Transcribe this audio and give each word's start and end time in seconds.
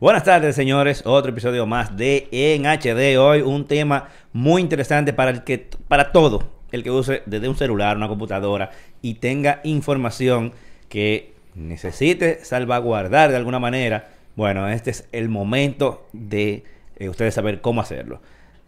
Buenas 0.00 0.22
tardes, 0.24 0.54
señores. 0.54 1.02
Otro 1.04 1.30
episodio 1.32 1.66
más 1.66 1.96
de 1.96 2.28
En 2.30 2.66
HD. 2.66 3.18
Hoy 3.18 3.40
un 3.42 3.66
tema 3.66 4.08
muy 4.32 4.62
interesante 4.62 5.12
para 5.12 5.30
el 5.30 5.42
que, 5.44 5.66
para 5.88 6.12
todo 6.12 6.48
el 6.70 6.82
que 6.84 6.90
use 6.90 7.22
desde 7.26 7.48
un 7.48 7.56
celular, 7.56 7.96
una 7.96 8.08
computadora 8.08 8.70
y 9.02 9.14
tenga 9.14 9.60
información 9.64 10.52
que 10.88 11.32
necesite 11.56 12.44
salvaguardar 12.44 13.30
de 13.30 13.36
alguna 13.36 13.58
manera. 13.58 14.10
Bueno, 14.36 14.68
este 14.68 14.90
es 14.90 15.08
el 15.10 15.28
momento 15.28 16.06
de 16.12 16.62
eh, 16.96 17.08
ustedes 17.08 17.34
saber 17.34 17.60
cómo 17.60 17.80
hacerlo. 17.80 18.20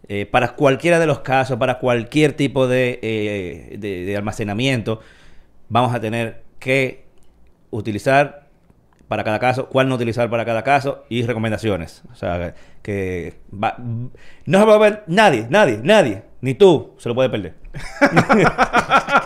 Eh, 0.09 0.25
para 0.25 0.55
cualquiera 0.55 0.99
de 0.99 1.05
los 1.05 1.19
casos, 1.19 1.57
para 1.57 1.79
cualquier 1.79 2.33
tipo 2.33 2.67
de, 2.67 2.99
eh, 3.01 3.77
de- 3.77 4.03
de 4.03 4.17
almacenamiento, 4.17 4.99
vamos 5.69 5.95
a 5.95 6.01
tener 6.01 6.41
que 6.59 7.05
utilizar 7.69 8.40
para 9.11 9.25
cada 9.25 9.39
caso, 9.39 9.67
cuál 9.67 9.89
no 9.89 9.95
utilizar 9.95 10.29
para 10.29 10.45
cada 10.45 10.63
caso 10.63 11.03
y 11.09 11.23
recomendaciones. 11.23 12.01
O 12.11 12.15
sea, 12.15 12.53
que 12.81 13.33
va- 13.53 13.75
no 13.77 14.59
se 14.59 14.65
va 14.65 14.75
a 14.75 14.77
ver 14.77 15.03
nadie, 15.07 15.47
nadie, 15.49 15.81
nadie, 15.83 16.23
ni 16.39 16.53
tú 16.53 16.93
se 16.97 17.09
lo 17.09 17.15
puede 17.15 17.29
perder. 17.29 17.55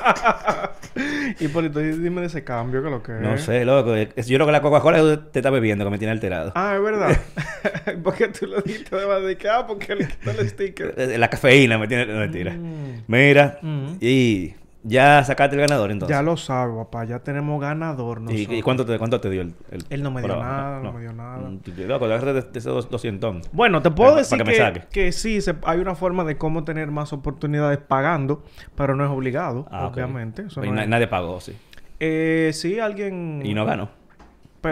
Y 1.39 1.47
dime 1.47 2.21
de 2.21 2.27
ese 2.27 2.43
cambio 2.45 2.81
que 2.81 2.89
lo 2.89 3.03
que 3.03 3.11
No 3.13 3.37
sé, 3.37 3.65
loco. 3.65 3.95
Yo 3.97 4.07
creo 4.15 4.45
que 4.45 4.51
la 4.51 4.61
Coca-Cola 4.61 5.29
te 5.31 5.39
está 5.39 5.49
bebiendo 5.49 5.83
que 5.83 5.91
me 5.91 5.97
tiene 5.97 6.11
alterado. 6.13 6.53
Ah, 6.55 6.75
es 6.77 6.81
verdad. 6.81 7.17
¿Por 8.03 8.13
qué 8.15 8.27
tú 8.29 8.45
lo 8.47 8.61
dijiste 8.61 8.95
además 8.95 9.23
de 9.23 9.37
que, 9.37 9.49
ah, 9.49 9.65
porque 9.67 9.95
le 9.95 10.07
quitó 10.07 10.31
el 10.31 10.49
sticker? 10.49 11.19
La 11.19 11.29
cafeína 11.29 11.77
me 11.77 11.87
tiene... 11.87 12.05
No, 12.05 12.19
mentira. 12.19 12.53
Mm. 12.53 13.03
Mira, 13.07 13.59
Mm. 13.61 13.97
y 13.99 14.53
ya 14.87 15.23
sacaste 15.23 15.55
el 15.55 15.61
ganador 15.61 15.91
entonces. 15.91 16.15
Ya 16.15 16.21
lo 16.21 16.37
sabe, 16.37 16.73
papá. 16.75 17.05
Ya 17.05 17.19
tenemos 17.19 17.59
ganador 17.59 18.21
¿Y, 18.29 18.53
y 18.55 18.61
cuánto, 18.61 18.85
te, 18.85 18.97
cuánto 18.99 19.19
te 19.19 19.29
dio 19.29 19.41
el, 19.41 19.53
el- 19.71 19.83
Él 19.89 20.03
no 20.03 20.11
me 20.11 20.21
dio 20.21 20.35
nada, 20.37 20.79
no 20.79 20.93
me 20.93 21.01
dio 21.01 21.11
nada. 21.11 21.37
Mm, 21.49 21.59
Loco, 21.87 22.07
déjate 22.07 22.33
de, 22.33 22.41
de 22.43 22.59
esos 22.59 22.89
200. 22.89 23.49
Bueno, 23.51 23.81
te 23.81 23.89
puedo 23.91 24.11
Para- 24.11 24.21
decir 24.21 24.37
para 24.43 24.73
que 24.73 24.81
que, 24.91 25.11
sí, 25.11 25.41
se- 25.41 25.55
hay 25.63 25.79
una 25.79 25.95
forma 25.95 26.23
de 26.23 26.37
cómo 26.37 26.63
tener 26.63 26.91
más 26.91 27.11
oportunidades 27.13 27.79
pagando, 27.79 28.43
pero 28.75 28.95
no 28.95 29.03
es 29.03 29.09
obligado, 29.09 29.67
Ah, 29.71 29.87
obviamente. 29.87 30.43
Eso 30.43 30.63
Y 30.63 30.69
no 30.69 30.75
na- 30.75 30.83
es- 30.83 30.89
Nadie 30.89 31.07
pagó, 31.07 31.41
sí. 31.41 31.57
Eh, 31.99 32.51
sí, 32.53 32.79
alguien... 32.79 33.41
Y 33.43 33.53
no 33.53 33.65
ganó. 33.65 33.89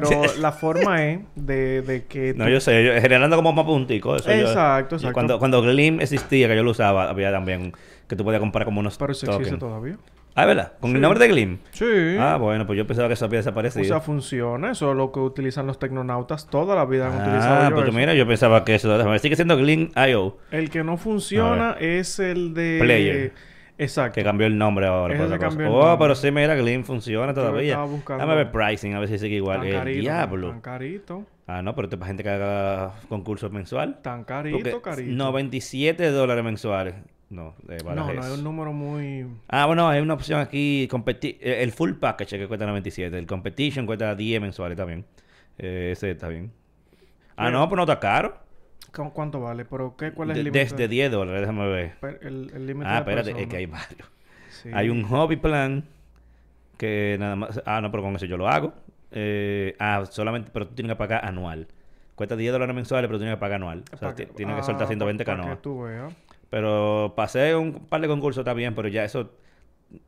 Pero 0.01 0.21
la 0.39 0.51
forma 0.51 1.03
es 1.05 1.19
de, 1.35 1.81
de 1.81 2.05
que... 2.05 2.33
No, 2.37 2.45
tú- 2.45 2.51
yo 2.51 2.59
sé, 2.59 2.83
yo- 2.85 2.93
generando 3.01 3.35
como 3.35 3.53
más 3.53 3.65
punticos. 3.65 4.21
eso 4.21 4.31
Exacto, 4.31 4.95
exacto. 4.95 5.13
Cuando, 5.13 5.39
cuando 5.39 5.61
Glim 5.61 6.01
existía, 6.01 6.47
que 6.47 6.55
yo 6.55 6.63
lo 6.63 6.71
usaba, 6.71 7.09
había 7.09 7.31
también 7.31 7.73
que 8.07 8.15
tú 8.15 8.23
podías 8.23 8.39
comprar 8.39 8.65
como 8.65 8.79
unos 8.79 8.97
Pero 8.97 9.11
eso 9.13 9.31
existe 9.31 9.57
todavía. 9.57 9.97
Ah, 10.35 10.45
¿verdad? 10.47 10.73
Con 10.79 10.89
Sí. 10.89 10.95
el 10.95 11.01
nombre 11.03 11.19
de 11.19 11.27
Glim. 11.27 11.57
Sí. 11.71 11.85
Ah, 12.19 12.37
bueno, 12.37 12.65
pues 12.65 12.75
yo 12.75 12.87
pensaba 12.87 13.07
que 13.07 13.13
eso 13.13 13.25
había 13.25 13.37
O 13.37 13.41
desaparecido. 13.41 13.85
sea, 13.85 13.99
funciona. 13.99 14.71
Eso 14.71 14.89
es 14.89 14.97
lo 14.97 15.11
que 15.11 15.19
utilizan 15.19 15.67
los 15.67 15.77
tecnonautas. 15.77 16.47
Toda 16.49 16.75
la 16.75 16.85
vida 16.85 17.05
han 17.07 17.21
utilizado 17.21 17.67
ah, 17.67 17.69
porque 17.71 17.89
eso. 17.91 17.97
mira, 17.99 18.15
yo 18.15 18.25
pensaba 18.25 18.65
que 18.65 18.73
eso 18.73 19.19
sigue 19.19 19.35
siendo 19.35 19.55
Glim 19.57 19.91
IO, 20.09 20.37
El 20.49 20.71
que 20.71 20.83
no 20.83 20.97
funciona 20.97 21.75
es 21.79 22.17
el 22.17 22.55
de... 22.55 22.79
Player. 22.81 23.33
Exacto. 23.77 24.15
que 24.15 24.23
cambió 24.23 24.47
el 24.47 24.57
nombre 24.57 24.85
ahora. 24.87 25.17
Por 25.17 25.39
cambió 25.39 25.67
el 25.67 25.71
Oh, 25.73 25.97
pero 25.99 26.15
sí, 26.15 26.31
mira, 26.31 26.55
Glim 26.55 26.83
funciona 26.83 27.33
todavía. 27.33 27.77
Dame 28.07 28.35
ver 28.35 28.51
pricing, 28.51 28.93
a 28.93 28.99
ver 28.99 29.09
si 29.09 29.17
sigue 29.19 29.35
igual. 29.37 29.59
Tan 29.59 29.67
El 29.67 29.73
carito. 29.73 30.01
diablo. 30.01 30.49
Tan 30.49 30.61
carito. 30.61 31.25
Ah, 31.47 31.61
no, 31.61 31.75
pero 31.75 31.87
esto 31.87 31.95
es 31.95 31.99
para 31.99 32.07
gente 32.07 32.23
que 32.23 32.29
haga 32.29 32.93
concursos 33.09 33.51
mensual. 33.51 34.01
Tan 34.01 34.23
carito, 34.23 34.57
Porque 34.57 34.81
carito. 34.81 35.11
97 35.11 36.11
dólares 36.11 36.43
mensuales. 36.43 36.95
No, 37.29 37.55
de 37.63 37.77
no, 37.77 37.85
Balajes. 37.85 38.15
no, 38.15 38.21
es 38.27 38.37
un 38.37 38.43
número 38.43 38.71
muy... 38.73 39.25
Ah, 39.47 39.65
bueno, 39.65 39.89
hay 39.89 40.01
una 40.01 40.13
opción 40.13 40.39
aquí, 40.39 40.87
competi- 40.91 41.37
eh, 41.41 41.63
el 41.63 41.71
full 41.71 41.93
package 41.93 42.37
que 42.37 42.47
cuesta 42.47 42.67
97, 42.67 43.17
el 43.17 43.25
competition 43.25 43.87
cuesta 43.87 44.13
10 44.13 44.39
mensuales 44.39 44.77
también. 44.77 45.03
Eh, 45.57 45.89
ese 45.93 46.11
está 46.11 46.27
bien. 46.27 46.51
Ah, 47.35 47.45
Pero- 47.45 47.51
no, 47.59 47.67
pues 47.69 47.77
no 47.77 47.83
está 47.83 47.99
caro. 47.99 48.37
¿Cu- 48.95 49.11
¿Cuánto 49.13 49.39
vale? 49.41 49.65
¿Pero 49.65 49.95
qué? 49.97 50.11
¿Cuál 50.11 50.29
es 50.31 50.35
De- 50.35 50.39
el 50.41 50.45
límite? 50.45 50.59
desde 50.65 50.87
10 50.87 51.11
dólares, 51.11 51.41
déjame 51.41 51.67
ver. 51.67 51.93
El 52.21 52.51
el 52.53 52.67
límite 52.67 52.87
Ah, 52.89 52.93
de 52.93 52.99
espérate, 52.99 53.41
es 53.41 53.47
que 53.47 53.57
hay 53.57 53.65
varios. 53.65 54.09
Sí. 54.49 54.69
Hay 54.73 54.89
un 54.89 55.03
hobby 55.03 55.35
plan 55.37 55.83
que 56.77 57.17
nada 57.19 57.35
más... 57.35 57.61
Ah, 57.65 57.81
no, 57.81 57.91
pero 57.91 58.03
con 58.03 58.15
eso 58.15 58.25
yo 58.25 58.37
lo 58.37 58.47
hago. 58.47 58.73
Eh, 59.11 59.75
ah, 59.79 60.05
solamente, 60.09 60.49
pero 60.53 60.67
tú 60.67 60.75
tienes 60.75 60.91
que 60.91 60.97
pagar 60.97 61.25
anual. 61.25 61.67
Cuesta 62.15 62.35
10 62.35 62.51
dólares 62.51 62.75
mensuales, 62.75 63.07
pero 63.07 63.17
tienes 63.19 63.35
que 63.35 63.39
pagar 63.39 63.55
anual. 63.55 63.83
O 63.93 63.97
sea, 63.97 64.09
Pa' 64.09 64.15
ti- 64.15 64.25
que- 64.25 64.33
tienes 64.33 64.55
que 64.55 64.61
ah, 64.61 64.63
soltar 64.63 64.87
120 64.87 65.25
pa- 65.25 65.31
pa' 65.31 65.37
canoas. 65.41 65.61
tú. 65.61 65.85
Pero 66.49 67.13
pasé 67.15 67.55
un 67.55 67.85
par 67.87 68.01
de 68.01 68.07
concursos, 68.07 68.41
está 68.41 68.53
bien, 68.53 68.75
pero 68.75 68.87
ya 68.87 69.03
eso 69.03 69.31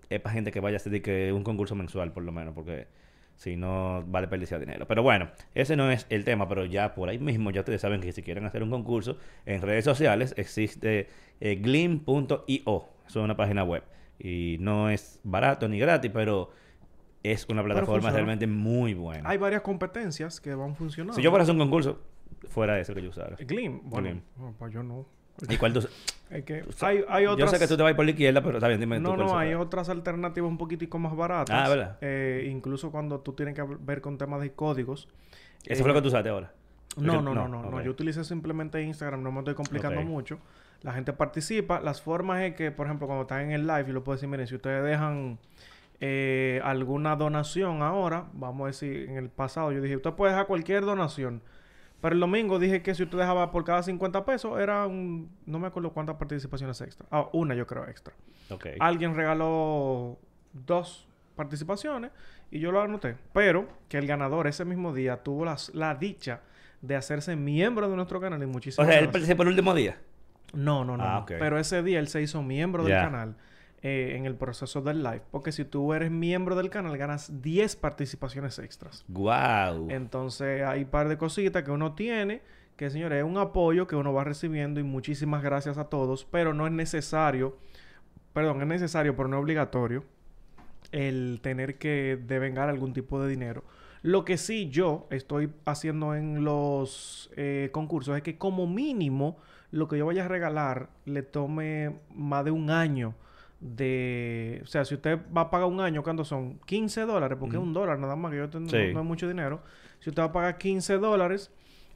es 0.10 0.20
para 0.20 0.34
gente 0.34 0.52
que 0.52 0.60
vaya 0.60 0.76
a 0.76 0.78
hacer 0.78 0.92
de 0.92 1.02
que 1.02 1.32
un 1.34 1.44
concurso 1.44 1.76
mensual, 1.76 2.12
por 2.12 2.24
lo 2.24 2.32
menos, 2.32 2.54
porque 2.54 2.88
si 3.36 3.56
no 3.56 4.04
vale 4.08 4.26
desperdiciar 4.26 4.60
dinero. 4.60 4.88
Pero 4.88 5.04
bueno, 5.04 5.30
ese 5.54 5.76
no 5.76 5.92
es 5.92 6.06
el 6.10 6.24
tema, 6.24 6.48
pero 6.48 6.66
ya 6.66 6.94
por 6.96 7.10
ahí 7.10 7.20
mismo 7.20 7.52
ya 7.52 7.62
ustedes 7.62 7.82
saben 7.82 8.02
que 8.02 8.12
si 8.12 8.22
quieren 8.24 8.46
hacer 8.46 8.64
un 8.64 8.70
concurso 8.70 9.18
en 9.46 9.62
redes 9.62 9.86
sociales 9.86 10.34
existe 10.38 11.10
eh, 11.40 11.56
glim.io, 11.56 12.40
eso 12.48 12.90
es 13.08 13.16
una 13.16 13.36
página 13.36 13.64
web. 13.64 13.84
Y 14.18 14.58
no 14.60 14.90
es 14.90 15.20
barato 15.24 15.68
ni 15.68 15.78
gratis, 15.78 16.12
pero 16.14 16.52
es 17.24 17.48
una 17.50 17.64
plataforma 17.64 18.12
realmente 18.12 18.48
muy 18.48 18.94
buena. 18.94 19.30
Hay 19.30 19.38
varias 19.38 19.62
competencias 19.62 20.40
que 20.40 20.56
van 20.56 20.76
funcionando. 20.76 21.16
Si 21.16 21.22
yo 21.22 21.32
fuera 21.32 21.42
a 21.42 21.44
hacer 21.44 21.54
un 21.54 21.60
concurso, 21.60 22.00
fuera 22.50 22.80
eso 22.80 22.94
que 22.94 23.02
yo 23.02 23.10
usara. 23.10 23.36
Glim. 23.38 23.82
Bueno, 23.84 24.10
Glim. 24.10 24.22
no, 24.38 24.56
pues 24.58 24.74
yo 24.74 24.84
no. 24.84 25.06
¿Y 25.50 25.58
cuál 25.58 25.74
tú- 25.74 25.88
Es 26.30 26.44
que 26.44 26.64
sa- 26.74 26.88
hay, 26.88 27.04
hay 27.08 27.26
otras... 27.28 27.52
Yo 27.52 27.56
sé 27.56 27.60
que 27.64 27.68
tú 27.68 27.78
te 27.78 27.84
vas 27.84 27.94
por 27.94 28.04
la 28.04 28.12
izquierda, 28.12 28.42
pero 28.42 28.58
está 28.58 28.68
bien, 28.68 28.80
dime 28.80 28.98
tú 28.98 29.04
No, 29.04 29.16
cuál 29.16 29.28
no, 29.28 29.38
hay 29.38 29.54
otras 29.54 29.90
alternativas 29.90 30.50
un 30.50 30.58
poquitico 30.58 30.98
más 30.98 31.16
baratas. 31.16 31.56
Ah, 31.56 31.70
¿verdad? 31.70 31.98
Eh, 32.02 32.48
incluso 32.52 32.92
cuando 32.92 33.20
tú 33.20 33.34
tienes 33.34 33.54
que 33.54 33.64
ver 33.80 34.02
con 34.02 34.18
temas 34.18 34.42
de 34.42 34.52
códigos. 34.52 35.08
Eso 35.66 35.84
fue 35.84 35.90
lo 35.90 35.94
que 35.96 36.02
tú 36.02 36.08
usaste 36.08 36.30
ahora. 36.30 36.52
No, 36.98 37.22
no, 37.22 37.34
no, 37.34 37.48
no. 37.48 37.82
Yo 37.82 37.92
utilicé 37.92 38.24
simplemente 38.24 38.82
Instagram, 38.82 39.22
no 39.22 39.32
me 39.32 39.40
estoy 39.40 39.54
complicando 39.54 40.02
mucho. 40.02 40.40
La 40.82 40.94
gente 40.94 41.14
participa. 41.14 41.80
Las 41.80 42.02
formas 42.02 42.42
es 42.42 42.56
que, 42.56 42.72
por 42.72 42.86
ejemplo, 42.88 43.08
cuando 43.08 43.24
están 43.24 43.42
en 43.42 43.52
el 43.52 43.66
live, 43.68 43.86
yo 43.88 43.94
lo 43.94 44.04
puedo 44.04 44.16
decir, 44.18 44.30
miren, 44.30 44.46
si 44.48 44.56
ustedes 44.56 44.84
dejan 44.84 45.40
eh, 46.00 46.60
alguna 46.64 47.16
donación 47.16 47.82
ahora, 47.82 48.26
vamos 48.34 48.66
a 48.66 48.68
decir, 48.68 49.10
en 49.10 49.18
el 49.18 49.30
pasado 49.30 49.72
yo 49.72 49.82
dije, 49.82 49.96
usted 49.96 50.12
puede 50.14 50.32
dejar 50.34 50.48
cualquier 50.48 50.84
donación. 50.86 51.42
Pero 52.06 52.14
el 52.14 52.20
domingo 52.20 52.60
dije 52.60 52.84
que 52.84 52.94
si 52.94 53.02
usted 53.02 53.18
dejaba 53.18 53.50
por 53.50 53.64
cada 53.64 53.82
50 53.82 54.26
pesos, 54.26 54.60
era 54.60 54.86
un... 54.86 55.28
No 55.48 55.58
me 55.58 55.66
acuerdo 55.66 55.90
cuántas 55.92 56.18
participaciones 56.18 56.80
extra. 56.82 57.08
Ah, 57.10 57.28
una 57.34 57.56
yo 57.56 57.66
creo 57.66 57.88
extra. 57.88 58.14
Ok. 58.52 58.68
Alguien 58.80 59.16
regaló 59.16 60.20
dos 60.54 61.08
participaciones 61.36 62.12
y 62.52 62.60
yo 62.60 62.72
lo 62.72 62.80
anoté. 62.80 63.16
Pero 63.34 63.68
que 63.90 63.98
el 63.98 64.06
ganador 64.06 64.46
ese 64.46 64.66
mismo 64.66 64.94
día 64.94 65.24
tuvo 65.24 65.46
las- 65.46 65.74
la 65.74 65.96
dicha 65.96 66.42
de 66.80 66.96
hacerse 66.96 67.36
miembro 67.36 67.90
de 67.90 67.96
nuestro 67.96 68.22
canal 68.22 68.40
y 68.40 68.46
O 68.46 68.50
muchísimas 68.50 68.88
sea, 68.88 69.00
él 69.00 69.10
participó 69.10 69.42
el 69.42 69.50
último 69.50 69.74
día. 69.74 69.98
No, 70.54 70.86
no, 70.86 70.98
no. 70.98 71.04
Ah. 71.04 71.26
Pero 71.28 71.58
ese 71.58 71.82
día 71.82 71.98
él 71.98 72.08
se 72.08 72.22
hizo 72.22 72.44
miembro 72.44 72.84
del 72.84 72.94
canal 73.02 73.36
eh, 73.88 74.16
en 74.16 74.26
el 74.26 74.34
proceso 74.34 74.82
del 74.82 75.04
live. 75.04 75.22
Porque 75.30 75.52
si 75.52 75.64
tú 75.64 75.94
eres 75.94 76.10
miembro 76.10 76.56
del 76.56 76.72
canal, 76.72 76.98
ganas 76.98 77.44
10 77.44 77.76
participaciones 77.76 78.58
extras. 78.58 79.06
Wow. 79.08 79.92
Entonces 79.92 80.64
hay 80.64 80.86
un 80.86 80.90
par 80.90 81.08
de 81.08 81.20
cositas 81.20 81.62
que 81.62 81.70
uno 81.70 81.94
tiene, 81.94 82.42
que 82.78 82.90
señores, 82.90 83.20
es 83.20 83.24
un 83.24 83.38
apoyo 83.38 83.86
que 83.86 83.96
uno 83.96 84.12
va 84.12 84.24
recibiendo 84.24 84.80
y 84.80 84.84
muchísimas 84.84 85.44
gracias 85.44 85.78
a 85.78 85.84
todos, 85.84 86.26
pero 86.26 86.52
no 86.56 86.66
es 86.66 86.74
necesario, 86.74 87.60
perdón, 88.34 88.60
es 88.64 88.68
necesario, 88.68 89.16
pero 89.16 89.30
no 89.30 89.38
es 89.38 89.44
obligatorio, 89.44 90.04
el 90.92 91.40
tener 91.44 91.78
que 91.78 92.18
devengar 92.26 92.70
algún 92.70 92.92
tipo 92.92 93.22
de 93.22 93.30
dinero. 93.30 93.64
Lo 94.02 94.26
que 94.26 94.38
sí 94.38 94.68
yo 94.68 95.06
estoy 95.12 95.52
haciendo 95.66 96.16
en 96.16 96.44
los 96.44 97.30
eh, 97.36 97.70
concursos 97.72 98.18
es 98.18 98.24
que 98.24 98.40
como 98.40 98.66
mínimo 98.66 99.38
lo 99.70 99.88
que 99.88 100.00
yo 100.00 100.08
vaya 100.08 100.26
a 100.26 100.28
regalar 100.28 100.90
le 101.06 101.22
tome 101.22 102.00
más 102.10 102.44
de 102.46 102.50
un 102.50 102.72
año 102.72 103.14
de... 103.60 104.60
O 104.64 104.68
sea, 104.68 104.86
si 104.86 104.96
usted 104.96 105.20
va 105.36 105.42
a 105.42 105.50
pagar 105.50 105.68
un 105.68 105.80
año, 105.82 106.04
¿cuánto 106.04 106.24
son? 106.26 106.60
15 106.66 107.02
dólares, 107.02 107.38
porque 107.40 107.58
es 107.58 107.62
un 107.62 107.74
dólar 107.74 108.00
nada 108.00 108.16
más, 108.16 108.32
que 108.32 108.38
yo 108.38 108.50
tengo, 108.50 108.70
Sí. 108.70 108.78
no, 108.88 108.94
no 108.96 109.00
es 109.02 109.06
mucho 109.06 109.28
dinero. 109.28 109.62
Si 110.00 110.10
usted 110.10 110.22
va 110.22 110.28
a 110.28 110.32
pagar 110.32 110.58
15 110.58 110.98
dólares, 110.98 111.52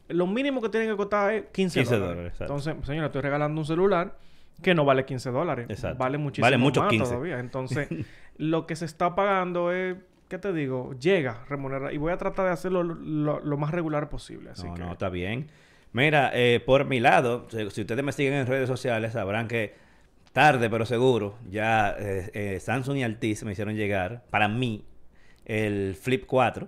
lo 0.08 0.26
mínimo 0.28 0.62
que 0.62 0.70
tiene 0.70 0.88
que 0.88 0.96
costar 0.96 1.34
es 1.34 1.44
15, 1.52 1.80
15 1.82 1.98
dólares. 1.98 2.34
Entonces, 2.40 2.76
señora, 2.84 3.08
estoy 3.08 3.22
regalando 3.22 3.60
un 3.62 3.66
celular 3.66 4.18
que 4.62 4.74
no 4.74 4.84
vale 4.86 5.06
15 5.06 5.30
dólares. 5.32 5.68
Exacto. 5.70 5.98
Vale 6.00 6.18
muchísimo 6.18 6.46
Vale 6.46 6.58
mucho 6.58 6.82
más 6.82 6.90
15. 6.90 7.06
todavía. 7.06 7.40
Entonces, 7.40 7.88
lo 8.38 8.66
que 8.66 8.76
se 8.76 8.86
está 8.86 9.16
pagando 9.16 9.72
es... 9.72 9.96
¿Qué 10.28 10.38
te 10.38 10.54
digo? 10.54 10.94
Llega 11.00 11.44
remunerar. 11.50 11.92
Y 11.92 11.98
voy 11.98 12.12
a 12.12 12.18
tratar 12.18 12.46
de 12.46 12.52
hacerlo 12.52 12.84
lo, 12.84 12.94
lo- 12.94 13.40
lo 13.40 13.58
más 13.58 13.72
regular 13.72 14.10
posible. 14.10 14.52
Así 14.52 14.68
no, 14.68 14.76
que... 14.76 14.80
no, 14.82 14.92
está 14.92 15.10
bien. 15.10 15.48
Mira, 15.92 16.30
eh, 16.36 16.60
por 16.64 16.86
mi 16.86 17.00
lado, 17.00 17.48
si, 17.50 17.68
si 17.72 17.82
ustedes 17.82 18.04
me 18.04 18.12
siguen 18.12 18.34
en 18.36 18.46
redes 18.46 18.68
sociales, 18.68 19.14
sabrán 19.14 19.48
que 19.48 19.74
tarde 20.34 20.70
pero 20.70 20.86
seguro, 20.86 21.36
ya 21.50 21.96
eh, 22.00 22.30
eh, 22.34 22.60
Samsung 22.60 22.98
y 22.98 23.04
Altis 23.04 23.44
me 23.44 23.52
hicieron 23.54 23.76
llegar, 23.76 24.24
para 24.30 24.48
mí, 24.48 24.86
el 25.46 25.96
Flip 25.96 26.26
4. 26.26 26.68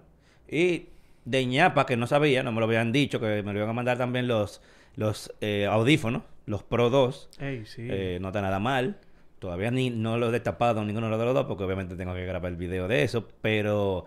Y 0.49 0.87
de 1.25 1.45
ñapa, 1.45 1.85
que 1.85 1.95
no 1.97 2.07
sabía, 2.07 2.43
no 2.43 2.51
me 2.51 2.59
lo 2.59 2.65
habían 2.65 2.91
dicho, 2.91 3.19
que 3.19 3.43
me 3.43 3.53
lo 3.53 3.59
iban 3.59 3.69
a 3.69 3.73
mandar 3.73 3.97
también 3.97 4.27
los, 4.27 4.61
los 4.95 5.31
eh, 5.41 5.65
audífonos, 5.65 6.23
los 6.45 6.63
Pro 6.63 6.89
2. 6.89 7.29
Ey, 7.39 7.65
sí. 7.65 7.87
Eh, 7.89 8.17
no 8.21 8.29
está 8.29 8.41
nada 8.41 8.59
mal. 8.59 8.97
Todavía 9.39 9.71
ni, 9.71 9.89
no 9.89 10.17
lo 10.17 10.29
he 10.29 10.31
destapado 10.31 10.83
ninguno 10.83 11.09
de 11.17 11.25
los 11.25 11.33
dos 11.33 11.45
porque 11.45 11.63
obviamente 11.63 11.95
tengo 11.95 12.13
que 12.13 12.25
grabar 12.25 12.51
el 12.51 12.57
video 12.57 12.87
de 12.87 13.03
eso. 13.03 13.27
Pero 13.41 14.05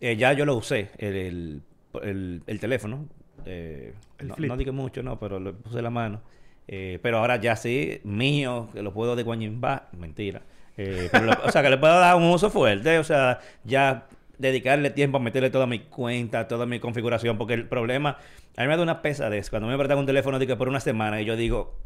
eh, 0.00 0.16
ya 0.16 0.32
yo 0.34 0.44
lo 0.44 0.56
usé, 0.56 0.90
el, 0.98 1.14
el, 1.16 1.62
el- 2.02 2.42
el 2.46 2.60
teléfono. 2.60 3.06
Eh, 3.46 3.94
El 4.18 4.28
no, 4.28 4.34
flip. 4.34 4.48
no 4.48 4.56
dije 4.56 4.72
mucho, 4.72 5.02
no, 5.02 5.18
pero 5.18 5.38
le 5.40 5.52
puse 5.52 5.80
la 5.80 5.90
mano. 5.90 6.20
Eh, 6.66 6.98
pero 7.02 7.18
ahora 7.18 7.36
ya 7.36 7.56
sí, 7.56 8.00
mío, 8.04 8.68
que 8.72 8.82
lo 8.82 8.92
puedo 8.92 9.16
de 9.16 9.22
Guañimbá, 9.22 9.88
mentira. 9.92 10.42
Eh, 10.76 11.08
pero 11.12 11.26
lo- 11.26 11.32
o 11.44 11.50
sea, 11.52 11.62
que 11.62 11.70
le 11.70 11.78
puedo 11.78 11.98
dar 11.98 12.16
un 12.16 12.24
uso 12.24 12.50
fuerte, 12.50 12.98
o 12.98 13.04
sea, 13.04 13.38
ya 13.64 14.06
dedicarle 14.38 14.90
tiempo 14.90 15.18
a 15.18 15.20
meterle 15.20 15.50
toda 15.50 15.66
mi 15.66 15.80
cuenta, 15.80 16.48
toda 16.48 16.66
mi 16.66 16.80
configuración, 16.80 17.38
porque 17.38 17.54
el 17.54 17.68
problema, 17.68 18.18
a 18.56 18.62
mí 18.62 18.68
me 18.68 18.76
da 18.76 18.82
una 18.82 19.02
pesadez 19.02 19.50
cuando 19.50 19.68
me 19.68 19.76
prestan 19.76 19.98
un 19.98 20.06
teléfono 20.06 20.38
que 20.40 20.56
por 20.56 20.68
una 20.68 20.80
semana 20.80 21.20
y 21.20 21.24
yo 21.24 21.36
digo, 21.36 21.76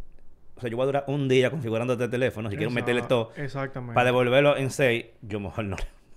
o 0.56 0.60
sea, 0.60 0.70
yo 0.70 0.76
voy 0.76 0.84
a 0.84 0.86
durar 0.86 1.04
un 1.08 1.28
día 1.28 1.50
configurando 1.50 1.92
este 1.92 2.08
teléfono, 2.08 2.50
si 2.50 2.56
quiero 2.56 2.70
meterle 2.70 3.02
todo, 3.02 3.32
Exactamente. 3.36 3.94
para 3.94 4.06
devolverlo 4.06 4.56
en 4.56 4.70
6, 4.70 5.04
yo 5.22 5.40
mejor 5.40 5.64
no. 5.66 5.76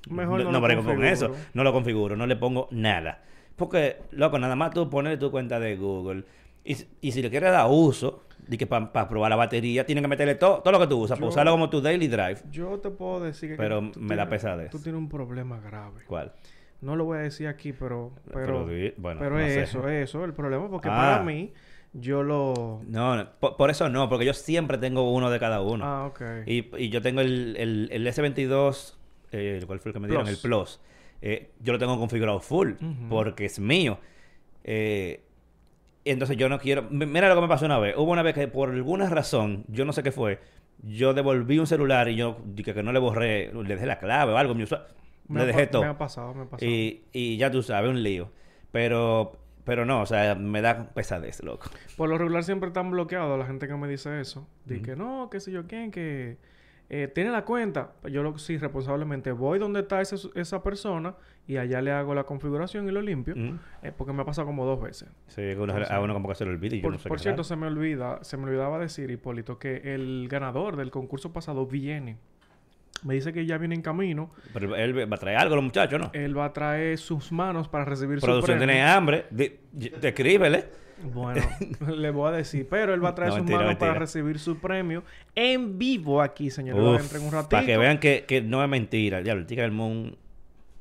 Mejor 0.10 0.40
no 0.44 0.52
no, 0.52 0.60
lo 0.60 0.84
con 0.84 1.06
eso. 1.06 1.36
No 1.54 1.64
lo 1.64 1.72
configuro, 1.74 2.16
no 2.16 2.26
le 2.26 2.36
pongo 2.36 2.68
nada. 2.72 3.20
Porque, 3.56 3.98
loco, 4.12 4.40
nada 4.40 4.56
más 4.56 4.72
tú 4.72 4.90
pones 4.90 5.20
tu 5.20 5.30
cuenta 5.30 5.60
de 5.60 5.76
Google. 5.76 6.24
Y, 6.64 6.78
y 7.02 7.12
si 7.12 7.22
le 7.22 7.30
quieres 7.30 7.52
dar 7.52 7.68
uso, 7.70 8.24
de 8.48 8.58
que 8.58 8.68
para 8.68 9.08
probar 9.08 9.30
la 9.30 9.36
batería, 9.36 9.86
tienes 9.86 10.02
que 10.02 10.08
meterle 10.08 10.36
todo, 10.36 10.60
todo 10.62 10.72
lo 10.74 10.80
que 10.80 10.88
tú 10.88 11.00
usas, 11.00 11.18
para 11.18 11.30
usarlo 11.30 11.52
como 11.52 11.70
tu 11.70 11.82
daily 11.82 12.08
drive. 12.08 12.38
Yo 12.52 12.80
te 12.80 12.90
puedo 12.90 13.20
decir 13.22 13.52
que... 13.52 13.56
Pero 13.56 13.82
me 13.82 14.16
da 14.16 14.26
tienes- 14.26 14.28
pesadez. 14.30 14.70
Tú 14.72 14.80
tienes 14.80 15.00
un 15.00 15.10
problema 15.10 15.60
grave. 15.60 16.04
¿Cuál? 16.08 16.34
No 16.82 16.96
lo 16.96 17.06
voy 17.06 17.20
a 17.20 17.22
decir 17.22 17.48
aquí, 17.48 17.74
pero... 17.74 18.12
Pero, 18.34 18.66
bueno, 18.98 19.20
pero 19.20 19.36
no 19.36 19.40
es 19.40 19.54
sé. 19.54 19.62
eso, 19.64 19.88
es 19.88 20.10
eso 20.10 20.26
el 20.26 20.34
problema. 20.34 20.70
Porque 20.70 20.90
Ah. 20.90 20.96
para 20.96 21.24
mí, 21.24 21.54
yo 21.94 22.24
lo... 22.24 22.82
No, 22.88 23.16
no, 23.16 23.30
por, 23.40 23.56
por 23.56 23.70
eso 23.70 23.88
no, 23.90 24.10
porque 24.10 24.26
yo 24.26 24.34
siempre 24.34 24.78
tengo 24.80 25.14
uno 25.14 25.30
de 25.30 25.40
cada 25.40 25.62
uno. 25.62 25.86
Ah, 25.86 26.06
ok. 26.08 26.22
Y, 26.48 26.70
y 26.78 26.90
yo 26.90 27.02
tengo 27.02 27.22
el, 27.22 27.56
el, 27.58 27.90
el 27.92 28.08
S22, 28.08 28.96
eh, 29.32 29.62
¿cuál 29.68 29.80
fue 29.80 29.90
el 29.90 29.94
que 29.94 30.00
me 30.00 30.08
dieron? 30.08 30.26
Plus. 30.26 30.36
El 30.44 30.50
Plus. 30.50 30.80
Eh, 31.22 31.52
yo 31.60 31.74
lo 31.74 31.80
tengo 31.80 31.98
configurado 32.00 32.40
full, 32.40 32.72
porque 33.10 33.46
es 33.46 33.60
mío. 33.60 34.00
Eh, 34.64 35.22
entonces 36.06 36.38
yo 36.38 36.50
no 36.50 36.60
quiero... 36.60 36.84
Mira 36.90 37.30
lo 37.30 37.36
que 37.36 37.42
me 37.42 37.48
pasó 37.48 37.66
una 37.66 37.80
vez. 37.80 37.96
Hubo 37.98 38.12
una 38.12 38.24
vez 38.24 38.34
que 38.34 38.48
por 38.48 38.70
alguna 38.70 39.10
razón, 39.10 39.66
yo 39.68 39.86
no 39.86 39.94
sé 39.94 40.04
qué 40.04 40.12
fue, 40.12 40.40
yo 40.84 41.14
devolví 41.14 41.60
un 41.60 41.68
celular 41.68 42.08
y 42.10 42.16
yo 42.16 42.38
dije 42.46 42.74
que 42.74 42.82
no 42.84 42.92
le 42.92 43.00
borré, 43.00 43.52
le 43.54 43.64
dejé 43.76 43.86
la 43.86 44.00
clave 44.00 44.34
o 44.34 44.38
algo, 44.38 44.56
mi 44.56 44.64
usuario, 44.64 44.88
Me 45.28 45.42
le 45.42 45.46
dejé 45.48 45.68
todo. 45.68 45.84
Me 45.84 45.90
ha 45.90 45.98
pasado, 45.98 46.34
me 46.34 46.42
ha 46.44 46.46
pasado. 46.46 46.72
Y, 46.72 47.04
y 47.14 47.38
ya 47.38 47.52
tú 47.52 47.62
sabes, 47.62 47.90
un 47.90 48.02
lío. 48.02 48.32
Pero, 48.72 49.34
pero 49.64 49.86
no, 49.86 50.02
o 50.02 50.06
sea, 50.06 50.36
me 50.36 50.62
da 50.62 50.90
pesadez, 50.94 51.44
loco. 51.44 51.70
Por 51.98 52.10
lo 52.10 52.18
regular 52.18 52.44
siempre 52.44 52.68
están 52.68 52.90
bloqueados 52.92 53.38
la 53.38 53.46
gente 53.46 53.68
que 53.68 53.76
me 53.76 53.88
dice 53.88 54.20
eso. 54.22 54.48
De 54.66 54.82
que 54.82 54.96
no, 54.96 55.30
que 55.30 55.40
sé 55.40 55.52
yo 55.52 55.68
quién, 55.68 55.92
que 55.92 56.38
eh, 56.90 57.08
tiene 57.14 57.32
la 57.32 57.46
cuenta. 57.46 57.92
Yo 58.10 58.24
lo 58.24 58.38
sí, 58.38 58.58
responsablemente 58.58 59.32
voy 59.34 59.60
donde 59.60 59.82
está 59.82 60.02
ese- 60.02 60.30
esa 60.36 60.64
persona 60.64 61.16
y 61.48 61.58
allá 61.58 61.82
le 61.82 61.92
hago 61.92 62.14
la 62.16 62.24
configuración 62.24 62.88
y 62.88 62.92
lo 62.92 63.02
limpio. 63.02 63.36
Mm. 63.36 63.60
eh, 63.84 63.92
porque 63.98 64.14
me 64.14 64.22
ha 64.22 64.26
pasado 64.26 64.48
como 64.48 64.66
dos 64.66 64.82
veces. 64.82 65.10
Sí, 65.28 65.42
uno- 65.58 65.74
a 65.90 66.00
uno 66.00 66.14
como 66.14 66.30
que 66.30 66.36
se 66.36 66.46
le 66.46 66.52
olvida 66.52 66.76
y 66.76 66.80
yo 66.80 66.84
Por, 66.84 66.94
no 66.94 67.00
sé 67.00 67.10
por 67.10 67.18
qué 67.18 67.24
cierto, 67.24 67.44
se 67.44 67.56
me 67.56 67.68
olvida, 67.68 68.24
se 68.24 68.38
me 68.38 68.44
olvidaba 68.46 68.80
decir, 68.80 69.10
Hipólito, 69.12 69.58
que 69.60 69.94
el 69.96 70.28
ganador 70.30 70.76
del 70.78 70.92
concurso 70.92 71.34
pasado 71.34 71.66
viene. 71.66 72.18
Me 73.04 73.16
dice 73.16 73.34
que 73.34 73.46
ya 73.48 73.58
viene 73.58 73.74
en 73.74 73.82
camino. 73.82 74.30
Pero 74.54 74.76
él 74.76 75.12
va 75.12 75.16
a 75.16 75.20
traer 75.20 75.38
algo, 75.40 75.56
los 75.56 75.64
muchachos, 75.64 76.00
¿no? 76.00 76.12
Él 76.14 76.38
va 76.38 76.46
a 76.46 76.54
traer 76.54 77.00
sus 77.00 77.32
manos 77.32 77.68
para 77.68 77.84
recibir 77.86 78.20
su 78.20 78.26
Producción 78.28 78.60
premio. 78.60 78.74
tiene 78.76 78.88
hambre. 78.88 79.26
Di- 79.32 79.54
y- 79.80 80.06
Escríbele. 80.06 80.66
Bueno, 81.12 81.42
le 81.98 82.12
voy 82.12 82.30
a 82.30 82.32
decir, 82.38 82.68
pero 82.70 82.94
él 82.94 83.04
va 83.04 83.10
a 83.10 83.16
traer 83.16 83.30
No, 83.32 83.38
sus 83.38 83.40
mentira, 83.40 83.58
manos 83.58 83.70
mentira. 83.72 83.90
para 83.94 84.00
recibir 84.02 84.38
su 84.38 84.60
premio 84.60 85.04
en 85.34 85.80
vivo 85.80 86.22
aquí, 86.22 86.52
señores. 86.52 87.02
Uf, 87.06 87.16
en 87.16 87.24
un 87.26 87.32
ratito. 87.32 87.50
para 87.50 87.66
que 87.66 87.76
vean 87.76 87.98
que, 88.00 88.26
que 88.28 88.44
no 88.44 88.62
es 88.64 88.70
mentira. 88.70 89.20
Ya, 89.22 89.34
el 89.34 89.48
Tigre 89.48 89.66
armó 89.66 89.88
un... 89.88 90.16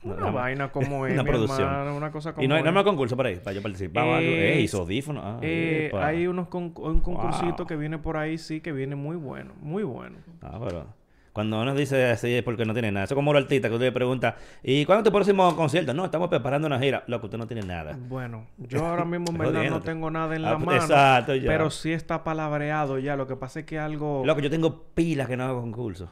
Una 0.02 0.31
vaina 0.31 0.73
como 0.73 1.06
es, 1.06 1.12
una 1.14 1.25
producción. 1.25 1.69
hermano, 1.69 1.97
una 1.97 2.11
cosa 2.11 2.32
como 2.32 2.44
Y 2.44 2.49
no 2.49 2.55
hay, 2.55 2.62
no 2.62 2.70
hay 2.79 2.85
concurso 2.85 3.17
para 3.17 3.29
ahí, 3.29 3.37
para 3.37 3.52
yo 3.55 3.62
participar. 3.62 4.23
Eh, 4.23 4.55
Ey, 4.55 4.62
hizo 4.64 4.79
audífono. 4.81 5.20
Ah, 5.23 5.38
Eh, 5.43 5.91
hay 5.94 6.26
unos 6.26 6.49
con- 6.49 6.73
un 6.76 7.00
concursito 7.00 7.56
Wow. 7.58 7.67
que 7.67 7.76
viene 7.76 7.99
por 7.99 8.17
ahí, 8.17 8.38
sí, 8.38 8.61
que 8.61 8.73
viene 8.73 8.94
muy 8.97 9.17
bueno, 9.17 9.52
muy 9.61 9.82
bueno. 9.82 10.19
Ah, 10.43 10.58
pero... 10.62 11.00
Cuando 11.32 11.62
uno 11.62 11.76
dice 11.76 12.11
así 12.11 12.35
es 12.35 12.43
porque 12.43 12.64
no 12.64 12.73
tiene 12.73 12.91
nada. 12.91 13.05
Eso 13.05 13.14
es 13.14 13.17
como 13.17 13.32
los 13.32 13.41
artistas 13.44 13.69
que 13.69 13.75
usted 13.76 13.87
le 13.87 13.93
pregunta, 13.93 14.35
¿y 14.64 14.85
cuándo 14.85 15.02
es 15.02 15.05
tu 15.05 15.12
próximo 15.12 15.55
concierto? 15.55 15.94
No, 15.94 16.05
estamos 16.05 16.29
preparando 16.29 16.67
una 16.67 16.81
gira. 16.81 17.05
Loco, 17.06 17.26
usted 17.26 17.38
no 17.38 17.47
tiene 17.47 17.62
nada. 17.62 17.97
Bueno, 18.08 18.47
yo 18.58 18.85
ahora 18.85 19.05
mismo 19.05 19.26
en 19.31 19.38
verdad 19.38 19.62
no 19.70 19.81
tengo 19.81 20.11
nada 20.11 20.35
en 20.35 20.44
Ah, 20.44 20.50
la 20.50 20.56
pues, 20.56 20.67
mano. 20.67 20.82
exacto, 20.82 21.37
ya. 21.37 21.47
Pero 21.47 21.70
sí 21.70 21.93
está 21.93 22.25
palabreado 22.25 22.99
ya. 22.99 23.14
Lo 23.14 23.29
que 23.29 23.37
pasa 23.37 23.61
es 23.61 23.64
que 23.67 23.79
algo. 23.79 24.25
Loco, 24.26 24.41
yo 24.41 24.50
tengo 24.50 24.82
pilas 24.93 25.29
que 25.29 25.37
no 25.37 25.44
hago 25.44 25.61
concurso. 25.61 26.11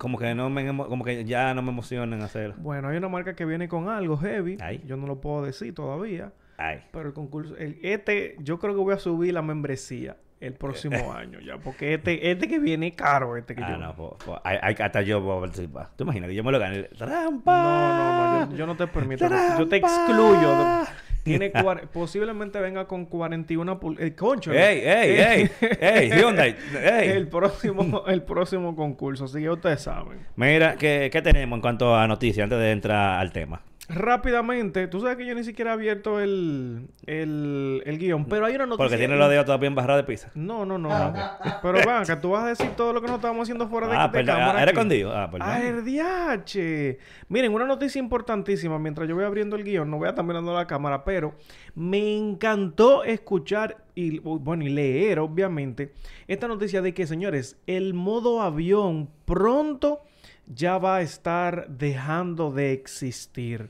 Como 0.00 0.16
que 0.18 0.34
no 0.34 0.48
me 0.48 0.66
como 0.66 1.04
que 1.04 1.26
ya 1.26 1.52
no 1.52 1.60
me 1.60 1.70
emocionan 1.70 2.22
hacerlo. 2.22 2.54
Bueno, 2.58 2.88
hay 2.88 2.96
una 2.96 3.10
marca 3.10 3.34
que 3.36 3.44
viene 3.44 3.68
con 3.68 3.90
algo 3.90 4.16
heavy. 4.16 4.56
Ay. 4.58 4.82
Yo 4.86 4.96
no 4.96 5.06
lo 5.06 5.20
puedo 5.20 5.44
decir 5.44 5.74
todavía. 5.74 6.32
Ay. 6.56 6.82
Pero 6.90 7.08
el 7.08 7.12
concurso, 7.12 7.54
el, 7.58 7.78
este, 7.82 8.36
yo 8.40 8.58
creo 8.58 8.72
que 8.74 8.80
voy 8.80 8.94
a 8.94 8.98
subir 8.98 9.34
la 9.34 9.42
membresía 9.42 10.16
el 10.40 10.54
próximo 10.54 11.12
año 11.12 11.38
ya. 11.40 11.58
Porque 11.58 11.92
este, 11.92 12.30
este 12.30 12.48
que 12.48 12.58
viene 12.58 12.86
es 12.88 12.94
caro, 12.94 13.36
este 13.36 13.54
que 13.54 13.62
Ah, 13.62 13.72
yo. 13.72 13.76
no, 13.76 13.94
po- 13.94 14.16
po- 14.24 14.40
hay- 14.42 14.58
hay- 14.62 14.74
hasta 14.82 15.02
yo 15.02 15.22
puedo 15.22 15.38
participar. 15.40 15.90
¿Tú 15.96 16.04
imaginas 16.04 16.30
que 16.30 16.34
yo 16.34 16.44
me 16.44 16.52
lo 16.52 16.58
gane? 16.58 16.84
¡Trampa! 16.84 17.62
No, 17.62 18.14
no, 18.38 18.46
no, 18.46 18.50
yo, 18.52 18.56
yo 18.56 18.66
no 18.66 18.76
te 18.76 18.86
permito. 18.86 19.24
Yo 19.58 19.68
te 19.68 19.80
¡Trampa! 19.80 20.06
excluyo. 20.06 20.56
de- 20.58 20.86
tiene 21.22 21.50
posiblemente 21.92 22.60
venga 22.60 22.86
con 22.86 23.06
41 23.06 23.80
pul- 23.80 24.00
eh, 24.00 24.14
concho. 24.14 24.52
¡Ey, 24.52 24.80
ey, 24.84 25.20
ey! 25.20 25.50
¡Ey, 25.80 26.10
Hyundai! 26.10 26.56
¡Ey! 26.74 27.08
El 27.10 27.28
próximo, 27.28 28.04
el 28.06 28.22
próximo 28.22 28.74
concurso, 28.76 29.24
así 29.24 29.40
que 29.40 29.50
ustedes 29.50 29.82
saben. 29.82 30.18
Mira, 30.36 30.76
¿qué, 30.76 31.08
¿qué 31.12 31.22
tenemos 31.22 31.56
en 31.56 31.60
cuanto 31.60 31.94
a 31.96 32.06
noticias 32.06 32.44
antes 32.44 32.58
de 32.58 32.70
entrar 32.72 33.20
al 33.20 33.32
tema? 33.32 33.62
Rápidamente, 33.92 34.86
tú 34.86 35.00
sabes 35.00 35.16
que 35.16 35.26
yo 35.26 35.34
ni 35.34 35.42
siquiera 35.42 35.72
he 35.72 35.74
abierto 35.74 36.20
el, 36.20 36.88
el, 37.06 37.82
el 37.84 37.98
guion, 37.98 38.24
pero 38.26 38.46
hay 38.46 38.54
una 38.54 38.66
noticia. 38.66 38.84
Porque 38.84 38.96
tiene 38.96 39.16
los 39.16 39.28
dedos 39.28 39.44
todavía 39.46 39.66
embarrados 39.66 40.02
de 40.02 40.06
pizza. 40.06 40.30
No, 40.34 40.64
no, 40.64 40.78
no. 40.78 40.88
Pero 41.62 41.78
van, 41.84 42.04
que 42.06 42.16
tú 42.16 42.30
vas 42.30 42.44
a 42.44 42.48
decir 42.48 42.70
todo 42.76 42.92
lo 42.92 43.00
que 43.00 43.08
nos 43.08 43.16
estamos 43.16 43.42
haciendo 43.42 43.68
fuera 43.68 43.88
de, 43.88 43.96
Ah, 43.96 44.06
de 44.08 44.12
perdón. 44.12 44.36
cámara. 44.36 44.58
Ah. 44.58 44.62
¿Era 44.62 44.70
escondido? 44.70 45.16
Ah, 45.16 45.30
perdón. 45.30 45.48
¡Ah, 45.50 45.60
el 45.62 45.84
DH! 45.84 46.98
Miren, 47.28 47.52
una 47.52 47.66
noticia 47.66 47.98
importantísima. 47.98 48.78
Mientras 48.78 49.08
yo 49.08 49.14
voy 49.16 49.24
abriendo 49.24 49.56
el 49.56 49.64
guion, 49.64 49.90
no 49.90 49.98
voy 49.98 50.06
a 50.06 50.10
estar 50.10 50.24
mirando 50.24 50.54
la 50.54 50.66
cámara, 50.66 51.04
pero 51.04 51.34
me 51.74 52.16
encantó 52.16 53.04
escuchar 53.04 53.78
y, 53.94 54.18
bueno, 54.20 54.64
y 54.64 54.68
leer, 54.68 55.18
obviamente, 55.18 55.92
esta 56.28 56.46
noticia 56.48 56.80
de 56.80 56.94
que, 56.94 57.06
señores, 57.06 57.58
el 57.66 57.92
modo 57.94 58.40
avión 58.40 59.10
pronto 59.24 60.00
ya 60.46 60.78
va 60.78 60.96
a 60.96 61.02
estar 61.02 61.68
dejando 61.68 62.50
de 62.52 62.72
existir. 62.72 63.68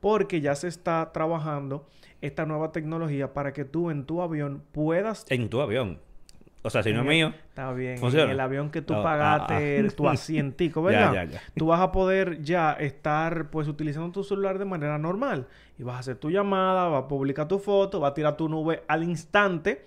Porque 0.00 0.40
ya 0.40 0.54
se 0.54 0.68
está 0.68 1.12
trabajando 1.12 1.86
esta 2.20 2.46
nueva 2.46 2.72
tecnología 2.72 3.32
para 3.32 3.52
que 3.52 3.64
tú 3.64 3.90
en 3.90 4.04
tu 4.04 4.22
avión 4.22 4.62
puedas 4.72 5.26
En 5.30 5.48
tu 5.48 5.60
avión. 5.60 5.98
O 6.62 6.68
sea, 6.68 6.82
si 6.82 6.92
no 6.92 7.00
es 7.00 7.06
mío. 7.06 7.32
Está 7.48 7.72
bien. 7.72 7.96
¿Funciona? 7.96 8.24
En 8.26 8.30
el 8.32 8.40
avión 8.40 8.70
que 8.70 8.82
tú 8.82 8.92
Ah, 8.92 9.02
pagaste, 9.02 9.80
ah, 9.82 9.86
ah. 9.88 9.96
tu 9.96 10.08
asientico, 10.08 10.82
Ya, 10.90 11.10
¿verdad? 11.10 11.12
ya, 11.14 11.24
ya. 11.24 11.40
Tú 11.56 11.66
vas 11.68 11.80
a 11.80 11.90
poder 11.90 12.42
ya 12.42 12.72
estar, 12.74 13.48
pues, 13.48 13.66
utilizando 13.66 14.12
tu 14.12 14.24
celular 14.24 14.58
de 14.58 14.66
manera 14.66 14.98
normal. 14.98 15.46
Y 15.78 15.84
vas 15.84 15.96
a 15.96 15.98
hacer 16.00 16.16
tu 16.16 16.30
llamada, 16.30 16.88
vas 16.88 17.04
a 17.04 17.08
publicar 17.08 17.48
tu 17.48 17.58
foto, 17.58 18.00
vas 18.00 18.10
a 18.10 18.14
tirar 18.14 18.36
tu 18.36 18.48
nube 18.50 18.82
al 18.88 19.04
instante 19.04 19.86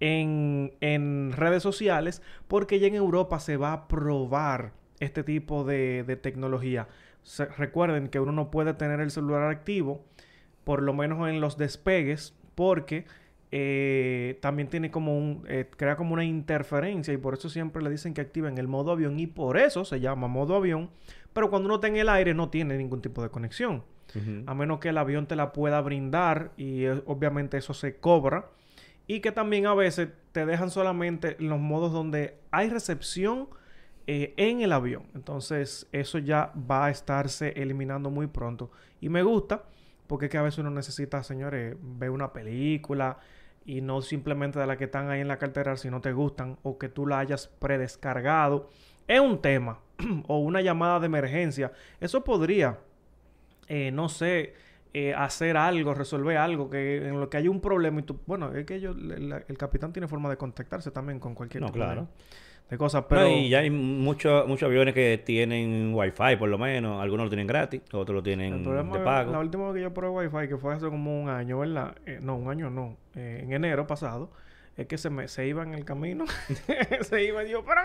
en, 0.00 0.72
en 0.80 1.32
redes 1.36 1.62
sociales, 1.62 2.22
porque 2.48 2.78
ya 2.80 2.86
en 2.86 2.94
Europa 2.94 3.38
se 3.38 3.58
va 3.58 3.72
a 3.74 3.88
probar 3.88 4.72
este 5.00 5.24
tipo 5.24 5.64
de, 5.64 6.04
de 6.04 6.16
tecnología. 6.16 6.88
Se- 7.24 7.46
recuerden 7.46 8.06
que 8.08 8.20
uno 8.20 8.30
no 8.30 8.50
puede 8.52 8.72
tener 8.74 9.00
el 9.00 9.10
celular 9.10 9.50
activo, 9.50 10.04
por 10.62 10.80
lo 10.82 10.92
menos 10.94 11.28
en 11.28 11.40
los 11.40 11.58
despegues, 11.58 12.34
porque 12.54 13.04
eh, 13.56 14.38
también 14.40 14.68
tiene 14.68 14.90
como 14.90 15.16
un, 15.16 15.44
eh, 15.48 15.68
crea 15.76 15.96
como 15.96 16.14
una 16.14 16.24
interferencia 16.24 17.12
y 17.14 17.16
por 17.18 17.34
eso 17.34 17.48
siempre 17.48 17.82
le 17.82 17.90
dicen 17.90 18.12
que 18.14 18.20
activen 18.20 18.58
el 18.58 18.66
modo 18.68 18.92
avión 18.92 19.18
y 19.20 19.26
por 19.26 19.56
eso 19.58 19.84
se 19.84 20.00
llama 20.00 20.26
modo 20.28 20.56
avión, 20.56 20.90
pero 21.32 21.50
cuando 21.50 21.66
uno 21.66 21.76
está 21.76 21.86
en 21.88 21.96
el 21.96 22.08
aire 22.08 22.34
no 22.34 22.48
tiene 22.50 22.76
ningún 22.76 23.00
tipo 23.02 23.22
de 23.22 23.28
conexión, 23.30 23.82
a 24.46 24.54
menos 24.54 24.78
que 24.78 24.90
el 24.90 24.98
avión 24.98 25.26
te 25.26 25.34
la 25.34 25.52
pueda 25.52 25.80
brindar 25.80 26.52
y 26.56 26.84
eh, 26.84 27.02
obviamente 27.06 27.56
eso 27.56 27.74
se 27.74 27.96
cobra 27.96 28.46
y 29.06 29.20
que 29.20 29.32
también 29.32 29.66
a 29.66 29.74
veces 29.74 30.08
te 30.32 30.46
dejan 30.46 30.70
solamente 30.70 31.36
los 31.40 31.58
modos 31.58 31.92
donde 31.92 32.38
hay 32.52 32.70
recepción 32.70 33.48
eh, 34.06 34.34
en 34.36 34.60
el 34.60 34.72
avión. 34.72 35.04
Entonces 35.14 35.88
eso 35.92 36.18
ya 36.18 36.52
va 36.70 36.86
a 36.86 36.90
estarse 36.90 37.50
eliminando 37.56 38.10
muy 38.10 38.26
pronto. 38.26 38.70
Y 39.00 39.08
me 39.08 39.22
gusta 39.22 39.64
porque 40.06 40.26
es 40.26 40.30
que 40.30 40.38
a 40.38 40.42
veces 40.42 40.58
uno 40.58 40.70
necesita, 40.70 41.22
señores, 41.22 41.76
ver 41.80 42.10
una 42.10 42.32
película 42.32 43.18
y 43.64 43.80
no 43.80 44.02
simplemente 44.02 44.58
de 44.58 44.66
las 44.66 44.76
que 44.76 44.84
están 44.84 45.08
ahí 45.08 45.20
en 45.20 45.28
la 45.28 45.38
cartera 45.38 45.76
si 45.76 45.90
no 45.90 46.00
te 46.00 46.12
gustan 46.12 46.58
o 46.62 46.78
que 46.78 46.88
tú 46.88 47.06
la 47.06 47.18
hayas 47.20 47.48
predescargado. 47.48 48.68
Es 49.08 49.20
un 49.20 49.40
tema 49.40 49.80
o 50.28 50.38
una 50.38 50.60
llamada 50.60 51.00
de 51.00 51.06
emergencia. 51.06 51.72
Eso 52.00 52.22
podría, 52.22 52.78
eh, 53.68 53.90
no 53.90 54.08
sé, 54.08 54.54
eh, 54.92 55.14
hacer 55.14 55.56
algo, 55.56 55.94
resolver 55.94 56.36
algo, 56.36 56.68
que 56.68 57.08
en 57.08 57.18
lo 57.18 57.28
que 57.30 57.38
hay 57.38 57.48
un 57.48 57.60
problema 57.60 58.00
y 58.00 58.02
tú, 58.02 58.20
bueno, 58.26 58.54
es 58.54 58.64
que 58.66 58.76
ellos, 58.76 58.96
el, 58.96 59.44
el 59.48 59.58
capitán 59.58 59.92
tiene 59.92 60.06
forma 60.06 60.28
de 60.30 60.36
contactarse 60.36 60.90
también 60.90 61.18
con 61.18 61.34
cualquier 61.34 61.62
No, 61.62 61.72
claro. 61.72 62.08
De 62.70 62.78
cosas, 62.78 63.02
No, 63.02 63.08
pero... 63.08 63.28
y 63.28 63.48
ya 63.50 63.58
hay 63.58 63.70
muchos 63.70 64.46
muchos 64.48 64.66
aviones 64.66 64.94
que 64.94 65.22
tienen 65.24 65.92
wifi 65.94 66.36
por 66.38 66.48
lo 66.48 66.58
menos. 66.58 67.02
Algunos 67.02 67.26
lo 67.26 67.30
tienen 67.30 67.46
gratis, 67.46 67.82
otros 67.92 68.14
lo 68.14 68.18
El 68.18 68.24
tienen 68.24 68.62
problema 68.62 68.92
de 68.92 68.98
es- 68.98 69.04
pago. 69.04 69.32
La 69.32 69.38
última 69.40 69.66
vez 69.66 69.74
que 69.74 69.82
yo 69.82 69.92
probé 69.94 70.26
Wi-Fi, 70.28 70.48
que 70.48 70.56
fue 70.56 70.74
hace 70.74 70.86
como 70.88 71.22
un 71.22 71.28
año, 71.28 71.58
¿verdad? 71.58 71.94
Eh, 72.06 72.18
no, 72.22 72.36
un 72.36 72.48
año 72.48 72.70
no. 72.70 72.96
Eh, 73.14 73.40
en 73.44 73.52
enero 73.52 73.86
pasado, 73.86 74.30
es 74.76 74.86
que 74.86 74.98
se 74.98 75.10
me 75.10 75.28
se 75.28 75.46
iba 75.46 75.62
en 75.62 75.74
el 75.74 75.84
camino. 75.84 76.24
se 77.02 77.22
iba 77.24 77.44
y 77.44 77.50
yo, 77.50 77.64
pero, 77.64 77.80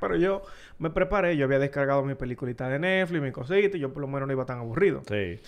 pero 0.00 0.16
yo 0.16 0.42
me 0.78 0.90
preparé. 0.90 1.36
Yo 1.36 1.46
había 1.46 1.58
descargado 1.58 2.04
mi 2.04 2.14
peliculita 2.14 2.68
de 2.68 2.78
Netflix, 2.78 3.22
mi 3.22 3.32
cosita, 3.32 3.76
y 3.76 3.80
yo 3.80 3.92
por 3.92 4.02
lo 4.02 4.06
menos 4.08 4.26
no 4.28 4.32
iba 4.32 4.44
tan 4.44 4.58
aburrido. 4.58 5.02
Sí. 5.08 5.40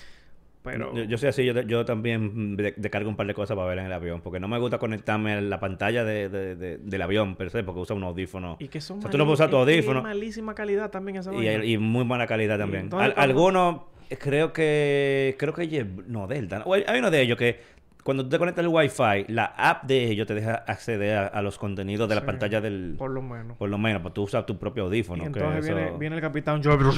Pero... 0.63 0.95
Yo, 0.95 1.05
yo 1.05 1.17
soy 1.19 1.31
así, 1.31 1.45
yo, 1.47 1.59
yo 1.63 1.85
también 1.87 2.57
de- 2.57 2.75
descargo 2.77 3.09
un 3.09 3.17
par 3.17 3.27
de 3.27 3.33
cosas 3.35 3.57
para 3.57 3.67
ver 3.69 3.79
en 3.79 3.87
el 3.87 3.93
avión, 3.93 4.21
porque 4.21 4.41
no 4.41 4.47
me 4.49 4.59
gusta 4.59 4.79
conectarme 4.79 5.33
a 5.33 5.41
la 5.41 5.59
pantalla 5.59 6.05
de, 6.05 6.29
de- 6.29 6.55
de- 6.55 6.79
del 6.79 7.03
avión 7.03 7.35
per 7.37 7.49
se, 7.51 7.63
porque 7.65 7.81
usa 7.81 7.97
un 7.97 8.05
audífono. 8.05 8.57
Y 8.59 8.69
que 8.69 8.81
son 8.81 8.99
O 8.99 9.03
sea, 9.03 9.11
tú 9.11 9.17
no 9.19 9.25
puedes 9.25 9.41
usar 9.41 9.49
tu 9.51 9.57
mali- 9.57 9.63
es 9.63 9.67
que 9.85 9.89
audífono. 9.89 9.99
es 10.01 10.05
malísima 10.05 10.55
calidad 10.55 10.91
también 10.91 11.17
esa 11.17 11.33
Y, 11.35 11.49
y 11.73 11.79
muy 11.79 12.05
buena 12.05 12.27
calidad 12.27 12.59
también. 12.59 12.91
Al- 12.93 13.15
algunos, 13.17 13.83
creo 14.19 14.53
que, 14.53 15.35
creo 15.39 15.55
que 15.55 15.87
no, 16.07 16.27
Delta. 16.27 16.59
¿no? 16.59 16.65
O 16.67 16.75
hay 16.75 16.85
hay 16.87 16.99
uno 16.99 17.11
de 17.11 17.23
ellos 17.23 17.39
que 17.39 17.59
cuando 18.03 18.23
tú 18.25 18.31
te 18.31 18.39
conectas 18.39 18.65
al 18.65 18.69
Wi-Fi, 18.69 19.27
la 19.29 19.45
app 19.57 19.85
de 19.85 20.05
ellos 20.11 20.27
te 20.27 20.35
deja 20.35 20.55
acceder 20.55 21.17
a, 21.19 21.27
a 21.27 21.43
los 21.43 21.59
contenidos 21.59 22.09
de 22.09 22.15
la 22.15 22.21
Sí, 22.23 22.27
pantalla 22.27 22.61
del... 22.61 22.95
Por 22.99 23.11
lo 23.11 23.21
menos. 23.23 23.57
Por 23.57 23.69
lo 23.69 23.79
menos, 23.79 24.03
pues 24.03 24.15
tú 24.15 24.23
usas 24.23 24.47
tu 24.47 24.59
propio 24.59 24.85
Y 24.85 24.87
audífono. 24.87 25.23
que 25.23 25.27
entonces 25.29 25.65
viene, 25.65 25.89
eso- 25.89 25.99
viene 25.99 26.17
el 26.17 26.23
capitán 26.23 26.61
pero 26.63 26.93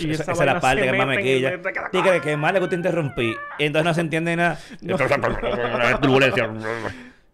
y 0.00 0.10
esa, 0.10 0.22
esa 0.22 0.32
esa 0.32 0.32
es 0.32 0.46
la 0.46 0.60
parte 0.60 0.82
que 0.82 0.92
más 0.92 1.06
me 1.06 1.20
y 1.20 1.24
quilla. 1.24 1.52
Tigre, 1.90 2.20
que 2.20 2.36
más 2.36 2.52
le 2.52 2.60
gusta 2.60 2.74
interrumpir. 2.74 3.36
Y 3.58 3.64
entonces 3.64 3.84
no 3.84 3.94
se 3.94 4.00
entiende 4.00 4.36
nada. 4.36 4.58
Turbulencia. 6.00 6.50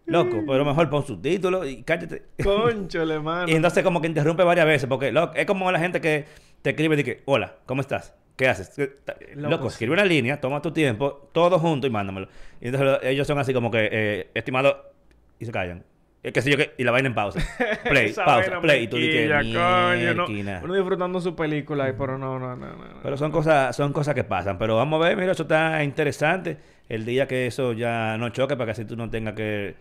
Loco, 0.05 0.41
pero 0.47 0.63
mejor 0.63 0.89
pon 0.89 1.05
subtítulos 1.05 1.67
y 1.67 1.83
cállate. 1.83 2.23
Conchole, 2.43 3.19
mano. 3.19 3.49
Y 3.49 3.55
entonces 3.55 3.83
como 3.83 3.99
que 4.01 4.07
interrumpe 4.07 4.43
varias 4.43 4.65
veces. 4.65 4.87
Porque 4.87 5.11
loco, 5.11 5.33
es 5.35 5.45
como 5.45 5.69
la 5.71 5.79
gente 5.79 5.99
que 5.99 6.25
te 6.61 6.69
escribe 6.69 6.95
y 6.95 6.97
dice, 7.03 7.21
hola, 7.25 7.55
¿cómo 7.65 7.81
estás? 7.81 8.15
¿Qué 8.37 8.47
haces? 8.47 8.69
¿Qué 8.75 8.87
ta- 9.03 9.15
Loco, 9.35 9.67
escribe 9.67 9.93
una 9.93 10.05
línea, 10.05 10.39
toma 10.39 10.61
tu 10.61 10.71
tiempo, 10.71 11.29
todo 11.33 11.59
junto 11.59 11.87
y 11.87 11.89
mándamelo. 11.89 12.27
Y 12.61 12.67
entonces 12.67 12.85
lo- 12.87 13.01
ellos 13.03 13.27
son 13.27 13.39
así 13.39 13.53
como 13.53 13.69
que, 13.71 13.89
eh, 13.91 14.27
estimado, 14.33 14.91
y 15.39 15.45
se 15.45 15.51
callan. 15.51 15.83
Es 16.23 16.33
que 16.33 16.41
sé 16.41 16.51
yo 16.51 16.57
y 16.77 16.83
la 16.83 16.91
vaina 16.91 17.07
en 17.07 17.15
pausa. 17.15 17.39
Play, 17.89 18.07
pausa, 18.25 18.59
play. 18.61 18.83
Y 18.83 18.87
tú 18.87 18.97
dices, 18.97 19.29
coño, 19.53 20.13
no. 20.15 20.25
Uno 20.63 20.73
disfrutando 20.75 21.19
su 21.21 21.35
película, 21.35 21.93
pero 21.97 22.17
no, 22.17 22.37
no, 22.37 22.55
no, 22.55 22.67
no. 22.75 22.85
Pero 23.01 23.17
son 23.17 23.31
cosas, 23.31 23.75
son 23.75 23.93
cosas 23.93 24.13
que 24.13 24.23
pasan. 24.23 24.57
Pero 24.57 24.75
vamos 24.75 25.01
a 25.03 25.07
ver, 25.09 25.17
mira, 25.17 25.31
eso 25.31 25.43
está 25.43 25.83
interesante. 25.83 26.57
El 26.89 27.05
día 27.05 27.27
que 27.27 27.47
eso 27.47 27.73
ya 27.73 28.17
no 28.17 28.29
choque, 28.29 28.55
para 28.55 28.65
que 28.65 28.71
así 28.71 28.85
tú 28.85 28.95
no 28.95 29.09
tengas 29.09 29.35
que, 29.35 29.75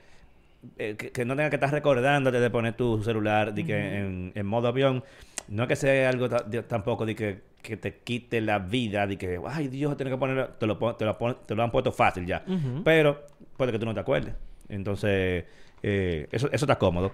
eh, 0.78 0.94
que, 0.96 1.10
que 1.10 1.24
no 1.24 1.34
tengas 1.36 1.50
que 1.50 1.56
estar 1.56 1.70
recordándote 1.72 2.38
de 2.38 2.50
poner 2.50 2.74
tu 2.74 3.02
celular 3.02 3.52
de 3.52 3.64
que 3.64 3.98
en, 3.98 4.32
en 4.34 4.46
modo 4.46 4.68
avión. 4.68 5.02
No 5.48 5.62
es 5.64 5.68
que 5.68 5.76
sea 5.76 6.08
algo 6.08 6.28
de- 6.28 6.62
tampoco 6.62 7.06
de 7.06 7.14
que, 7.14 7.40
que 7.62 7.76
te 7.76 7.98
quite 7.98 8.40
la 8.40 8.58
vida, 8.58 9.06
de 9.06 9.16
que, 9.18 9.40
ay 9.46 9.68
Dios, 9.68 9.96
tienes 9.96 10.12
que 10.14 10.18
ponerlo, 10.18 10.48
te 10.50 10.66
lo, 10.66 10.76
te, 10.96 11.04
lo 11.04 11.18
pon- 11.18 11.36
te 11.46 11.54
lo 11.54 11.62
han 11.62 11.70
puesto 11.70 11.92
fácil 11.92 12.26
ya. 12.26 12.44
Pero 12.84 13.26
puede 13.56 13.72
que 13.72 13.78
tú 13.78 13.86
no 13.86 13.94
te 13.94 14.00
acuerdes. 14.00 14.34
Entonces, 14.68 15.44
eh, 15.82 16.26
eso, 16.32 16.46
eso 16.52 16.64
está 16.64 16.78
cómodo. 16.78 17.12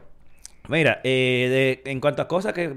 Mira, 0.68 1.00
eh, 1.04 1.80
de- 1.84 1.90
en 1.90 2.00
cuanto 2.00 2.22
a 2.22 2.28
cosas 2.28 2.52
que 2.52 2.76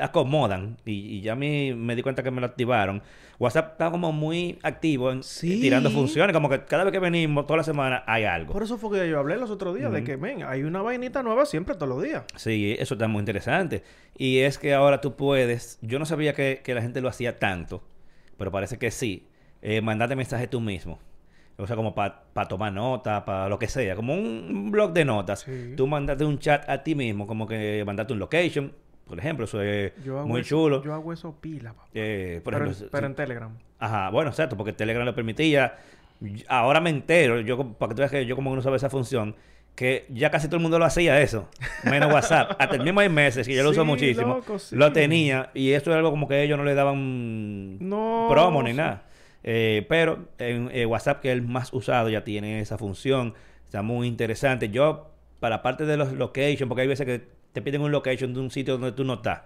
acomodan, 0.00 0.76
y, 0.84 0.92
y 0.92 1.20
ya 1.20 1.34
mí 1.36 1.72
me 1.74 1.94
di 1.94 2.02
cuenta 2.02 2.22
que 2.22 2.30
me 2.30 2.40
lo 2.40 2.46
activaron, 2.46 3.02
WhatsApp 3.38 3.72
está 3.72 3.90
como 3.90 4.12
muy 4.12 4.58
activo 4.62 5.12
en, 5.12 5.22
Sí. 5.22 5.60
tirando 5.60 5.90
funciones, 5.90 6.32
como 6.32 6.48
que 6.48 6.64
cada 6.64 6.84
vez 6.84 6.92
que 6.92 6.98
venimos, 6.98 7.46
toda 7.46 7.58
la 7.58 7.62
semana, 7.62 8.02
hay 8.06 8.24
algo. 8.24 8.52
Por 8.52 8.62
eso 8.62 8.78
fue 8.78 8.98
que 8.98 9.08
yo 9.08 9.18
hablé 9.18 9.36
los 9.36 9.50
otros 9.50 9.76
días 9.76 9.92
de 9.92 10.02
que, 10.04 10.16
ven, 10.16 10.42
hay 10.42 10.62
una 10.62 10.82
vainita 10.82 11.22
nueva 11.22 11.46
siempre 11.46 11.74
todos 11.74 11.88
los 11.88 12.02
días. 12.02 12.24
Sí, 12.36 12.74
eso 12.78 12.94
está 12.94 13.08
muy 13.08 13.20
interesante. 13.20 13.82
Y 14.16 14.38
es 14.38 14.58
que 14.58 14.74
ahora 14.74 15.00
tú 15.00 15.16
puedes, 15.16 15.78
yo 15.82 15.98
no 15.98 16.06
sabía 16.06 16.32
que, 16.34 16.62
que 16.64 16.74
la 16.74 16.82
gente 16.82 17.00
lo 17.00 17.08
hacía 17.08 17.38
tanto, 17.38 17.82
pero 18.38 18.50
parece 18.50 18.78
que 18.78 18.90
sí, 18.90 19.28
eh, 19.62 19.80
mandarte 19.80 20.16
mensajes 20.16 20.48
tú 20.48 20.60
mismo. 20.60 20.98
O 21.58 21.66
sea, 21.66 21.74
como 21.74 21.94
para 21.94 22.48
tomar 22.48 22.72
nota, 22.72 23.24
para 23.24 23.48
lo 23.48 23.58
que 23.58 23.66
sea, 23.66 23.96
como 23.96 24.14
un, 24.14 24.70
blog 24.70 24.92
de 24.92 25.04
notas. 25.06 25.40
Sí. 25.40 25.72
Tú 25.76 25.86
mandate 25.86 26.24
un 26.24 26.38
chat 26.38 26.68
a 26.68 26.82
ti 26.82 26.94
mismo, 26.94 27.26
como 27.26 27.46
que 27.46 27.82
mandate 27.86 28.12
un 28.12 28.18
location, 28.18 28.72
por 29.06 29.18
ejemplo, 29.18 29.44
eso 29.44 29.62
es 29.62 29.92
muy 30.04 30.40
eso- 30.40 30.48
chulo. 30.48 30.82
Yo 30.84 30.92
hago 30.94 31.12
eso 31.12 31.34
pila, 31.40 31.72
papá. 31.72 31.88
Eh, 31.94 32.40
por 32.44 32.52
pero, 32.54 32.64
ejemplo, 32.66 32.84
en, 32.86 32.90
pero 32.90 33.06
si- 33.06 33.10
en 33.10 33.14
Telegram. 33.16 33.58
Ajá, 33.78 34.10
bueno, 34.10 34.30
exacto, 34.30 34.56
porque 34.56 34.72
Telegram 34.72 35.04
lo 35.04 35.14
permitía. 35.14 35.76
Ahora 36.48 36.80
me 36.80 36.90
entero, 36.90 37.40
yo 37.40 37.72
para 37.74 37.90
que 37.90 37.94
tú 37.94 37.98
veas 38.00 38.10
que 38.10 38.24
yo 38.26 38.36
como 38.36 38.50
que 38.50 38.56
no 38.56 38.62
sabía 38.62 38.76
esa 38.78 38.88
función, 38.90 39.36
que 39.74 40.06
ya 40.08 40.30
casi 40.30 40.46
todo 40.46 40.56
el 40.56 40.62
mundo 40.62 40.78
lo 40.78 40.86
hacía 40.86 41.20
eso, 41.20 41.48
menos 41.84 42.10
WhatsApp. 42.12 42.52
Hasta 42.58 42.76
el 42.76 42.82
mismo 42.82 43.00
hay 43.00 43.10
meses 43.10 43.46
que 43.46 43.54
yo 43.54 43.62
lo 43.62 43.70
uso 43.70 43.84
muchísimo, 43.84 44.36
loco, 44.36 44.58
sí. 44.58 44.74
lo 44.74 44.90
tenía 44.92 45.50
y 45.52 45.72
eso 45.72 45.90
era 45.90 45.98
algo 45.98 46.10
como 46.10 46.26
que 46.26 46.42
ellos 46.42 46.56
no 46.56 46.64
le 46.64 46.74
daban 46.74 47.78
No, 47.86 48.28
promo 48.30 48.62
ni 48.62 48.70
sí. 48.70 48.76
nada. 48.78 49.02
Eh, 49.44 49.84
pero 49.88 50.28
en 50.38 50.70
eh, 50.72 50.86
WhatsApp, 50.86 51.20
que 51.20 51.28
es 51.30 51.34
el 51.36 51.42
más 51.42 51.72
usado, 51.74 52.08
ya 52.08 52.24
tiene 52.24 52.60
esa 52.60 52.78
función, 52.78 53.34
está 53.66 53.82
muy 53.82 54.08
interesante. 54.08 54.70
Yo, 54.70 55.10
para 55.38 55.60
parte 55.62 55.84
de 55.84 55.98
los 55.98 56.12
locations, 56.12 56.66
porque 56.68 56.80
hay 56.82 56.88
veces 56.88 57.04
que 57.06 57.28
te 57.56 57.62
piden 57.62 57.80
un 57.80 57.90
location 57.90 58.34
de 58.34 58.40
un 58.40 58.50
sitio 58.50 58.74
donde 58.74 58.92
tú 58.92 59.02
no 59.02 59.14
estás. 59.14 59.40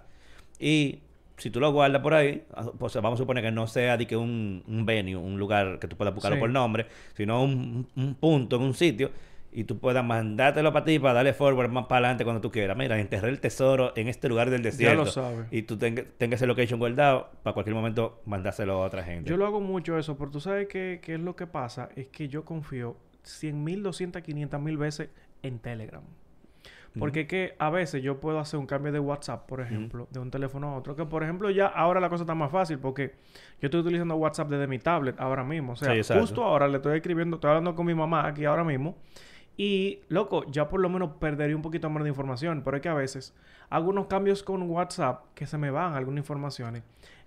Y 0.59 0.99
si 1.37 1.49
tú 1.51 1.61
lo 1.61 1.73
guardas 1.73 2.03
por 2.03 2.13
ahí, 2.13 2.43
ah, 2.55 2.71
pues 2.77 2.95
vamos 2.97 3.19
a 3.19 3.23
suponer 3.23 3.45
que 3.45 3.53
no 3.53 3.69
sea 3.69 3.97
de 3.97 4.07
que 4.09 4.17
un, 4.17 4.65
un 4.67 4.85
venue, 4.85 5.15
un 5.15 5.39
lugar 5.39 5.79
que 5.79 5.87
tú 5.87 5.97
puedas 5.97 6.13
buscarlo 6.13 6.37
Sí. 6.37 6.41
por 6.41 6.51
nombre, 6.51 6.87
sino 7.15 7.43
un, 7.43 7.87
un 7.95 8.15
punto 8.17 8.57
en 8.57 8.63
un 8.63 8.75
sitio 8.75 9.13
y 9.53 9.65
tú 9.65 9.79
puedas 9.79 10.05
mandártelo 10.05 10.73
para 10.73 10.85
ti 10.85 10.99
para 10.99 11.15
darle 11.15 11.33
forward 11.33 11.71
más 11.71 11.87
para 11.87 11.99
adelante 12.09 12.25
cuando 12.25 12.41
tú 12.41 12.51
quieras. 12.51 12.77
Mira, 12.77 12.99
enterré 13.01 13.29
el 13.31 13.41
tesoro 13.41 13.93
en 13.97 14.09
este 14.09 14.29
lugar 14.29 14.51
del 14.51 14.63
desierto. 14.63 15.05
lo 15.05 15.11
sabes. 15.11 15.47
Y 15.53 15.63
tú 15.63 15.79
tenga- 15.79 16.05
tengas 16.19 16.41
ese 16.41 16.47
location 16.49 16.79
guardado 16.81 17.31
para 17.45 17.55
cualquier 17.55 17.75
momento 17.77 18.21
mandárselo 18.27 18.75
a 18.83 18.87
otra 18.87 19.03
gente. 19.05 19.31
Yo 19.31 19.37
lo 19.37 19.47
hago 19.47 19.61
mucho 19.61 19.97
eso, 19.99 20.19
pero 20.19 20.31
tú 20.31 20.41
sabes 20.41 20.67
qué, 20.69 21.01
qué 21.03 21.15
es 21.15 21.21
lo 21.21 21.37
que 21.37 21.47
pasa. 21.47 21.89
Es 21.97 22.09
que 22.09 22.29
yo 22.29 22.45
confío 22.45 22.97
100 23.23 23.65
mil, 23.65 23.83
200, 23.83 24.21
500 24.23 24.61
mil 24.61 24.77
veces 24.77 25.09
en 25.43 25.59
Telegram. 25.59 26.03
Porque 26.99 27.21
es 27.21 27.29
que 27.29 27.55
a 27.59 27.71
veces 27.71 28.03
yo 28.03 28.19
puedo 28.19 28.41
hacer 28.41 28.59
un 28.59 28.67
cambio 28.67 28.91
de 28.91 28.99
WhatsApp, 28.99 29.47
por 29.47 29.61
ejemplo, 29.61 30.09
de 30.11 30.19
un 30.19 30.31
teléfono 30.31 30.71
a 30.71 30.77
otro. 30.77 30.97
Que 30.97 31.05
por 31.05 31.23
ejemplo 31.23 31.49
ya 31.51 31.67
ahora 31.67 32.01
la 32.01 32.09
cosa 32.09 32.25
está 32.25 32.35
más 32.35 32.51
fácil 32.51 32.79
porque 32.79 33.15
yo 33.61 33.67
estoy 33.67 33.81
utilizando 33.81 34.17
WhatsApp 34.17 34.49
desde 34.49 34.67
mi 34.67 34.79
tablet 34.79 35.19
ahora 35.21 35.45
mismo. 35.45 35.73
O 35.75 35.77
sea, 35.77 36.03
Sí, 36.03 36.15
justo 36.19 36.43
ahora 36.43 36.67
le 36.67 36.79
estoy 36.79 36.97
escribiendo, 36.97 37.37
estoy 37.37 37.51
hablando 37.51 37.75
con 37.75 37.87
mi 37.87 37.95
mamá 37.95 38.27
aquí 38.27 38.45
ahora 38.45 38.65
mismo. 38.65 38.97
Y, 39.57 40.01
loco, 40.09 40.45
ya 40.51 40.69
por 40.69 40.81
lo 40.81 40.89
menos 40.89 41.11
perdería 41.21 41.55
un 41.55 41.63
poquito 41.63 41.89
más 41.91 42.03
de 42.03 42.09
información. 42.09 42.63
Pero 42.65 42.77
es 42.79 42.83
que 42.83 42.89
a 42.89 42.95
veces 42.95 43.37
hago 43.69 43.91
unos 43.91 44.07
cambios 44.07 44.43
con 44.43 44.63
WhatsApp 44.63 45.27
que 45.35 45.47
se 45.47 45.59
me 45.59 45.71
van 45.71 45.95
algunas 45.95 46.23
informaciones. 46.23 46.83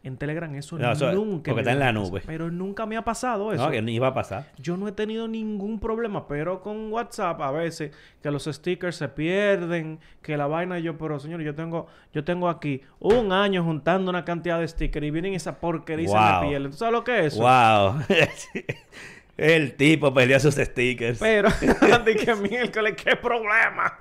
En 0.05 0.17
Telegram 0.17 0.53
eso 0.55 0.77
No, 0.77 0.91
eso- 0.91 1.13
nunca... 1.13 1.51
porque 1.51 1.62
está 1.62 1.72
en 1.72 1.79
la 1.79 1.86
pasa. 1.86 2.00
nube. 2.00 2.22
Pero 2.25 2.51
nunca 2.51 2.86
me 2.86 2.98
ha 2.98 3.03
pasado 3.05 3.53
eso. 3.53 3.63
no, 3.63 3.72
que 3.72 3.81
ni 3.81 3.95
iba 3.95 4.07
a 4.07 4.13
pasar. 4.13 4.51
Yo 4.57 4.75
no 4.75 4.89
he 4.89 4.91
tenido 4.91 5.29
ningún 5.29 5.79
problema, 5.79 6.27
pero 6.27 6.60
con 6.62 6.91
WhatsApp 6.91 7.39
a 7.41 7.51
veces 7.51 7.91
que 8.22 8.29
los 8.29 8.43
stickers 8.43 8.98
se 8.98 9.07
pierden, 9.07 10.00
que 10.22 10.36
la 10.36 10.48
vaina 10.48 10.77
yo, 10.79 10.98
pero 10.98 11.19
señor, 11.22 11.41
yo 11.41 11.55
tengo, 11.55 11.88
yo 12.12 12.25
tengo 12.25 12.50
aquí 12.50 12.81
un 13.00 13.31
año 13.31 13.63
juntando 13.63 14.10
una 14.10 14.25
cantidad 14.25 14.60
de 14.60 14.67
stickers 14.67 15.05
y 15.05 15.12
vienen 15.12 15.36
esa 15.36 15.60
porquería 15.62 16.10
Wow. 16.10 16.41
me 16.41 16.48
pierden. 16.50 16.72
¿Tú 16.72 16.77
sabes 16.77 16.91
lo 16.91 17.03
que 17.05 17.19
es 17.19 17.33
eso? 17.33 17.41
Wow. 17.41 18.01
El 19.38 19.74
tipo 19.75 20.13
pelea 20.13 20.39
sus 20.39 20.55
stickers. 20.55 21.17
Pero, 21.19 21.50
que 22.05 22.36
miércoles, 22.36 22.95
qué 23.03 23.15
problema. 23.15 24.00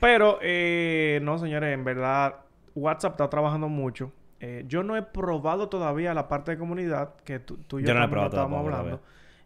Pero, 0.00 0.38
eh, 0.42 1.20
no, 1.22 1.38
señores, 1.38 1.72
en 1.74 1.84
verdad, 1.84 2.36
WhatsApp 2.74 3.12
está 3.12 3.28
trabajando 3.30 3.68
mucho. 3.68 4.10
Eh, 4.40 4.64
yo 4.66 4.82
no 4.82 4.96
he 4.96 5.02
probado 5.02 5.68
todavía 5.68 6.12
la 6.14 6.28
parte 6.28 6.52
de 6.52 6.58
comunidad 6.58 7.14
que 7.24 7.38
tú, 7.38 7.56
tú 7.66 7.78
y 7.78 7.82
yo, 7.82 7.88
Yo 7.88 7.94
no 7.94 8.04
estábamos 8.04 8.30
tampoco 8.30 8.60
hablando. 8.60 9.00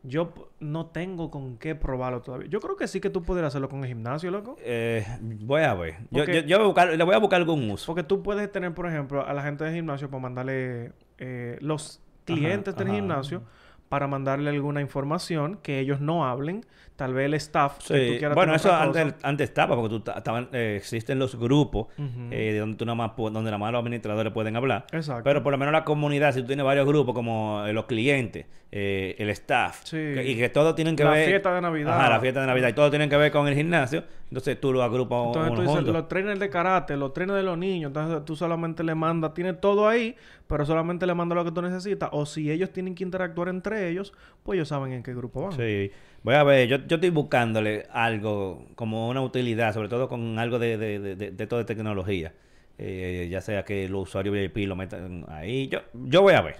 Yo 0.05 0.33
no 0.61 0.87
tengo 0.87 1.31
con 1.31 1.59
qué 1.59 1.75
probarlo 1.75 2.23
todavía. 2.23 2.49
Yo 2.49 2.61
creo 2.61 2.77
que 2.77 2.87
sí 2.87 3.01
que 3.01 3.11
tú 3.11 3.23
pudieras 3.23 3.49
hacerlo 3.49 3.69
con 3.69 3.81
el 3.83 3.89
gimnasio, 3.89 4.31
loco. 4.31 4.57
Eh, 4.61 5.05
voy 5.21 5.63
a 5.63 5.75
ver. 5.75 5.97
Yo, 6.11 6.25
yo, 6.25 6.41
yo 6.41 6.57
voy 6.57 6.65
a 6.65 6.67
buscar, 6.67 6.89
le 6.97 7.05
voy 7.05 7.15
a 7.15 7.19
buscar 7.19 7.41
algún 7.41 7.69
uso. 7.71 7.87
Porque 7.87 8.05
tú 8.05 8.23
puedes 8.23 8.51
tener, 8.51 8.73
por 8.75 8.87
ejemplo, 8.87 9.27
a 9.27 9.33
la 9.33 9.43
gente 9.43 9.65
del 9.65 9.75
gimnasio 9.75 10.09
para 10.09 10.23
mandarle 10.23 10.93
eh, 11.19 11.59
los 11.61 12.01
clientes 12.25 12.77
del 12.77 12.89
ajá. 12.89 12.97
gimnasio 12.97 13.43
para 13.89 14.07
mandarle 14.07 14.51
alguna 14.51 14.81
información 14.81 15.59
que 15.63 15.81
ellos 15.81 16.01
no 16.01 16.27
hablen. 16.27 16.65
Tal 16.99 17.15
vez 17.15 17.27
el 17.27 17.35
staff. 17.35 17.79
que 17.79 17.95
tú 17.95 17.95
Sí. 18.15 18.19
quieras 18.19 18.35
Bueno, 18.35 18.57
eso 18.57 18.75
antes, 18.75 19.15
antes 19.23 19.49
estaba, 19.49 19.77
porque 19.77 19.89
tú 19.89 20.01
ta- 20.01 20.15
estaban, 20.19 20.49
eh, 20.53 20.75
existen 20.79 21.19
los 21.21 21.37
grupos 21.39 21.87
Ujú. 21.97 22.27
eh, 22.33 22.53
de 22.55 22.59
donde 22.59 22.77
tú 22.77 22.85
nada 22.85 22.97
más 22.97 23.13
donde 23.17 23.43
nada 23.45 23.57
más 23.57 23.71
los 23.71 23.79
administradores 23.81 24.33
pueden 24.33 24.57
hablar. 24.57 24.85
Exacto. 24.91 25.23
Pero 25.23 25.43
por 25.45 25.53
lo 25.53 25.59
menos 25.59 25.71
la 25.73 25.85
comunidad, 25.85 26.33
si 26.35 26.41
tú 26.41 26.49
tienes 26.49 26.67
varios 26.67 26.87
grupos 26.89 27.15
como 27.15 27.65
eh, 27.65 27.73
los 27.73 27.85
clientes, 27.85 28.47
eh, 28.73 29.15
el 29.19 29.31
staff, 29.31 29.83
Sí. 29.85 29.97
que- 29.97 30.25
y 30.27 30.37
que 30.37 30.49
todos 30.49 30.75
tienen 30.75 30.97
que 30.97 31.05
La 31.05 31.11
ver. 31.13 31.29
fiesta 31.29 31.55
de 31.55 31.61
Navidad. 31.61 31.99
Ajá, 32.01 32.11
la 32.11 32.21
fiesta 32.21 32.41
de 32.41 32.47
Navidad. 32.49 32.69
Y 32.69 32.73
todos 32.73 32.91
tienen 32.91 33.09
que 33.09 33.17
ver 33.17 33.31
con 33.31 33.47
el 33.47 33.55
gimnasio. 33.55 34.03
Entonces 34.29 34.61
tú 34.61 34.73
lo 34.73 34.83
agrupas 34.83 35.27
Entonces 35.29 35.55
tú 35.55 35.61
dices, 35.63 35.77
juntos. 35.77 35.95
los 35.95 36.09
trainers 36.09 36.39
de 36.41 36.51
karate, 36.51 36.97
los 36.97 37.15
trainers 37.15 37.37
de 37.39 37.43
los 37.45 37.57
niños, 37.57 37.89
entonces 37.91 38.25
tú 38.27 38.37
solamente 38.37 38.83
le 38.83 38.95
mandas, 38.95 39.33
tiene 39.33 39.55
todo 39.55 39.89
ahí, 39.89 40.17
pero 40.47 40.67
solamente 40.67 41.07
le 41.07 41.15
mandas 41.15 41.37
lo 41.37 41.45
que 41.45 41.53
tú 41.53 41.63
necesitas. 41.63 42.11
O 42.13 42.27
si 42.27 42.51
ellos 42.51 42.71
tienen 42.71 42.95
que 42.95 43.05
interactuar 43.05 43.49
entre 43.49 43.89
ellos, 43.89 44.13
pues 44.43 44.57
ellos 44.57 44.69
saben 44.69 44.93
en 44.93 45.03
qué 45.03 45.15
grupo 45.15 45.43
van. 45.45 45.53
Sí. 45.53 45.91
Voy 46.23 46.35
a 46.35 46.43
ver, 46.43 46.69
yo, 46.69 46.79
yo 46.87 46.97
estoy 46.97 47.11
buscándole 47.11 47.87
algo 47.91 48.67
como 48.75 49.09
una 49.09 49.23
utilidad, 49.23 49.73
sobre 49.75 49.89
todo 49.89 50.09
con 50.09 50.39
algo 50.39 50.59
de, 50.59 50.77
de, 50.77 50.99
de, 50.99 51.31
de, 51.31 51.65
tecnología. 51.65 52.33
Eh, 52.77 53.29
ya 53.31 53.41
sea 53.41 53.65
que 53.65 53.89
los 53.89 54.09
usuarios 54.09 54.35
VIP 54.35 54.69
lo 54.69 54.77
metan 54.77 55.25
ahí. 55.29 55.69
Yo, 55.69 55.81
yo 55.95 56.23
voy 56.23 56.35
a 56.35 56.43
ver. 56.43 56.57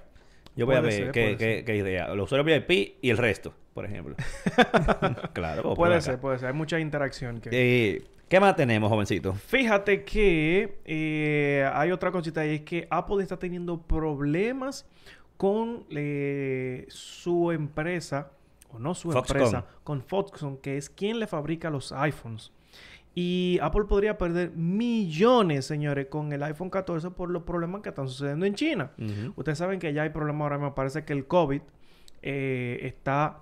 Yo 0.57 0.67
voy 0.67 0.75
a 0.75 0.81
ver 0.81 1.13
qué, 1.13 1.63
qué, 1.65 1.77
idea. 1.77 2.15
Los 2.15 2.33
usuarios 2.33 2.65
VIP 2.67 2.97
y 3.01 3.11
el 3.11 3.17
resto, 3.17 3.55
por 3.75 3.85
ejemplo. 3.85 4.17
claro. 5.33 5.75
Puede 5.75 5.95
acá. 5.95 6.01
ser, 6.03 6.19
puede 6.19 6.39
ser. 6.39 6.49
Hay 6.49 6.55
mucha 6.55 6.81
interacción. 6.81 7.41
Que... 7.41 7.51
Eh, 7.53 8.03
¿Qué 8.29 8.41
más 8.41 8.57
tenemos, 8.57 8.91
jovencito? 8.91 9.33
Fíjate 9.33 10.05
que 10.05 10.81
eh, 10.85 11.71
hay 11.73 11.91
otra 11.93 12.11
cosita 12.11 12.45
y 12.45 12.57
es 12.57 12.61
que 12.61 12.87
Apple 12.91 13.23
está 13.23 13.39
teniendo 13.39 13.81
problemas 13.81 14.87
con 15.39 15.87
eh, 15.91 16.85
su 16.89 17.53
empresa, 17.53 18.33
o 18.71 18.79
no 18.79 18.95
su 18.95 19.11
Foxconn. 19.11 19.37
empresa, 19.39 19.65
con 19.85 20.03
Foxconn, 20.03 20.59
que 20.59 20.77
es 20.77 20.89
quien 20.91 21.19
le 21.19 21.27
fabrica 21.27 21.71
los 21.71 21.93
iPhones. 21.93 22.53
Y 23.15 23.59
Apple 23.63 23.85
podría 23.89 24.17
perder 24.17 24.53
millones, 24.55 25.67
señores, 25.67 26.07
con 26.07 26.33
el 26.33 26.43
iPhone 26.45 26.71
14 26.71 27.11
por 27.11 27.31
los 27.31 27.43
problemas 27.43 27.81
que 27.83 27.89
están 27.89 28.07
sucediendo 28.09 28.47
en 28.47 28.55
China. 28.55 28.93
Ustedes 29.35 29.59
saben 29.59 29.81
que 29.81 29.93
ya 29.93 30.03
hay 30.03 30.11
problemas 30.11 30.43
ahora, 30.43 30.59
me 30.59 30.71
parece 30.71 31.05
que 31.05 31.13
el 31.15 31.27
COVID 31.27 31.61
eh, 32.23 32.79
está 32.83 33.39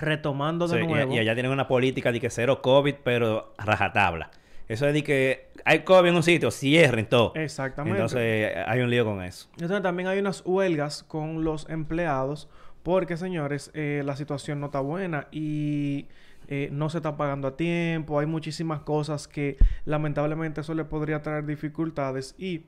retomando 0.00 0.66
de 0.68 0.78
Sí, 0.78 0.84
y- 0.84 0.88
nuevo. 0.88 1.12
y, 1.14 1.18
allá 1.18 1.34
tienen 1.34 1.52
una 1.52 1.68
política 1.68 2.12
de 2.12 2.20
que 2.20 2.30
cero 2.30 2.60
COVID, 2.62 2.96
pero 3.04 3.52
rajatabla. 3.58 4.30
Eso 4.68 4.86
es 4.88 4.94
de 4.94 5.04
que 5.04 5.48
hay 5.64 5.80
COVID 5.84 6.08
en 6.10 6.16
un 6.16 6.22
sitio, 6.24 6.50
cierren 6.50 7.08
todo. 7.08 7.32
Exactamente. 7.36 7.98
Entonces 8.00 8.52
hay 8.66 8.80
un 8.80 8.90
lío 8.90 9.04
con 9.04 9.22
eso. 9.22 9.48
Entonces 9.52 9.82
también 9.82 10.08
hay 10.08 10.18
unas 10.18 10.42
huelgas 10.44 11.04
con 11.04 11.44
los 11.44 11.68
empleados 11.70 12.48
porque, 12.86 13.16
señores, 13.16 13.72
eh, 13.74 14.02
la 14.04 14.14
situación 14.14 14.60
no 14.60 14.66
está 14.66 14.78
buena 14.78 15.26
y 15.32 16.06
eh, 16.46 16.68
no 16.70 16.88
se 16.88 16.98
está 16.98 17.16
pagando 17.16 17.48
a 17.48 17.56
tiempo. 17.56 18.20
Hay 18.20 18.26
muchísimas 18.26 18.82
cosas 18.82 19.26
que 19.26 19.56
lamentablemente 19.84 20.60
eso 20.60 20.72
le 20.72 20.84
podría 20.84 21.20
traer 21.20 21.46
dificultades 21.46 22.36
y 22.38 22.62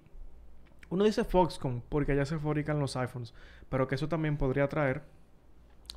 uno 0.91 1.05
dice 1.05 1.23
Foxconn 1.23 1.85
porque 1.89 2.11
allá 2.11 2.25
se 2.25 2.37
fabrican 2.37 2.81
los 2.81 2.97
iPhones, 2.97 3.33
pero 3.69 3.87
que 3.87 3.95
eso 3.95 4.09
también 4.09 4.37
podría 4.37 4.67
traer 4.67 5.03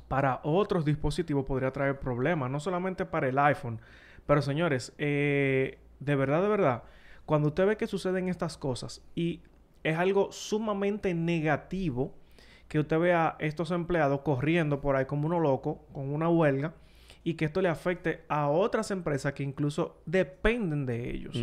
para 0.06 0.38
otros 0.44 0.84
dispositivos 0.84 1.44
podría 1.44 1.72
traer 1.72 1.98
problemas, 1.98 2.48
no 2.48 2.60
solamente 2.60 3.04
para 3.04 3.26
el 3.28 3.36
iPhone. 3.40 3.80
Pero 4.24 4.40
señores, 4.40 4.92
eh, 4.98 5.80
de 5.98 6.14
verdad, 6.14 6.42
de 6.42 6.48
verdad, 6.48 6.84
cuando 7.26 7.48
usted 7.48 7.66
ve 7.66 7.76
que 7.76 7.88
suceden 7.88 8.28
estas 8.28 8.56
cosas 8.56 9.02
y 9.16 9.40
es 9.82 9.98
algo 9.98 10.30
sumamente 10.30 11.12
negativo 11.12 12.14
que 12.72 12.78
usted 12.78 12.98
vea 12.98 13.26
a 13.28 13.36
estos 13.40 13.70
empleados 13.70 14.22
corriendo 14.22 14.80
por 14.80 14.96
ahí 14.96 15.04
como 15.04 15.26
uno 15.26 15.38
loco, 15.38 15.84
con 15.92 16.08
una 16.10 16.30
huelga, 16.30 16.72
y 17.22 17.34
que 17.34 17.44
esto 17.44 17.60
le 17.60 17.68
afecte 17.68 18.22
a 18.30 18.48
otras 18.48 18.90
empresas 18.90 19.34
que 19.34 19.42
incluso 19.42 20.00
dependen 20.06 20.86
de 20.86 21.10
ellos. 21.10 21.36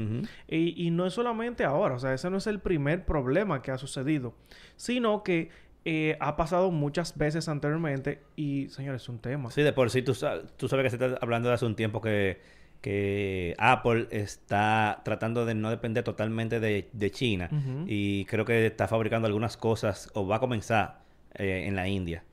Y, 0.47 0.87
y 0.87 0.89
no 0.89 1.05
es 1.05 1.13
solamente 1.13 1.63
ahora, 1.65 1.93
o 1.93 1.99
sea, 1.99 2.15
ese 2.15 2.31
no 2.31 2.37
es 2.37 2.47
el 2.47 2.57
primer 2.59 3.05
problema 3.05 3.61
que 3.61 3.69
ha 3.69 3.77
sucedido, 3.77 4.33
sino 4.75 5.21
que 5.23 5.49
eh, 5.85 6.17
ha 6.19 6.35
pasado 6.35 6.71
muchas 6.71 7.15
veces 7.15 7.47
anteriormente 7.47 8.23
y, 8.35 8.67
señores, 8.69 9.03
es 9.03 9.09
un 9.09 9.19
tema. 9.19 9.51
Sí, 9.51 9.61
de 9.61 9.71
por 9.71 9.91
sí 9.91 10.01
tú, 10.01 10.15
sa- 10.15 10.41
tú 10.57 10.67
sabes 10.67 10.83
que 10.85 10.97
se 10.97 11.05
está 11.05 11.19
hablando 11.23 11.47
de 11.49 11.53
hace 11.55 11.65
un 11.67 11.75
tiempo 11.75 12.01
que, 12.01 12.41
que 12.81 13.53
Apple 13.59 14.07
está 14.09 15.01
tratando 15.05 15.45
de 15.45 15.53
no 15.53 15.69
depender 15.69 16.03
totalmente 16.03 16.59
de, 16.59 16.89
de 16.91 17.11
China 17.11 17.49
y 17.87 18.25
creo 18.25 18.45
que 18.45 18.65
está 18.65 18.87
fabricando 18.87 19.27
algunas 19.27 19.57
cosas 19.57 20.09
o 20.15 20.25
va 20.27 20.37
a 20.37 20.39
comenzar 20.39 21.07
eh, 21.35 21.65
en 21.67 21.75
la 21.75 21.87
India. 21.87 22.23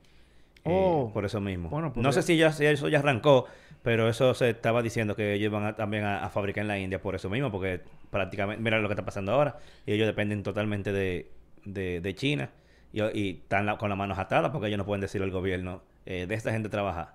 Eh, 0.65 0.69
Oh. 0.69 1.11
por 1.13 1.23
eso 1.25 1.39
mismo. 1.39 1.69
Bueno, 1.69 1.93
no 1.95 2.11
sé 2.11 2.21
si 2.21 2.35
ya 2.37 2.51
si 2.51 2.65
eso 2.65 2.89
ya 2.89 2.99
arrancó, 2.99 3.45
pero 3.83 4.09
eso 4.09 4.33
se 4.33 4.49
estaba 4.49 4.81
diciendo 4.81 5.15
que 5.15 5.33
ellos 5.33 5.51
van 5.51 5.63
a- 5.65 5.75
también 5.75 6.03
a, 6.03 6.25
a 6.25 6.29
fabricar 6.29 6.63
en 6.63 6.67
la 6.67 6.77
India 6.79 7.01
por 7.01 7.15
eso 7.15 7.29
mismo, 7.29 7.51
porque 7.51 7.81
prácticamente, 8.09 8.61
mira 8.61 8.79
lo 8.79 8.87
que 8.89 8.93
está 8.93 9.05
pasando 9.05 9.31
ahora, 9.31 9.57
y 9.85 9.93
ellos 9.93 10.07
dependen 10.07 10.43
totalmente 10.43 10.91
de, 10.91 11.29
de, 11.63 12.01
de 12.01 12.15
China 12.15 12.49
y, 12.91 13.01
y 13.17 13.29
están 13.43 13.65
la- 13.65 13.77
con 13.77 13.87
las 13.89 13.97
manos 13.97 14.17
atadas 14.19 14.51
porque 14.51 14.67
ellos 14.67 14.77
no 14.77 14.85
pueden 14.85 15.01
decirle 15.01 15.25
al 15.25 15.31
gobierno 15.31 15.83
eh, 16.05 16.25
de 16.27 16.35
esta 16.35 16.51
gente 16.51 16.67
trabajar. 16.69 17.13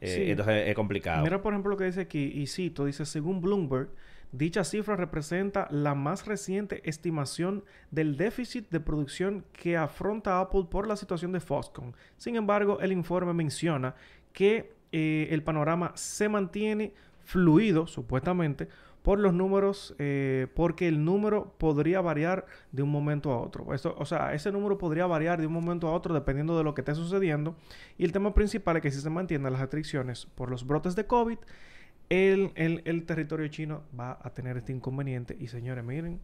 Eh, 0.00 0.06
Sí. 0.24 0.30
Entonces 0.30 0.68
es 0.68 0.74
complicado. 0.74 1.22
Mira, 1.24 1.40
por 1.42 1.52
ejemplo, 1.52 1.70
lo 1.70 1.76
que 1.76 1.84
dice 1.84 2.00
aquí, 2.02 2.30
y 2.34 2.46
cito, 2.46 2.84
dice, 2.84 3.04
según 3.06 3.40
Bloomberg, 3.40 3.88
dicha 4.32 4.64
cifra 4.64 4.96
representa 4.96 5.68
la 5.70 5.94
más 5.94 6.26
reciente 6.26 6.88
estimación 6.88 7.64
del 7.90 8.16
déficit 8.16 8.68
de 8.70 8.80
producción 8.80 9.44
que 9.52 9.76
afronta 9.76 10.40
Apple 10.40 10.66
por 10.70 10.86
la 10.86 10.96
situación 10.96 11.32
de 11.32 11.40
Foxconn. 11.40 11.94
Sin 12.16 12.36
embargo, 12.36 12.80
el 12.80 12.92
informe 12.92 13.32
menciona 13.32 13.94
que 14.32 14.74
eh, 14.92 15.28
el 15.30 15.42
panorama 15.42 15.92
se 15.94 16.28
mantiene 16.28 16.94
fluido, 17.24 17.86
supuestamente, 17.86 18.68
por 19.02 19.18
los 19.20 19.32
números, 19.32 19.94
eh, 19.98 20.48
porque 20.54 20.88
el 20.88 21.04
número 21.04 21.54
podría 21.56 22.00
variar 22.00 22.46
de 22.72 22.82
un 22.82 22.90
momento 22.90 23.32
a 23.32 23.40
otro. 23.40 23.64
O 23.66 24.04
sea, 24.04 24.34
ese 24.34 24.52
número 24.52 24.76
podría 24.76 25.06
variar 25.06 25.40
de 25.40 25.46
un 25.46 25.52
momento 25.52 25.88
a 25.88 25.92
otro 25.92 26.14
dependiendo 26.14 26.58
de 26.58 26.64
lo 26.64 26.74
que 26.74 26.82
esté 26.82 26.94
sucediendo. 26.94 27.56
Y 27.96 28.04
el 28.04 28.12
tema 28.12 28.34
principal 28.34 28.76
es 28.76 28.82
que 28.82 28.90
si 28.90 29.00
se 29.00 29.10
mantienen 29.10 29.50
las 29.50 29.60
restricciones 29.60 30.26
por 30.26 30.50
los 30.50 30.66
brotes 30.66 30.96
de 30.96 31.06
COVID, 31.06 31.38
el, 32.08 32.52
el- 32.54 32.82
el 32.84 33.04
territorio 33.04 33.48
chino 33.48 33.82
va 33.98 34.18
a 34.22 34.30
tener 34.30 34.56
este 34.56 34.72
inconveniente. 34.72 35.36
Y 35.38 35.48
señores, 35.48 35.84
miren, 35.84 36.20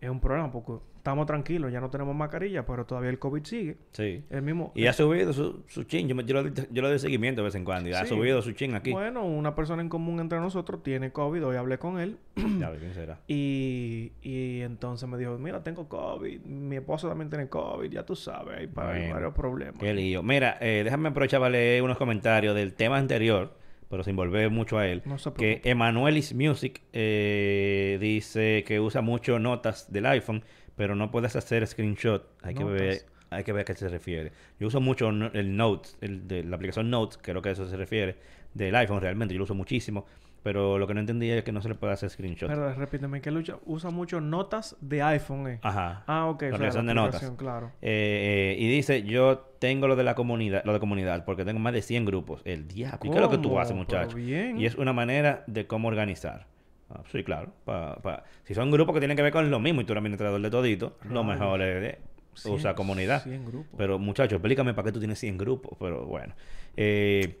es 0.00 0.10
un 0.10 0.20
problema 0.20 0.50
porque 0.52 0.72
estamos 0.96 1.24
tranquilos, 1.26 1.72
ya 1.72 1.80
no 1.80 1.88
tenemos 1.88 2.14
mascarilla, 2.14 2.66
pero 2.66 2.84
todavía 2.84 3.08
el 3.10 3.18
COVID 3.18 3.42
sigue. 3.44 3.76
Sí. 3.92 4.22
El 4.28 4.42
mismo... 4.42 4.72
Y 4.74 4.86
ha 4.86 4.92
subido 4.92 5.32
su, 5.32 5.62
su 5.66 5.84
chin. 5.84 6.08
Yo, 6.08 6.20
yo, 6.22 6.42
lo, 6.42 6.48
yo 6.52 6.82
lo 6.82 6.88
doy 6.88 6.98
seguimiento 6.98 7.40
de 7.42 7.44
vez 7.46 7.54
en 7.54 7.64
cuando. 7.64 7.88
Y 7.88 7.92
ha 7.94 8.04
subido 8.04 8.42
su 8.42 8.52
chin 8.52 8.74
aquí. 8.74 8.90
Bueno, 8.92 9.24
una 9.24 9.54
persona 9.54 9.80
en 9.82 9.88
común 9.88 10.20
entre 10.20 10.40
nosotros 10.40 10.82
tiene 10.82 11.10
COVID, 11.12 11.46
hoy 11.46 11.56
hablé 11.56 11.78
con 11.78 11.98
él. 12.00 12.18
Ya 12.58 12.70
¿quién 12.76 12.92
será? 12.94 13.20
Y, 13.28 14.12
y 14.22 14.60
entonces 14.60 15.08
me 15.08 15.16
dijo, 15.16 15.38
mira, 15.38 15.62
tengo 15.62 15.88
COVID, 15.88 16.40
mi 16.42 16.76
esposo 16.76 17.08
también 17.08 17.30
tiene 17.30 17.48
COVID, 17.48 17.90
ya 17.90 18.04
tú 18.04 18.14
sabes, 18.16 18.58
hay, 18.58 18.66
pa- 18.66 18.90
hay 18.92 18.98
Bueno, 19.00 19.14
varios 19.14 19.34
problemas. 19.34 19.78
Qué 19.78 19.94
lío. 19.94 20.22
Mira, 20.22 20.58
eh, 20.60 20.82
déjame 20.84 21.08
aprovechar 21.10 21.40
para 21.40 21.50
leer 21.50 21.82
unos 21.82 21.96
comentarios 21.96 22.54
del 22.54 22.74
tema 22.74 22.98
anterior, 22.98 23.56
pero 23.94 24.02
sin 24.02 24.16
volver 24.16 24.50
mucho 24.50 24.76
a 24.76 24.88
él. 24.88 25.02
No 25.04 25.18
se 25.18 25.32
que. 25.34 25.60
Emanuelis 25.62 26.34
Music 26.34 26.82
eh, 26.92 27.96
dice 28.00 28.64
que 28.66 28.80
usa 28.80 29.02
mucho 29.02 29.38
notas 29.38 29.92
del 29.92 30.06
iPhone, 30.06 30.42
pero 30.74 30.96
no 30.96 31.12
puedes 31.12 31.36
hacer 31.36 31.64
screenshot. 31.64 32.28
Hay 32.42 32.56
que 32.56 32.64
ver, 32.64 33.06
hay 33.30 33.44
que 33.44 33.52
ver 33.52 33.60
a 33.60 33.64
qué 33.64 33.74
se 33.76 33.88
refiere. 33.88 34.32
Yo 34.58 34.66
uso 34.66 34.80
mucho 34.80 35.10
el 35.10 35.56
Notes, 35.56 35.96
el 36.00 36.26
de 36.26 36.42
la 36.42 36.56
aplicación 36.56 36.90
Notes, 36.90 37.20
creo 37.22 37.40
que 37.40 37.50
a 37.50 37.52
eso 37.52 37.68
se 37.68 37.76
refiere, 37.76 38.16
del 38.52 38.74
iPhone 38.74 39.00
realmente. 39.00 39.32
Yo 39.32 39.38
lo 39.38 39.44
uso 39.44 39.54
muchísimo, 39.54 40.06
pero 40.44 40.78
lo 40.78 40.86
que 40.86 40.94
no 40.94 41.00
entendía 41.00 41.36
es 41.36 41.42
que 41.42 41.50
no 41.50 41.60
se 41.60 41.68
le 41.70 41.74
puede 41.74 41.92
hacer 41.94 42.08
screenshot. 42.10 42.48
Perdón, 42.48 42.76
repíteme, 42.76 43.20
que 43.20 43.32
lucha, 43.32 43.56
usa 43.64 43.90
mucho 43.90 44.20
notas 44.20 44.76
de 44.80 45.02
iPhone, 45.02 45.48
eh. 45.48 45.58
Ajá. 45.62 46.04
Ah, 46.06 46.26
ok, 46.26 46.42
La 46.42 46.48
o 46.48 46.50
sea, 46.50 46.50
la 46.50 46.54
aplicación 46.56 46.86
de 46.86 46.94
notas. 46.94 47.32
claro. 47.36 47.72
Eh, 47.82 48.54
eh, 48.54 48.62
y 48.62 48.68
dice, 48.68 49.02
yo 49.02 49.38
tengo 49.58 49.88
lo 49.88 49.96
de 49.96 50.04
la 50.04 50.14
comunidad, 50.14 50.62
lo 50.64 50.72
de 50.72 50.78
comunidad, 50.78 51.24
porque 51.24 51.44
tengo 51.44 51.58
más 51.58 51.72
de 51.72 51.82
100 51.82 52.04
grupos. 52.04 52.42
El 52.44 52.68
diablo. 52.68 52.98
¿Y 53.02 53.08
¿Qué 53.10 53.16
es 53.16 53.20
lo 53.22 53.30
que 53.30 53.38
tú 53.38 53.58
haces, 53.58 53.72
Pero 53.72 53.78
muchacho? 53.82 54.16
bien. 54.16 54.60
Y 54.60 54.66
es 54.66 54.76
una 54.76 54.92
manera 54.92 55.42
de 55.48 55.66
cómo 55.66 55.88
organizar. 55.88 56.46
Ah, 56.90 57.00
sí, 57.10 57.24
claro. 57.24 57.50
Pa, 57.64 57.96
pa- 58.02 58.24
Si 58.44 58.54
son 58.54 58.70
grupos 58.70 58.92
que 58.94 59.00
tienen 59.00 59.16
que 59.16 59.22
ver 59.22 59.32
con 59.32 59.50
lo 59.50 59.58
mismo 59.58 59.80
y 59.80 59.84
tú 59.84 59.92
eres 59.94 60.02
administrador 60.02 60.40
de 60.40 60.50
todito, 60.50 60.98
lo 61.04 61.22
Rayos. 61.22 61.26
mejor 61.40 61.62
es 61.62 61.96
Cien- 62.36 62.52
usar 62.54 62.74
comunidad. 62.74 63.22
100 63.22 63.46
grupos. 63.46 63.74
Pero 63.78 63.98
muchacho, 63.98 64.36
explícame 64.36 64.74
para 64.74 64.86
qué 64.86 64.92
tú 64.92 64.98
tienes 64.98 65.18
100 65.18 65.38
grupos. 65.38 65.78
Pero 65.80 66.04
bueno. 66.04 66.34
Eh, 66.76 67.38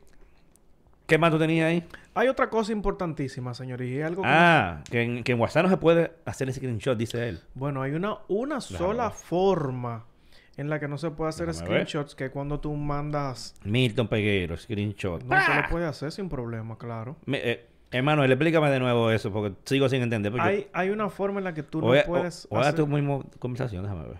¿Qué 1.06 1.18
más 1.18 1.30
tú 1.30 1.38
tenías 1.38 1.68
ahí? 1.68 1.84
Hay 2.14 2.28
otra 2.28 2.48
cosa 2.48 2.72
importantísima, 2.72 3.52
señores, 3.54 3.90
y 3.90 4.00
algo 4.00 4.22
que... 4.22 4.28
Ah, 4.30 4.82
que 4.90 5.02
en, 5.02 5.24
que 5.24 5.32
en 5.32 5.40
WhatsApp 5.40 5.64
no 5.64 5.68
se 5.70 5.76
puede 5.76 6.12
hacer 6.24 6.52
screenshot, 6.52 6.96
dice 6.96 7.28
él. 7.28 7.40
Bueno, 7.54 7.82
hay 7.82 7.92
una, 7.92 8.18
una 8.28 8.60
sola 8.60 9.08
ver. 9.08 9.12
forma 9.12 10.04
en 10.56 10.70
la 10.70 10.78
que 10.80 10.88
no 10.88 10.96
se 10.96 11.10
puede 11.10 11.30
hacer 11.30 11.46
Déjame 11.48 11.68
ver. 11.68 11.86
screenshots, 11.86 12.14
que 12.14 12.30
cuando 12.30 12.60
tú 12.60 12.72
mandas... 12.74 13.54
Milton 13.64 14.08
Peguero, 14.08 14.56
screenshot. 14.56 15.22
No 15.24 15.40
se 15.40 15.54
lo 15.54 15.68
puede 15.68 15.86
hacer 15.86 16.12
sin 16.12 16.28
problema, 16.28 16.78
claro. 16.78 17.16
Me- 17.26 17.40
eh, 17.42 17.66
explícame 17.90 18.70
de 18.70 18.78
nuevo 18.80 19.10
eso, 19.10 19.32
porque 19.32 19.54
sigo 19.64 19.88
sin 19.88 20.00
entender. 20.02 20.32
porque- 20.32 20.46
Hay, 20.46 20.66
hay 20.72 20.90
una 20.90 21.10
forma 21.10 21.38
en 21.40 21.44
la 21.44 21.52
que 21.54 21.64
tú 21.64 21.80
no 21.80 21.88
puedes 22.06 22.46
o- 22.50 22.58
hacer- 22.58 22.76
tu 22.76 22.86
misma 22.86 23.20
conversación, 23.38 23.82
déjame 23.82 24.08
ver. 24.08 24.18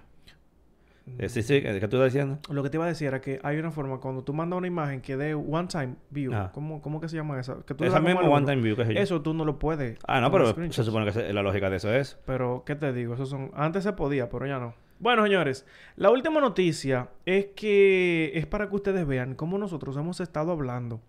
Eh, 1.19 1.29
sí, 1.29 1.43
sí, 1.43 1.61
¿qué, 1.61 1.81
qué 1.81 1.89
tú 1.89 1.97
estás 1.97 2.13
diciendo? 2.13 2.39
Lo 2.49 2.63
que 2.63 2.71
te 2.71 2.79
iba 2.79 2.87
a 2.87 2.89
decir 2.89 3.09
era 3.09 3.21
que 3.21 3.39
hay 3.43 3.59
una 3.59 3.71
forma 3.71 3.99
cuando 4.01 4.25
tú 4.25 4.33
mandas 4.33 4.57
una 4.57 4.67
imagen 4.67 5.03
que 5.03 5.17
dé 5.17 5.35
one 5.35 5.69
time 5.69 5.97
view. 6.11 6.33
Ajá. 6.33 6.51
¿Cómo, 6.53 6.81
¿Cómo 6.81 7.01
que 7.01 7.09
se 7.09 7.17
llama 7.17 7.39
esa? 7.39 7.59
Que 7.67 7.75
tú 7.75 7.85
Esa 7.85 8.01
misma 8.01 8.23
one 8.23 8.47
time 8.47 8.63
view, 8.63 8.75
sé 8.75 8.95
yo. 8.95 9.01
Eso 9.01 9.21
tú 9.21 9.35
no 9.35 9.45
lo 9.45 9.59
puedes. 9.59 9.99
Ah, 10.07 10.21
no, 10.21 10.31
pero 10.31 10.55
se 10.73 10.83
supone 10.83 11.13
que 11.13 11.33
la 11.33 11.43
lógica 11.43 11.69
de 11.69 11.77
eso 11.77 11.93
es. 11.93 12.19
Pero, 12.25 12.65
¿qué 12.65 12.75
te 12.75 12.93
digo? 12.93 13.15
Eso 13.15 13.27
son... 13.27 13.51
Antes 13.55 13.85
se 13.85 13.93
podía, 13.93 14.31
pero 14.31 14.47
ya 14.47 14.59
no. 14.59 14.75
Bueno, 14.99 15.25
señores. 15.25 15.67
La 15.97 16.11
última 16.11 16.41
noticia 16.41 17.11
es 17.27 17.47
que... 17.55 18.33
Es 18.35 18.47
para 18.47 18.69
que 18.71 18.77
ustedes 18.77 19.07
vean 19.07 19.35
cómo 19.35 19.59
nosotros 19.59 19.97
hemos 19.97 20.21
estado 20.21 20.53
hablando 20.53 21.01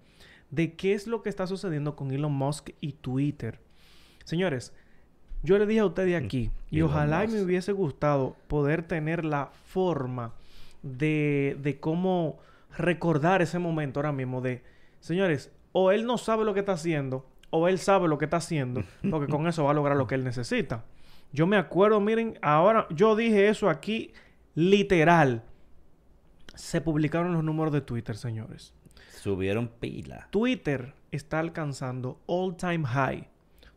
de 0.51 0.75
qué 0.75 0.93
es 0.93 1.08
lo 1.08 1.21
que 1.23 1.29
está 1.29 1.47
sucediendo 1.47 1.95
con 1.95 2.12
Elon 2.12 2.34
Musk 2.34 2.71
y 2.81 2.93
Twitter. 2.93 3.60
Señores, 4.25 4.73
yo 5.45 5.58
le 5.58 5.65
dije 5.65 5.79
a 5.79 5.86
ustedes 5.86 6.21
aquí, 6.21 6.51
y 6.69 6.81
ojalá 6.81 7.23
y 7.23 7.27
me 7.27 7.41
hubiese 7.41 7.71
gustado 7.71 8.36
poder 8.47 8.84
tener 8.84 9.23
la 9.23 9.51
forma 9.65 10.34
de, 10.81 11.58
de 11.62 11.79
cómo 11.79 12.39
recordar 12.77 13.41
ese 13.41 13.60
momento 13.60 13.99
ahora 13.99 14.12
mismo 14.12 14.41
de, 14.41 14.63
señores, 14.99 15.51
o 15.71 15.91
él 15.91 16.05
no 16.05 16.17
sabe 16.17 16.45
lo 16.45 16.53
que 16.53 16.62
está 16.62 16.73
haciendo, 16.73 17.25
o 17.49 17.67
él 17.67 17.79
sabe 17.79 18.08
lo 18.08 18.17
que 18.17 18.25
está 18.25 18.38
haciendo, 18.38 18.84
porque 19.10 19.31
con 19.31 19.47
eso 19.47 19.63
va 19.63 19.71
a 19.71 19.73
lograr 19.75 19.95
lo 19.95 20.08
que 20.08 20.15
él 20.15 20.23
necesita. 20.23 20.84
Yo 21.31 21.47
me 21.47 21.58
acuerdo, 21.58 21.99
miren, 21.99 22.38
ahora 22.41 22.88
yo 22.89 23.15
dije 23.15 23.49
eso 23.49 23.69
aquí 23.69 24.13
literal. 24.53 25.43
Se 26.55 26.79
publicaron 26.81 27.34
los 27.34 27.43
números 27.43 27.73
de 27.73 27.81
Twitter, 27.81 28.15
señores. 28.15 28.73
Subieron 29.21 29.67
pila. 29.67 30.27
Twitter 30.31 30.93
está 31.12 31.39
alcanzando 31.39 32.21
all 32.25 32.55
time 32.55 32.86
high. 32.86 33.27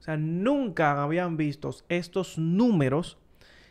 Sea, 0.08 0.16
nunca 0.16 1.02
habían 1.02 1.36
visto 1.36 1.70
estos 1.90 2.38
números. 2.38 3.18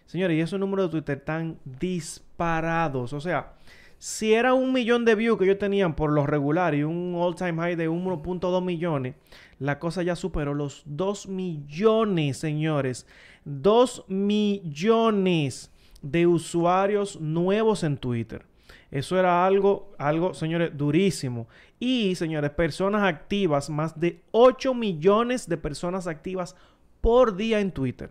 Señores, 0.05 0.37
y 0.37 0.41
esos 0.41 0.59
números 0.59 0.85
de 0.85 0.91
Twitter 0.91 1.17
están 1.17 1.57
disparados. 1.65 3.11
O 3.13 3.19
sea, 3.19 3.55
si 3.97 4.35
era 4.35 4.53
un 4.53 4.71
millón 4.71 5.03
de 5.03 5.15
views 5.15 5.39
que 5.39 5.45
ellos 5.45 5.57
tenían 5.57 5.95
por 5.95 6.11
lo 6.11 6.27
regular 6.27 6.75
y 6.75 6.83
un 6.83 7.15
all 7.17 7.33
time 7.33 7.59
high 7.59 7.75
de 7.75 7.89
1.2 7.89 8.63
millones, 8.63 9.15
la 9.57 9.79
cosa 9.79 10.03
ya 10.03 10.15
superó 10.15 10.53
los 10.53 10.83
2 10.85 11.27
millones, 11.27 12.37
señores. 12.37 13.07
2 13.45 14.05
millones 14.07 15.71
de 16.03 16.27
usuarios 16.27 17.19
nuevos 17.19 17.83
en 17.83 17.97
Twitter. 17.97 18.45
Eso 18.91 19.19
era 19.19 19.43
algo, 19.43 19.91
algo, 19.97 20.35
señores, 20.35 20.77
durísimo. 20.77 21.47
Y, 21.79 22.15
señores, 22.15 22.51
personas 22.51 23.03
activas, 23.03 23.69
más 23.69 23.99
de 23.99 24.21
8 24.31 24.73
millones 24.73 25.47
de 25.47 25.57
personas 25.57 26.07
activas 26.07 26.55
por 27.01 27.35
día 27.35 27.59
en 27.59 27.71
Twitter. 27.71 28.09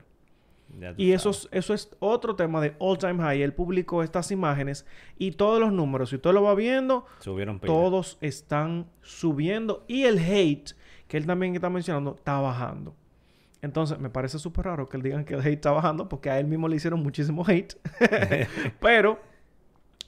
Y 0.97 1.13
eso 1.13 1.31
es, 1.31 1.49
eso 1.53 1.75
es 1.75 1.91
otro 2.01 2.37
tema 2.37 2.61
de 2.61 2.75
all 2.79 2.99
time 2.99 3.23
high. 3.23 3.43
Él 3.43 3.55
publicó 3.55 4.03
estas 4.03 4.31
imágenes 4.31 4.85
y 5.17 5.33
todos 5.33 5.59
los 5.61 5.73
números, 5.73 6.11
si 6.11 6.17
usted 6.17 6.33
lo 6.33 6.43
va 6.43 6.55
viendo, 6.55 7.07
todos 7.65 8.19
están 8.21 8.87
subiendo. 9.01 9.85
Y 9.89 10.05
el 10.05 10.19
hate, 10.19 10.73
que 11.09 11.17
él 11.17 11.27
también 11.27 11.55
está 11.55 11.71
mencionando, 11.71 12.17
está 12.17 12.41
bajando. 12.41 12.95
Entonces, 13.63 13.99
me 13.99 14.11
parece 14.11 14.39
súper 14.39 14.67
raro 14.67 14.89
que 14.89 14.97
él 14.97 15.03
digan 15.03 15.25
que 15.25 15.35
el 15.35 15.41
hate 15.41 15.55
está 15.55 15.71
bajando 15.71 16.09
porque 16.09 16.31
a 16.31 16.39
él 16.39 16.47
mismo 16.47 16.69
le 16.69 16.77
hicieron 16.77 17.03
muchísimo 17.03 17.45
hate. 17.47 17.75
Pero 18.81 19.19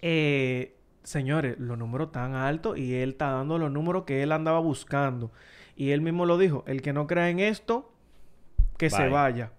eh, 0.03 0.77
señores, 1.02 1.58
los 1.58 1.78
números 1.78 2.12
tan 2.12 2.34
altos 2.34 2.78
y 2.78 2.94
él 2.94 3.11
está 3.11 3.30
dando 3.30 3.58
los 3.58 3.70
números 3.70 4.04
que 4.04 4.22
él 4.22 4.32
andaba 4.32 4.58
buscando. 4.58 5.30
Y 5.76 5.90
él 5.90 6.00
mismo 6.00 6.26
lo 6.26 6.38
dijo, 6.38 6.64
el 6.66 6.82
que 6.82 6.92
no 6.92 7.06
crea 7.06 7.30
en 7.30 7.38
esto, 7.38 7.92
que 8.76 8.90
se 8.90 9.08
vaya. 9.08 9.52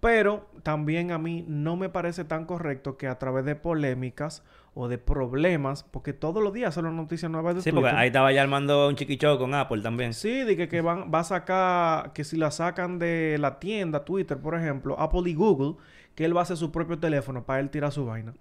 Pero 0.00 0.50
también 0.62 1.12
a 1.12 1.18
mí 1.18 1.44
no 1.48 1.76
me 1.76 1.88
parece 1.88 2.24
tan 2.24 2.44
correcto 2.44 2.98
que 2.98 3.08
a 3.08 3.18
través 3.18 3.46
de 3.46 3.56
polémicas 3.56 4.44
o 4.74 4.88
de 4.88 4.98
problemas, 4.98 5.84
porque 5.84 6.12
todos 6.12 6.42
los 6.42 6.52
días 6.52 6.74
son 6.74 6.94
noticias 6.94 7.30
nuevas 7.30 7.54
de 7.54 7.62
Sí, 7.62 7.72
porque 7.72 7.88
ahí 7.88 8.08
estaba 8.08 8.30
ya 8.32 8.42
armando 8.42 8.88
un 8.88 8.96
chiquicho 8.96 9.38
con 9.38 9.54
Apple 9.54 9.80
también. 9.82 10.12
Sí, 10.12 10.42
de 10.42 10.56
que, 10.56 10.68
que 10.68 10.82
van, 10.82 11.10
va 11.14 11.20
a 11.20 11.24
sacar, 11.24 12.12
que 12.12 12.24
si 12.24 12.36
la 12.36 12.50
sacan 12.50 12.98
de 12.98 13.38
la 13.38 13.58
tienda 13.58 14.04
Twitter, 14.04 14.36
por 14.36 14.54
ejemplo, 14.56 14.98
Apple 15.00 15.30
y 15.30 15.34
Google, 15.34 15.76
que 16.14 16.24
él 16.24 16.36
va 16.36 16.40
a 16.40 16.42
hacer 16.42 16.56
su 16.56 16.70
propio 16.70 16.98
teléfono 16.98 17.44
para 17.44 17.60
él 17.60 17.70
tirar 17.70 17.92
su 17.92 18.04
vaina. 18.04 18.34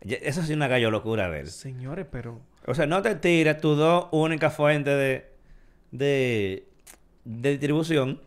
Eso 0.00 0.42
sí 0.42 0.52
es 0.52 0.56
una 0.56 0.68
gallo 0.68 0.90
locura 0.90 1.30
de 1.30 1.40
él. 1.40 1.46
Señores, 1.48 2.06
pero... 2.10 2.40
O 2.66 2.74
sea, 2.74 2.86
no 2.86 3.02
te 3.02 3.14
tires 3.14 3.60
tus 3.60 3.76
dos 3.76 4.08
únicas 4.12 4.54
fuentes 4.54 4.96
de, 4.96 5.30
de, 5.90 6.68
de 7.24 7.50
distribución 7.50 8.20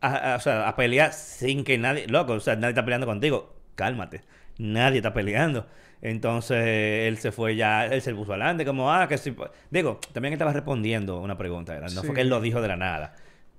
a, 0.00 0.36
o 0.36 0.40
sea, 0.40 0.68
a 0.68 0.76
pelear 0.76 1.12
sin 1.12 1.64
que 1.64 1.78
nadie... 1.78 2.06
Loco, 2.06 2.34
o 2.34 2.40
sea, 2.40 2.54
nadie 2.56 2.70
está 2.70 2.84
peleando 2.84 3.06
contigo. 3.06 3.54
Cálmate. 3.74 4.22
Nadie 4.58 4.98
está 4.98 5.12
peleando. 5.12 5.66
Entonces, 6.02 7.08
él 7.08 7.18
se 7.18 7.32
fue 7.32 7.56
ya... 7.56 7.86
Él 7.86 8.00
se 8.02 8.14
puso 8.14 8.32
adelante 8.32 8.64
como, 8.64 8.92
ah, 8.92 9.08
que 9.08 9.18
si... 9.18 9.34
Digo, 9.70 10.00
también 10.12 10.32
estaba 10.32 10.52
respondiendo 10.52 11.20
una 11.20 11.36
pregunta. 11.36 11.78
No 11.80 12.02
fue 12.02 12.14
que 12.14 12.20
él 12.20 12.28
lo 12.28 12.40
dijo 12.40 12.60
de 12.62 12.68
la 12.68 12.76
nada. 12.76 13.14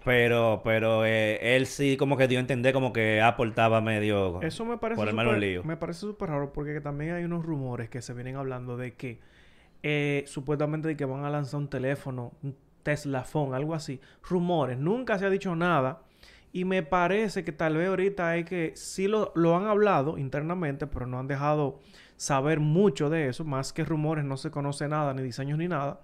Pero, 0.08 0.62
pero 0.63 1.06
eh, 1.06 1.56
él 1.58 1.65
sí 1.65 1.98
como 1.98 2.15
que 2.15 2.30
dio 2.30 2.39
a 2.39 2.41
entender 2.41 2.74
como 2.74 2.93
que 2.93 3.22
Apple 3.22 3.50
estaba 3.50 3.82
medio 3.82 4.41
Eso 4.41 4.63
me 4.63 4.78
parece 4.78 5.02
por 5.02 5.10
el 5.10 5.39
lío. 5.41 5.63
Me 5.65 5.76
parece 5.76 6.00
súper 6.00 6.30
raro 6.30 6.54
porque 6.54 6.80
también 6.80 7.13
hay 7.13 7.26
unos 7.26 7.46
rumores 7.46 7.89
que 7.89 8.02
se 8.02 8.13
vienen 8.13 8.38
hablando 8.38 8.78
de 8.78 8.93
que 8.93 9.20
eh, 9.84 10.24
supuestamente 10.26 10.88
de 10.88 10.96
que 10.96 11.04
van 11.04 11.26
a 11.26 11.30
lanzar 11.30 11.60
un 11.60 11.70
teléfono, 11.70 12.32
un 12.41 12.56
Tesla 12.84 13.26
Phone, 13.26 13.54
algo 13.54 13.74
así. 13.74 14.00
Rumores. 14.24 14.78
Nunca 14.78 15.20
se 15.20 15.26
ha 15.26 15.30
dicho 15.30 15.54
nada. 15.58 16.04
Y 16.54 16.63
me 16.63 16.84
parece 16.84 17.43
que 17.43 17.52
tal 17.52 17.76
vez 17.76 17.89
ahorita 17.89 18.30
hay 18.30 18.46
que... 18.46 18.72
Sí 18.78 19.10
lo, 19.10 19.34
lo 19.36 19.58
han 19.58 19.65
hablado 19.65 20.17
internamente, 20.17 20.88
pero 20.88 21.06
no 21.06 21.20
han 21.20 21.28
dejado 21.28 21.80
saber 22.15 22.62
mucho 22.62 23.10
de 23.10 23.28
eso. 23.28 23.43
Más 23.43 23.74
que 23.74 23.84
rumores, 23.84 24.24
no 24.24 24.38
se 24.38 24.52
conoce 24.52 24.88
nada, 24.88 25.13
ni 25.13 25.22
diseños 25.22 25.58
ni 25.58 25.67
nada. 25.67 26.00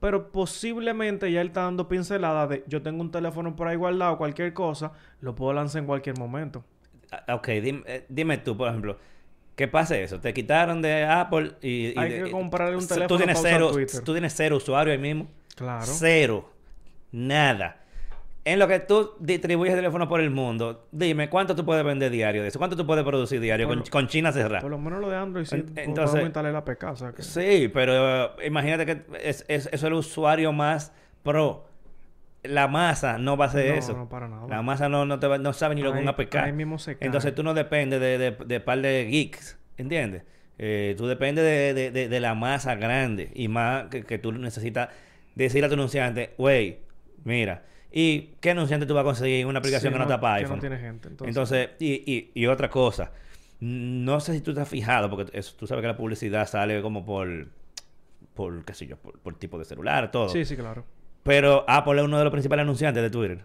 Pero 0.00 0.30
posiblemente 0.32 1.30
ya 1.32 1.40
él 1.40 1.48
está 1.48 1.62
dando 1.62 1.88
pinceladas 1.88 2.48
de 2.48 2.64
yo 2.66 2.82
tengo 2.82 3.00
un 3.00 3.10
teléfono 3.10 3.56
por 3.56 3.68
ahí 3.68 3.76
guardado, 3.76 4.18
cualquier 4.18 4.52
cosa, 4.52 4.92
lo 5.20 5.34
puedo 5.34 5.52
lanzar 5.52 5.80
en 5.80 5.86
cualquier 5.86 6.18
momento. 6.18 6.64
Ah, 7.10 7.34
ok, 7.34 7.48
eh, 7.48 8.06
dime, 8.08 8.38
tú, 8.38 8.56
por 8.56 8.68
ejemplo, 8.68 8.98
¿qué 9.54 9.68
pasa 9.68 9.96
eso? 9.96 10.20
Te 10.20 10.34
quitaron 10.34 10.82
de 10.82 11.04
Apple 11.04 11.52
y... 11.62 11.98
Hay 11.98 12.24
que 12.24 12.30
comprarle 12.30 12.76
un 12.76 12.86
teléfono 12.86 13.08
tú 13.08 13.16
tienes 13.16 13.38
cero, 13.40 13.72
Tú 14.04 14.12
tienes 14.12 14.34
cero 14.34 14.56
usuario 14.56 14.92
ahí 14.92 14.98
mismo. 14.98 15.28
Claro. 15.54 15.86
Cero. 15.86 16.50
Nada. 17.12 17.83
En 18.46 18.58
lo 18.58 18.68
que 18.68 18.78
tú 18.78 19.12
distribuyes 19.20 19.74
teléfono 19.74 20.06
por 20.06 20.20
el 20.20 20.28
mundo, 20.28 20.86
dime, 20.92 21.30
¿cuánto 21.30 21.56
tú 21.56 21.64
puedes 21.64 21.82
vender 21.82 22.10
diario 22.10 22.42
de 22.42 22.48
eso? 22.48 22.58
¿Cuánto 22.58 22.76
tú 22.76 22.86
puedes 22.86 23.02
producir 23.02 23.40
diario 23.40 23.66
con, 23.90 24.06
China 24.06 24.32
cerrada? 24.32 24.60
Por 24.60 24.70
lo 24.70 24.76
menos 24.76 25.00
lo 25.00 25.08
de 25.08 25.16
Android 25.16 25.46
sí. 25.46 25.64
Entonces, 25.76 26.30
la 26.34 26.64
PK, 26.64 26.90
o 26.90 26.96
sea 26.96 27.12
que... 27.12 27.22
Sí, 27.22 27.70
pero 27.72 28.26
eh, 28.38 28.46
imagínate 28.46 28.84
que 28.84 29.02
es, 29.22 29.46
es, 29.48 29.70
es, 29.72 29.82
el 29.82 29.94
usuario 29.94 30.52
más 30.52 30.92
pro. 31.22 31.64
La 32.42 32.68
masa 32.68 33.16
no 33.16 33.38
va 33.38 33.46
a 33.46 33.48
ser 33.48 33.76
eso. 33.76 33.94
No, 33.94 34.10
para 34.10 34.28
nada. 34.28 34.46
La 34.46 34.60
masa 34.60 34.90
no, 34.90 35.06
no, 35.06 35.18
te 35.18 35.26
va, 35.26 35.38
no 35.38 35.54
sabe 35.54 35.74
ni 35.74 35.80
lo 35.80 35.92
que 35.92 36.00
es 36.00 36.02
un 36.02 36.08
APK. 36.08 36.34
Ahí 36.34 36.52
mismo 36.52 36.78
se 36.78 36.98
cae. 36.98 37.06
Entonces 37.06 37.34
tú 37.34 37.42
no 37.42 37.54
dependes 37.54 37.98
de, 37.98 38.18
de, 38.18 38.30
de 38.32 38.60
par 38.60 38.78
de 38.82 39.06
geeks, 39.06 39.58
¿entiendes? 39.78 40.24
Eh, 40.58 40.94
tú 40.98 41.06
dependes 41.06 41.44
de, 41.44 41.90
de, 41.90 42.08
de, 42.08 42.20
la 42.20 42.34
masa 42.34 42.74
grande 42.74 43.30
y 43.34 43.48
más 43.48 43.86
que, 43.86 44.04
que 44.04 44.18
tú 44.18 44.32
necesitas 44.32 44.90
decir 45.34 45.64
a 45.64 45.68
tu 45.68 45.74
anunciante, 45.74 46.34
güey, 46.36 46.80
mira 47.24 47.62
¿Y 47.96 48.32
qué 48.40 48.50
anunciante 48.50 48.86
tú 48.86 48.94
vas 48.94 49.02
a 49.02 49.04
conseguir 49.04 49.46
una 49.46 49.60
aplicación 49.60 49.92
que 49.92 49.98
no, 50.00 50.04
está 50.04 50.18
para 50.18 50.34
iPhone? 50.34 50.56
no 50.56 50.60
tiene 50.60 50.78
gente. 50.78 51.10
Entonces, 51.24 51.70
y, 51.78 51.92
y, 52.12 52.32
y, 52.34 52.46
otra 52.48 52.68
cosa. 52.68 53.12
No 53.60 54.18
sé 54.18 54.32
si 54.32 54.40
tú 54.40 54.52
te 54.52 54.60
has 54.60 54.68
fijado, 54.68 55.08
porque 55.08 55.40
tú 55.56 55.68
sabes 55.68 55.80
que 55.80 55.86
la 55.86 55.96
publicidad 55.96 56.48
sale 56.48 56.82
como 56.82 57.06
por, 57.06 57.46
por 58.34 58.64
qué 58.64 58.74
sé 58.74 58.88
yo, 58.88 58.96
por, 58.96 59.36
tipo 59.36 59.60
de 59.60 59.64
celular, 59.64 60.10
todo. 60.10 60.28
Sí, 60.28 60.44
sí, 60.44 60.56
claro. 60.56 60.84
Pero 61.22 61.64
Apple 61.68 62.00
es 62.00 62.04
uno 62.04 62.18
de 62.18 62.24
los 62.24 62.32
principales 62.32 62.64
anunciantes 62.64 63.00
de 63.00 63.10
Twitter. 63.10 63.44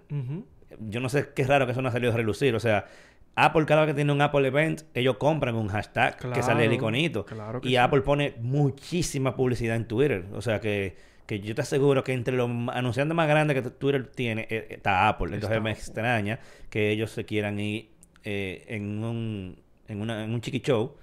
Yo 0.80 1.00
no 1.00 1.10
sé 1.10 1.30
qué 1.36 1.44
raro 1.44 1.68
que 1.68 1.74
eso 1.74 1.84
no 1.84 1.90
ha 1.90 1.92
salido 1.92 2.12
a 2.12 2.16
relucir. 2.16 2.56
O 2.56 2.60
sea, 2.60 2.88
Apple 3.36 3.68
cada 3.68 3.82
vez 3.82 3.92
que 3.92 3.96
tiene 3.98 4.12
un 4.12 4.22
Apple 4.22 4.48
Event, 4.48 4.82
ellos 4.96 5.18
compran 5.18 5.54
un 5.54 5.68
hashtag 5.68 6.18
que 6.18 6.42
sale 6.42 6.66
el 6.66 6.74
iconito. 6.74 7.24
Claro 7.24 7.62
y 7.64 7.76
Apple 7.76 8.02
pone 8.02 8.34
muchísima 8.42 9.36
publicidad 9.36 9.76
en 9.76 9.88
Twitter. 9.88 10.26
O 10.34 10.42
sea 10.42 10.60
que 10.60 10.98
que 11.30 11.40
yo 11.42 11.54
te 11.54 11.62
aseguro 11.62 12.04
que 12.04 12.12
entre 12.12 12.36
los 12.36 12.50
anunciantes 12.74 13.16
más 13.16 13.28
grandes 13.28 13.62
que 13.62 13.70
Twitter 13.70 14.08
tiene 14.08 14.48
eh, 14.50 14.66
está 14.72 15.08
Apple. 15.08 15.36
Entonces 15.36 15.62
me 15.62 15.70
extraña 15.70 16.40
que 16.72 16.90
ellos 16.90 17.12
se 17.12 17.24
quieran 17.24 17.60
ir 17.60 17.92
eh, 18.24 18.66
en 18.68 19.04
un 19.04 19.62
en, 19.88 20.02
una, 20.02 20.24
en 20.24 20.34
un 20.34 20.42
chiqui 20.42 20.62
show 20.62 20.96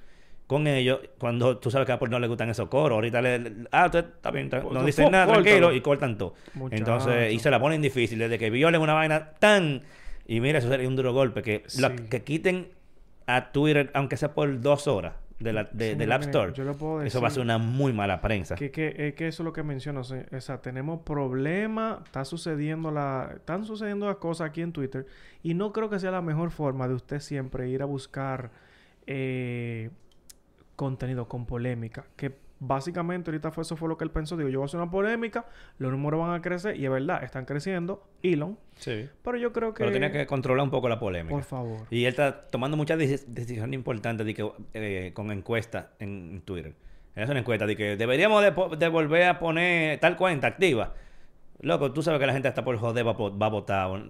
con 0.48 0.66
ellos 0.66 0.98
cuando 1.18 1.58
tú 1.58 1.70
sabes 1.70 1.86
que 1.86 1.92
a 1.92 1.94
Apple 1.94 2.08
no 2.08 2.18
le 2.18 2.26
gustan 2.26 2.50
esos 2.50 2.68
coros. 2.68 2.96
Ahorita 2.96 3.22
le, 3.22 3.52
ah, 3.70 3.86
usted 3.86 4.04
está 4.16 4.32
bien, 4.32 4.50
no 4.50 4.82
dicen 4.82 5.12
nada, 5.12 5.32
tranquilo, 5.32 5.72
y 5.72 5.80
cortan 5.80 6.18
todo. 6.18 6.34
Entonces, 6.72 7.32
y 7.32 7.38
se 7.38 7.48
la 7.48 7.60
ponen 7.60 7.80
difícil 7.80 8.18
desde 8.18 8.36
que 8.36 8.50
violen 8.50 8.80
una 8.80 8.94
vaina 8.94 9.30
tan 9.38 9.82
y 10.26 10.40
mira, 10.40 10.58
eso 10.58 10.68
sería 10.68 10.88
un 10.88 10.96
duro 10.96 11.12
golpe 11.12 11.42
que, 11.42 11.62
que 12.10 12.24
quiten 12.24 12.72
a 13.28 13.52
Twitter 13.52 13.92
aunque 13.94 14.16
sea 14.16 14.34
por 14.34 14.60
dos 14.60 14.88
horas 14.88 15.14
de 15.38 15.52
la, 15.52 15.64
del 15.64 16.12
App 16.12 16.22
Store, 16.22 16.52
eso 17.06 17.20
va 17.20 17.28
a 17.28 17.30
ser 17.30 17.42
una 17.42 17.58
muy 17.58 17.92
mala 17.92 18.20
prensa. 18.22 18.54
Que, 18.54 18.70
que, 18.70 19.14
que 19.14 19.28
eso 19.28 19.42
es 19.42 19.44
lo 19.44 19.52
que 19.52 19.62
menciono. 19.62 20.00
O 20.00 20.40
sea, 20.40 20.62
tenemos 20.62 21.00
problemas, 21.02 21.98
está 22.04 22.24
sucediendo 22.24 22.90
la, 22.90 23.32
están 23.36 23.64
sucediendo 23.64 24.06
las 24.06 24.16
cosas 24.16 24.48
aquí 24.48 24.62
en 24.62 24.72
Twitter 24.72 25.06
y 25.42 25.54
no 25.54 25.72
creo 25.72 25.90
que 25.90 25.98
sea 25.98 26.10
la 26.10 26.22
mejor 26.22 26.50
forma 26.50 26.88
de 26.88 26.94
usted 26.94 27.20
siempre 27.20 27.68
ir 27.68 27.82
a 27.82 27.84
buscar 27.84 28.50
eh, 29.06 29.90
contenido 30.74 31.28
con 31.28 31.44
polémica. 31.44 32.06
Que 32.16 32.45
básicamente 32.58 33.30
ahorita 33.30 33.50
fue 33.50 33.62
eso 33.62 33.76
fue 33.76 33.88
lo 33.88 33.96
que 33.98 34.04
él 34.04 34.10
pensó. 34.10 34.36
Digo, 34.36 34.48
yo 34.48 34.60
voy 34.60 34.64
a 34.64 34.66
hacer 34.66 34.80
una 34.80 34.90
polémica, 34.90 35.46
los 35.78 35.90
números 35.92 36.20
van 36.20 36.32
a 36.34 36.40
crecer 36.42 36.76
y 36.76 36.84
es 36.84 36.90
verdad, 36.90 37.22
están 37.22 37.44
creciendo. 37.44 38.02
Elon. 38.22 38.58
Sí. 38.76 39.08
Pero 39.22 39.36
yo 39.36 39.52
creo 39.52 39.72
que... 39.74 39.78
Pero 39.78 39.90
tiene 39.90 40.10
que 40.10 40.26
controlar 40.26 40.64
un 40.64 40.70
poco 40.70 40.88
la 40.88 40.98
polémica. 40.98 41.34
Por 41.34 41.44
favor. 41.44 41.86
Y 41.90 42.02
él 42.04 42.08
está 42.08 42.46
tomando 42.48 42.76
muchas 42.76 42.98
decisiones 42.98 43.74
importantes 43.74 44.26
de 44.26 44.34
que, 44.34 44.50
eh, 44.74 45.10
con 45.14 45.30
encuestas 45.30 45.86
en 45.98 46.42
Twitter. 46.44 46.74
Es 47.14 47.28
una 47.30 47.40
encuesta 47.40 47.66
de 47.66 47.76
que 47.76 47.96
deberíamos 47.96 48.42
de, 48.42 48.88
volver 48.88 49.24
a 49.24 49.38
poner 49.38 49.98
tal 50.00 50.16
cuenta 50.16 50.46
activa. 50.48 50.92
Loco, 51.60 51.90
tú 51.92 52.02
sabes 52.02 52.20
que 52.20 52.26
la 52.26 52.34
gente 52.34 52.48
hasta 52.48 52.62
por 52.62 52.76
joder 52.76 53.06
va, 53.06 53.12
va 53.14 53.46
a 53.46 53.48
votar 53.48 54.02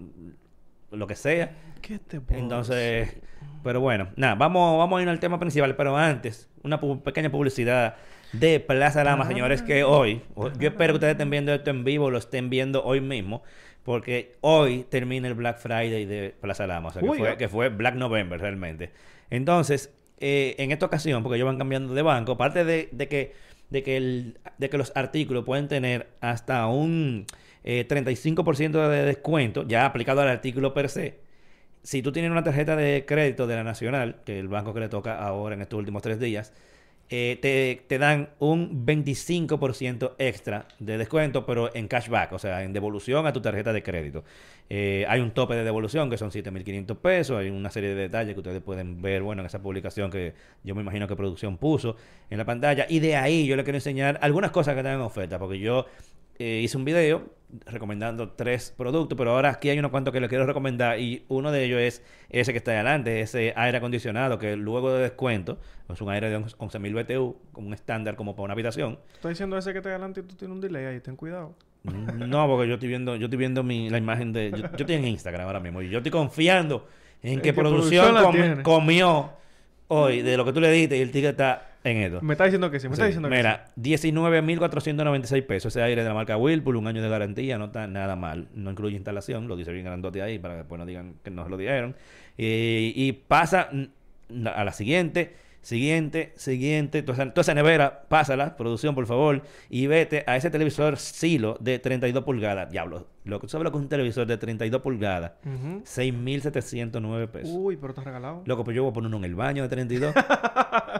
lo 0.90 1.06
que 1.06 1.14
sea. 1.14 1.52
¿Qué 1.80 1.98
te 2.00 2.20
puedo 2.20 2.40
Entonces, 2.40 3.06
decir? 3.06 3.22
pero 3.62 3.80
bueno, 3.80 4.08
nada, 4.16 4.34
vamos, 4.34 4.78
vamos 4.78 4.98
a 4.98 5.02
ir 5.02 5.08
al 5.08 5.20
tema 5.20 5.38
principal, 5.38 5.76
pero 5.76 5.96
antes, 5.96 6.50
una 6.64 6.80
pu- 6.80 7.00
pequeña 7.02 7.30
publicidad 7.30 7.94
de 8.38 8.60
Plaza 8.60 9.04
Lama, 9.04 9.24
Ah. 9.24 9.28
señores, 9.28 9.62
que 9.62 9.84
hoy, 9.84 10.20
yo 10.58 10.68
espero 10.68 10.92
que 10.92 10.96
ustedes 10.96 11.12
estén 11.12 11.30
viendo 11.30 11.52
esto 11.54 11.70
en 11.70 11.84
vivo, 11.84 12.10
lo 12.10 12.18
estén 12.18 12.50
viendo 12.50 12.84
hoy 12.84 13.00
mismo, 13.00 13.42
porque 13.84 14.34
hoy 14.40 14.84
termina 14.88 15.28
el 15.28 15.34
Black 15.34 15.58
Friday 15.58 16.04
de 16.06 16.34
Plaza 16.40 16.66
Lama, 16.66 16.88
o 16.88 16.92
sea, 16.92 17.02
que, 17.02 17.08
Uy, 17.08 17.18
fue, 17.18 17.28
ah. 17.30 17.36
que 17.36 17.48
fue 17.48 17.68
Black 17.68 17.94
November 17.94 18.40
realmente. 18.40 18.90
Entonces, 19.30 19.92
eh, 20.18 20.54
en 20.58 20.72
esta 20.72 20.86
ocasión, 20.86 21.22
porque 21.22 21.36
ellos 21.36 21.46
van 21.46 21.58
cambiando 21.58 21.94
de 21.94 22.02
banco, 22.02 22.32
aparte 22.32 22.64
de, 22.64 22.88
de 22.92 23.08
que, 23.08 23.32
de, 23.70 23.82
que 23.82 23.96
el- 23.96 24.38
de 24.58 24.70
que 24.70 24.78
los 24.78 24.92
artículos 24.96 25.44
pueden 25.44 25.68
tener 25.68 26.06
hasta 26.20 26.66
un 26.66 27.26
eh, 27.64 27.84
35% 27.88 28.88
de 28.88 29.02
descuento, 29.04 29.66
ya 29.66 29.86
aplicado 29.86 30.20
al 30.20 30.28
artículo 30.28 30.72
per 30.72 30.88
se, 30.88 31.18
si 31.82 32.00
tú 32.02 32.12
tienes 32.12 32.30
una 32.30 32.42
tarjeta 32.44 32.74
de 32.76 33.04
crédito 33.06 33.46
de 33.46 33.56
la 33.56 33.64
Nacional, 33.64 34.16
que 34.24 34.34
es 34.36 34.40
el 34.40 34.48
banco 34.48 34.72
que 34.74 34.80
le 34.80 34.88
toca 34.88 35.18
ahora 35.18 35.54
en 35.54 35.62
estos 35.62 35.78
últimos 35.78 36.02
tres 36.02 36.18
días, 36.20 36.52
eh, 37.08 37.38
te, 37.40 37.84
te 37.86 37.98
dan 37.98 38.30
un 38.38 38.84
25% 38.84 40.14
extra 40.18 40.66
de 40.78 40.98
descuento, 40.98 41.46
pero 41.46 41.74
en 41.74 41.86
cashback, 41.86 42.32
o 42.32 42.38
sea, 42.38 42.64
en 42.64 42.72
devolución 42.72 43.26
a 43.26 43.32
tu 43.32 43.40
tarjeta 43.40 43.72
de 43.72 43.82
crédito. 43.82 44.24
Eh, 44.68 45.06
hay 45.08 45.20
un 45.20 45.30
tope 45.30 45.54
de 45.54 45.62
devolución 45.62 46.10
que 46.10 46.18
son 46.18 46.30
7.500 46.30 46.96
pesos, 46.96 47.38
hay 47.38 47.50
una 47.50 47.70
serie 47.70 47.90
de 47.90 47.94
detalles 47.94 48.34
que 48.34 48.40
ustedes 48.40 48.60
pueden 48.60 49.00
ver, 49.00 49.22
bueno, 49.22 49.42
en 49.42 49.46
esa 49.46 49.62
publicación 49.62 50.10
que 50.10 50.34
yo 50.64 50.74
me 50.74 50.82
imagino 50.82 51.06
que 51.06 51.14
producción 51.14 51.56
puso 51.56 51.96
en 52.30 52.38
la 52.38 52.44
pantalla. 52.44 52.86
Y 52.88 52.98
de 52.98 53.14
ahí 53.16 53.46
yo 53.46 53.54
le 53.54 53.62
quiero 53.62 53.76
enseñar 53.76 54.18
algunas 54.22 54.50
cosas 54.50 54.74
que 54.74 54.80
están 54.80 54.94
en 54.94 55.02
oferta, 55.02 55.38
porque 55.38 55.60
yo 55.60 55.86
eh, 56.38 56.60
hice 56.64 56.76
un 56.76 56.84
video 56.84 57.35
recomendando 57.66 58.30
tres 58.30 58.74
productos, 58.76 59.16
pero 59.16 59.30
ahora 59.32 59.50
aquí 59.50 59.68
hay 59.70 59.78
unos 59.78 59.90
cuantos 59.90 60.12
que 60.12 60.20
les 60.20 60.28
quiero 60.28 60.46
recomendar 60.46 60.98
y 60.98 61.24
uno 61.28 61.52
de 61.52 61.64
ellos 61.64 61.80
es 61.80 62.02
ese 62.28 62.52
que 62.52 62.58
está 62.58 62.72
adelante, 62.72 63.20
ese 63.20 63.52
aire 63.56 63.78
acondicionado 63.78 64.38
que 64.38 64.56
luego 64.56 64.92
de 64.92 65.02
descuento 65.02 65.58
es 65.88 66.00
un 66.00 66.10
aire 66.10 66.28
de 66.28 66.38
11.000 66.38 66.94
BTU, 67.04 67.36
como 67.52 67.68
un 67.68 67.74
estándar 67.74 68.16
como 68.16 68.34
para 68.34 68.44
una 68.44 68.52
habitación. 68.54 68.98
Estás 69.14 69.30
diciendo 69.30 69.56
ese 69.56 69.72
que 69.72 69.80
te 69.80 69.88
adelante 69.88 70.20
y 70.20 70.22
tú 70.24 70.34
tienes 70.34 70.54
un 70.54 70.60
delay 70.60 70.84
ahí, 70.86 71.00
ten 71.00 71.14
cuidado. 71.16 71.54
No, 71.84 72.48
porque 72.48 72.66
yo 72.68 72.74
estoy 72.74 72.88
viendo, 72.88 73.14
yo 73.14 73.26
estoy 73.26 73.38
viendo 73.38 73.62
mi, 73.62 73.88
la 73.90 73.98
imagen 73.98 74.32
de, 74.32 74.50
yo, 74.50 74.56
yo 74.56 74.64
estoy 74.76 74.96
en 74.96 75.04
Instagram 75.06 75.46
ahora 75.46 75.60
mismo 75.60 75.80
y 75.82 75.88
yo 75.88 75.98
estoy 75.98 76.10
confiando 76.10 76.88
en 77.22 77.34
En 77.34 77.36
que, 77.40 77.50
que 77.50 77.52
producción, 77.54 78.12
comi- 78.16 78.62
comió 78.62 79.30
hoy 79.88 80.22
de 80.22 80.36
lo 80.36 80.44
que 80.44 80.52
tú 80.52 80.60
le 80.60 80.70
diste 80.72 80.96
y 80.98 81.00
el 81.00 81.12
ticket 81.12 81.30
está 81.30 81.75
en 81.90 81.98
esto. 81.98 82.20
Me 82.22 82.34
está 82.34 82.44
diciendo 82.44 82.70
que 82.70 82.80
sí, 82.80 82.88
me 82.88 82.94
está 82.94 83.04
Sí, 83.04 83.08
diciendo 83.08 83.28
que 83.28 83.36
Mira, 83.36 83.66
19.496 83.76 85.46
pesos. 85.46 85.72
Ese 85.74 85.82
aire 85.82 86.02
de 86.02 86.08
la 86.08 86.14
marca 86.14 86.36
Whirlpool, 86.36 86.76
un 86.76 86.86
año 86.86 87.02
de 87.02 87.08
garantía, 87.08 87.58
no 87.58 87.66
está 87.66 87.86
nada 87.86 88.16
mal. 88.16 88.48
No 88.54 88.70
incluye 88.70 88.96
instalación, 88.96 89.48
lo 89.48 89.56
dice 89.56 89.72
bien 89.72 89.84
grandote 89.84 90.22
ahí 90.22 90.38
para 90.38 90.54
que 90.54 90.58
después 90.58 90.78
no 90.78 90.86
digan 90.86 91.14
que 91.22 91.30
nos 91.30 91.48
lo 91.48 91.56
dieron. 91.56 91.94
Eh, 92.38 92.92
y 92.94 93.12
pasa 93.12 93.70
a 93.70 94.64
la 94.64 94.72
siguiente, 94.72 95.34
siguiente, 95.66 96.32
siguiente. 96.36 97.02
Toda 97.02 97.14
esa, 97.24 97.32
toda 97.32 97.40
esa 97.42 97.54
nevera, 97.54 98.04
pásala, 98.08 98.56
producción, 98.56 98.94
por 98.94 99.06
favor. 99.06 99.42
Y 99.68 99.88
vete 99.88 100.22
a 100.28 100.36
ese 100.36 100.48
televisor 100.48 100.96
Silo 100.96 101.56
de 101.60 101.80
32 101.80 102.22
pulgadas. 102.22 102.70
Diablo, 102.70 103.08
lo 103.24 103.40
que 103.40 103.48
sabes 103.48 103.64
lo 103.64 103.72
que 103.72 103.78
es 103.78 103.82
un 103.82 103.88
televisor 103.88 104.28
de 104.28 104.36
32 104.38 104.80
pulgadas. 104.80 105.32
sí. 105.42 105.50
Ujú. 105.50 105.82
6.709 105.84 107.28
pesos. 107.28 107.50
Uy, 107.52 107.76
pero 107.76 107.88
está 107.88 108.02
regalado. 108.04 108.42
Loco, 108.46 108.62
pues 108.62 108.76
yo 108.76 108.84
voy 108.84 108.90
a 108.92 108.94
poner 108.94 109.08
uno 109.08 109.16
en 109.16 109.24
el 109.24 109.34
baño 109.34 109.64
de 109.64 109.68
32. 109.68 110.14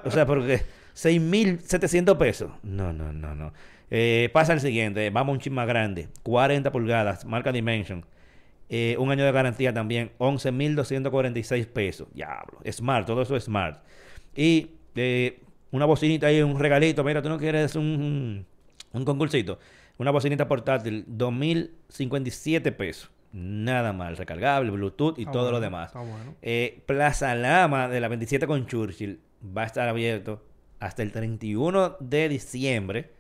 o 0.05 0.11
sea, 0.11 0.26
porque 0.26 0.62
6.700 0.94 2.18
pesos. 2.18 2.50
No, 2.64 2.92
no, 2.92 3.12
no, 3.12 3.37
no. 3.37 3.52
Eh, 3.88 4.31
pasa 4.33 4.52
el 4.52 4.61
siguiente. 4.61 5.11
Vamos 5.11 5.33
a 5.33 5.35
un 5.35 5.38
chip 5.38 5.52
más 5.52 5.68
grande. 5.68 6.09
40 6.24 6.72
pulgadas, 6.72 7.24
marca 7.24 7.52
Dimension. 7.52 8.05
Eh, 8.68 8.96
un 8.98 9.12
año 9.12 9.24
de 9.24 9.31
garantía 9.31 9.72
también. 9.72 10.11
11.246 10.18 11.66
pesos. 11.66 12.09
Diablo. 12.12 12.59
Smart, 12.68 13.07
todo 13.07 13.22
eso 13.22 13.37
es 13.37 13.44
smart. 13.44 13.79
Y 14.37 14.70
eh, 14.94 15.40
una 15.70 15.87
bocinita 15.87 16.29
ahí, 16.29 16.42
un 16.42 16.59
regalito. 16.59 17.03
Mira, 17.03 17.22
tú 17.22 17.29
no 17.29 17.38
quieres 17.38 17.75
un, 17.75 18.46
un, 18.92 19.05
concursito. 19.05 19.59
Una 19.99 20.11
bocinita 20.11 20.46
portátil, 20.46 21.07
2.057 21.07 22.77
pesos. 22.77 23.11
Nada 23.33 23.92
mal. 23.92 24.16
Recargable, 24.16 24.70
Bluetooth 24.70 25.18
y 25.18 25.22
Está 25.22 25.33
todo 25.33 25.51
lo 25.51 25.61
demás. 25.61 25.88
Está 25.88 26.01
bueno. 26.01 26.35
Eh, 26.42 26.83
Plaza 26.87 27.35
Lama 27.35 27.88
de 27.88 28.01
la 28.01 28.09
27 28.09 28.46
con 28.46 28.66
Churchill 28.66 29.20
va 29.57 29.62
a 29.62 29.66
estar 29.66 29.88
abierto 29.88 30.44
hasta 30.81 31.03
el 31.03 31.12
31 31.12 31.96
de 32.01 32.29
diciembre. 32.29 33.11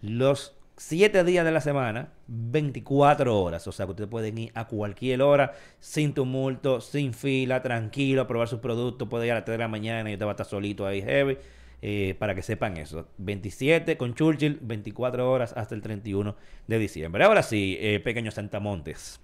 Los 0.00 0.55
7 0.78 1.24
días 1.24 1.44
de 1.44 1.52
la 1.52 1.60
semana, 1.60 2.12
24 2.26 3.40
horas. 3.40 3.66
O 3.66 3.72
sea 3.72 3.86
que 3.86 3.92
ustedes 3.92 4.10
pueden 4.10 4.36
ir 4.38 4.52
a 4.54 4.66
cualquier 4.66 5.22
hora, 5.22 5.52
sin 5.80 6.12
tumulto, 6.12 6.80
sin 6.80 7.14
fila, 7.14 7.62
tranquilo, 7.62 8.22
a 8.22 8.26
probar 8.26 8.48
sus 8.48 8.60
productos. 8.60 9.08
Puede 9.08 9.26
ir 9.26 9.32
a 9.32 9.36
las 9.36 9.44
3 9.44 9.54
de 9.54 9.64
la 9.64 9.68
mañana 9.68 10.10
y 10.10 10.14
usted 10.14 10.26
va 10.26 10.30
a 10.30 10.34
estar 10.34 10.46
solito 10.46 10.86
ahí, 10.86 11.02
heavy. 11.02 11.38
eh, 11.82 12.14
para 12.18 12.34
que 12.34 12.42
sepan 12.42 12.76
eso. 12.78 13.08
27 13.18 13.96
con 13.96 14.14
Churchill, 14.14 14.58
24 14.62 15.30
horas 15.30 15.52
hasta 15.56 15.74
el 15.74 15.82
31 15.82 16.34
de 16.66 16.78
diciembre. 16.78 17.22
Ahora 17.24 17.42
sí, 17.42 17.76
eh, 17.80 18.00
pequeños 18.00 18.34
Santamontes. 18.34 19.20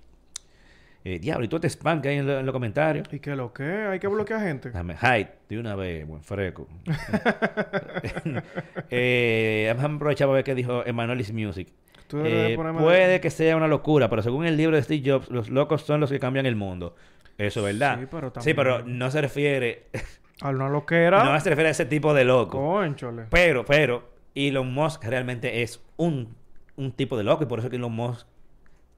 Eh, 1.05 1.19
diablo, 1.19 1.45
y 1.45 1.49
tú 1.49 1.59
te 1.59 1.69
spam 1.69 2.01
que 2.01 2.11
hay 2.11 2.19
en, 2.19 2.27
lo- 2.27 2.39
en 2.39 2.47
los 2.47 2.53
comentarios. 2.53 3.09
¿Y 3.13 3.19
qué 3.19 3.35
lo 3.35 3.53
que? 3.53 3.65
Hay 3.65 3.99
que 3.99 4.07
bloquear 4.07 4.41
gente. 4.41 4.71
Dame 4.71 4.95
hide 5.03 5.31
de 5.49 5.59
una 5.59 5.75
vez, 5.75 6.07
buen 6.07 6.23
freco. 6.23 6.69
eh, 8.91 9.73
vamos 9.77 9.93
a 9.93 9.95
aprovechar 9.97 10.27
para 10.29 10.37
ver 10.37 10.45
qué 10.45 10.55
dijo 10.55 10.85
Emanuelis 10.87 11.33
Music. 11.33 11.69
Eh, 12.15 12.57
puede 12.79 13.21
que 13.23 13.31
sea 13.31 13.57
una 13.57 13.67
locura, 13.69 14.11
pero 14.11 14.23
según 14.23 14.45
el 14.45 14.57
libro 14.57 14.77
de 14.77 14.83
Steve 14.83 15.03
Jobs, 15.13 15.31
los 15.31 15.49
locos 15.49 15.83
son 15.83 16.01
los 16.01 16.11
que 16.11 16.19
cambian 16.19 16.45
el 16.47 16.57
mundo. 16.57 16.95
Eso 17.39 17.67
es 17.67 17.79
verdad. 17.79 17.99
Sí, 18.01 18.07
pero 18.11 18.33
Sí, 18.41 18.55
pero 18.55 18.77
también- 18.77 18.99
no 18.99 19.11
se 19.11 19.21
refiere, 19.23 19.87
A 20.43 20.51
una 20.51 20.69
loquera. 20.69 21.25
no 21.25 21.41
se 21.41 21.49
refiere 21.51 21.69
a 21.69 21.73
ese 21.73 21.87
tipo 21.87 22.13
de 22.13 22.25
loco. 22.25 22.59
Cónchole. 22.59 23.25
Pero, 23.31 23.65
pero, 23.65 24.11
Elon 24.35 24.73
Musk 24.75 25.05
realmente 25.05 25.63
es 25.63 25.83
un, 25.97 26.35
un 26.77 26.93
tipo 26.93 27.17
de 27.17 27.25
loco 27.25 27.45
y 27.45 27.47
por 27.47 27.61
eso 27.61 27.71
que 27.71 27.77
Elon 27.77 27.93
Musk, 27.93 28.27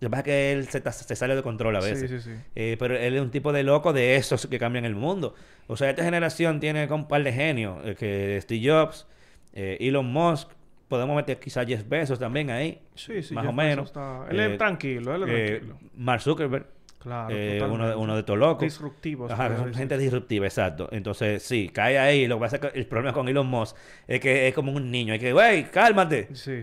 lo 0.05 0.09
que 0.09 0.11
pasa 0.11 0.21
es 0.21 0.25
que 0.25 0.53
él 0.53 0.69
se, 0.69 1.17
sale 1.17 1.35
de 1.35 1.43
control 1.43 1.75
a 1.77 1.81
veces. 1.81 2.11
Sí, 2.11 2.21
sí, 2.21 2.31
sí. 2.31 2.41
Eh, 2.55 2.77
pero 2.79 2.97
él 2.97 3.15
es 3.17 3.21
un 3.21 3.31
tipo 3.31 3.53
de 3.53 3.63
loco 3.63 3.93
de 3.93 4.17
esos 4.17 4.47
que 4.47 4.59
cambian 4.59 4.85
el 4.85 4.95
mundo. 4.95 5.35
O 5.67 5.77
sea, 5.77 5.91
esta 5.91 6.05
generación 6.05 6.61
tiene 6.61 6.87
un 6.93 7.09
par 7.09 7.23
de 7.25 7.33
genios. 7.33 7.79
eh, 7.85 7.95
que 7.99 8.39
Steve 8.43 8.69
Jobs, 8.71 9.07
eh, 9.53 9.79
Elon 9.81 10.07
Musk, 10.07 10.51
podemos 10.89 11.17
meter 11.17 11.39
quizás 11.41 11.67
Jeff 11.67 11.89
Bezos 11.89 12.19
también 12.19 12.51
ahí. 12.51 12.81
Sí, 12.95 13.23
sí. 13.23 13.35
más 13.35 13.45
Jeff 13.45 13.53
o 13.53 13.57
menos. 13.57 13.87
Está- 13.87 14.27
Él 14.31 14.39
es 14.41 14.59
tranquilo, 14.59 15.15
él 15.15 15.23
es 15.29 15.51
tranquilo. 15.51 15.79
Mark 15.97 16.21
Zuckerberg, 16.21 16.67
Claro. 16.99 17.35
eh, 17.37 17.63
uno, 17.63 17.89
de, 17.89 17.95
uno 17.97 18.15
de 18.15 18.21
estos 18.21 18.39
locos. 18.39 18.63
Disruptivos. 18.63 19.31
Ajá, 19.31 19.57
son 19.57 19.75
gente 19.75 19.99
disruptiva, 19.99 20.47
exacto. 20.47 20.89
Entonces, 20.93 21.43
sí, 21.43 21.69
cae 21.73 21.99
ahí. 21.99 22.27
Lo 22.27 22.37
que 22.37 22.41
pasa 22.41 22.57
es 22.57 22.63
que 22.63 22.79
el 22.79 22.87
problema 22.87 23.13
con 23.13 23.29
Elon 23.29 23.47
Musk 23.47 23.77
es 24.07 24.21
que 24.21 24.49
es 24.49 24.55
como 24.55 24.73
un 24.73 24.91
niño. 24.91 25.13
Hay 25.13 25.19
que, 25.19 25.33
güey, 25.33 25.71
cálmate, 25.71 26.29
Sí, 26.35 26.63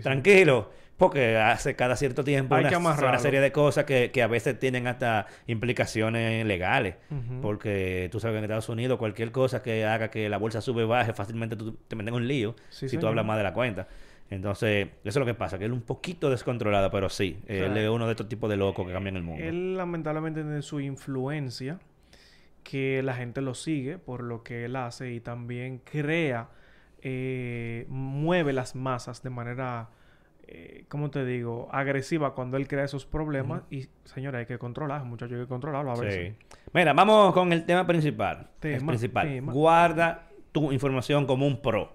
Porque 0.96 1.36
hace 1.36 1.74
cada 1.74 1.96
cierto 1.96 2.22
tiempo 2.22 2.54
Hay 2.54 2.66
una, 2.66 2.78
una 2.78 3.18
serie 3.18 3.40
de 3.40 3.50
cosas 3.50 3.84
que, 3.84 4.10
que 4.12 4.22
a 4.22 4.26
veces 4.28 4.58
tienen 4.58 4.86
hasta 4.86 5.26
implicaciones 5.46 6.46
legales. 6.46 6.96
Porque 7.40 8.08
tú 8.12 8.20
sabes 8.20 8.34
que 8.34 8.38
en 8.38 8.44
Estados 8.44 8.68
Unidos 8.68 8.98
cualquier 8.98 9.32
cosa 9.32 9.62
que 9.62 9.84
haga 9.84 10.10
que 10.10 10.28
la 10.28 10.36
bolsa 10.38 10.60
sube 10.60 10.84
o 10.84 10.88
baje, 10.88 11.12
fácilmente 11.12 11.56
tú 11.56 11.72
te 11.88 11.96
metes 11.96 12.08
en 12.08 12.14
un 12.14 12.28
lío 12.28 12.54
Sí, 12.68 12.80
si 12.86 12.88
señor. 12.90 13.00
tú 13.00 13.06
hablas 13.08 13.24
más 13.26 13.36
de 13.38 13.42
la 13.42 13.52
cuenta. 13.52 13.88
Entonces, 14.30 14.86
eso 14.86 14.94
es 15.04 15.16
lo 15.16 15.26
que 15.26 15.34
pasa, 15.34 15.58
que 15.58 15.66
él 15.66 15.72
es 15.72 15.76
un 15.76 15.82
poquito 15.82 16.30
descontrolado, 16.30 16.90
pero 16.90 17.10
sí, 17.10 17.38
él 17.48 17.76
es 17.76 17.90
uno 17.90 18.06
de 18.06 18.12
estos 18.12 18.28
tipos 18.28 18.48
de 18.48 18.56
locos 18.56 18.86
que 18.86 18.92
cambian 18.92 19.16
el 19.16 19.22
mundo. 19.22 19.44
Él 19.44 19.76
lamentablemente 19.76 20.42
tiene 20.42 20.62
su 20.62 20.80
influencia, 20.80 21.80
que 22.62 23.02
la 23.02 23.14
gente 23.14 23.42
lo 23.42 23.54
sigue 23.54 23.98
por 23.98 24.22
lo 24.22 24.42
que 24.42 24.64
él 24.66 24.76
hace 24.76 25.12
y 25.12 25.20
también 25.20 25.78
crea, 25.84 26.48
eh, 27.02 27.84
mueve 27.88 28.52
las 28.54 28.74
masas 28.74 29.22
de 29.22 29.28
manera, 29.30 29.90
eh, 30.54 30.84
¿cómo 30.88 31.10
te 31.10 31.24
digo?, 31.24 31.68
agresiva 31.72 32.34
cuando 32.34 32.58
él 32.58 32.68
crea 32.68 32.84
esos 32.84 33.06
problemas. 33.06 33.62
Y, 33.70 33.86
señora, 34.04 34.40
hay 34.40 34.46
que 34.46 34.58
controlar, 34.58 35.02
muchachos, 35.04 35.36
hay 35.36 35.44
que 35.44 35.48
controlarlo 35.48 35.92
a 35.92 35.96
veces. 35.96 36.34
Sí. 36.36 36.56
Mira, 36.74 36.92
vamos 36.92 37.32
con 37.32 37.52
el 37.52 37.64
tema 37.64 37.86
principal. 37.86 38.50
Tema, 38.60 38.76
el 38.76 38.84
principal. 38.84 39.28
tema. 39.28 39.52
Guarda 39.52 40.28
tu 40.52 40.70
información 40.70 41.26
como 41.26 41.46
un 41.46 41.62
pro. 41.62 41.94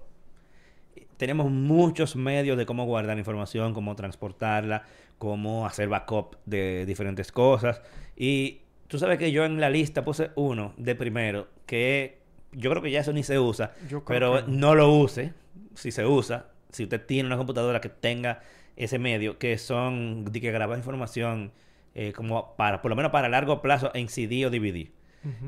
Tenemos 1.18 1.52
muchos 1.52 2.16
medios 2.16 2.58
de 2.58 2.66
cómo 2.66 2.86
guardar 2.86 3.18
información, 3.18 3.76
cómo 3.76 3.96
transportarla, 3.96 4.84
cómo 5.20 5.68
hacer 5.68 5.88
backup 5.88 6.38
de 6.46 6.86
diferentes 6.88 7.32
cosas. 7.32 7.82
Y 8.16 8.62
tú 8.88 8.98
sabes 8.98 9.20
que 9.20 9.32
yo 9.32 9.46
en 9.46 9.62
la 9.62 9.70
lista 9.70 10.04
puse 10.04 10.32
uno 10.36 10.74
de 10.78 10.96
primero, 10.96 11.48
que 11.68 12.22
yo 12.52 12.72
creo 12.72 12.82
que 12.82 12.90
ya 12.90 13.02
eso 13.02 13.14
ni 13.14 13.22
se 13.22 13.38
usa, 13.38 13.74
Yo 13.88 14.04
pero 14.04 14.46
que 14.46 14.52
no 14.52 14.74
lo 14.74 14.92
use. 14.94 15.34
Si 15.76 15.92
se 15.92 16.06
usa, 16.08 16.48
si 16.72 16.84
usted 16.84 17.06
tiene 17.06 17.28
una 17.28 17.38
computadora 17.38 17.82
que 17.82 17.90
tenga 17.90 18.42
ese 18.76 19.00
medio, 19.00 19.38
que 19.38 19.58
son 19.58 20.26
de 20.26 20.40
que 20.42 20.52
grabar 20.52 20.78
información 20.78 21.52
eh, 21.96 22.14
como 22.14 22.56
para, 22.56 22.82
por 22.82 22.90
lo 22.90 22.96
menos 22.96 23.12
para 23.12 23.28
largo 23.30 23.62
plazo 23.62 23.92
en 23.94 24.08
CD 24.10 24.46
o 24.46 24.50
DVD. 24.50 24.90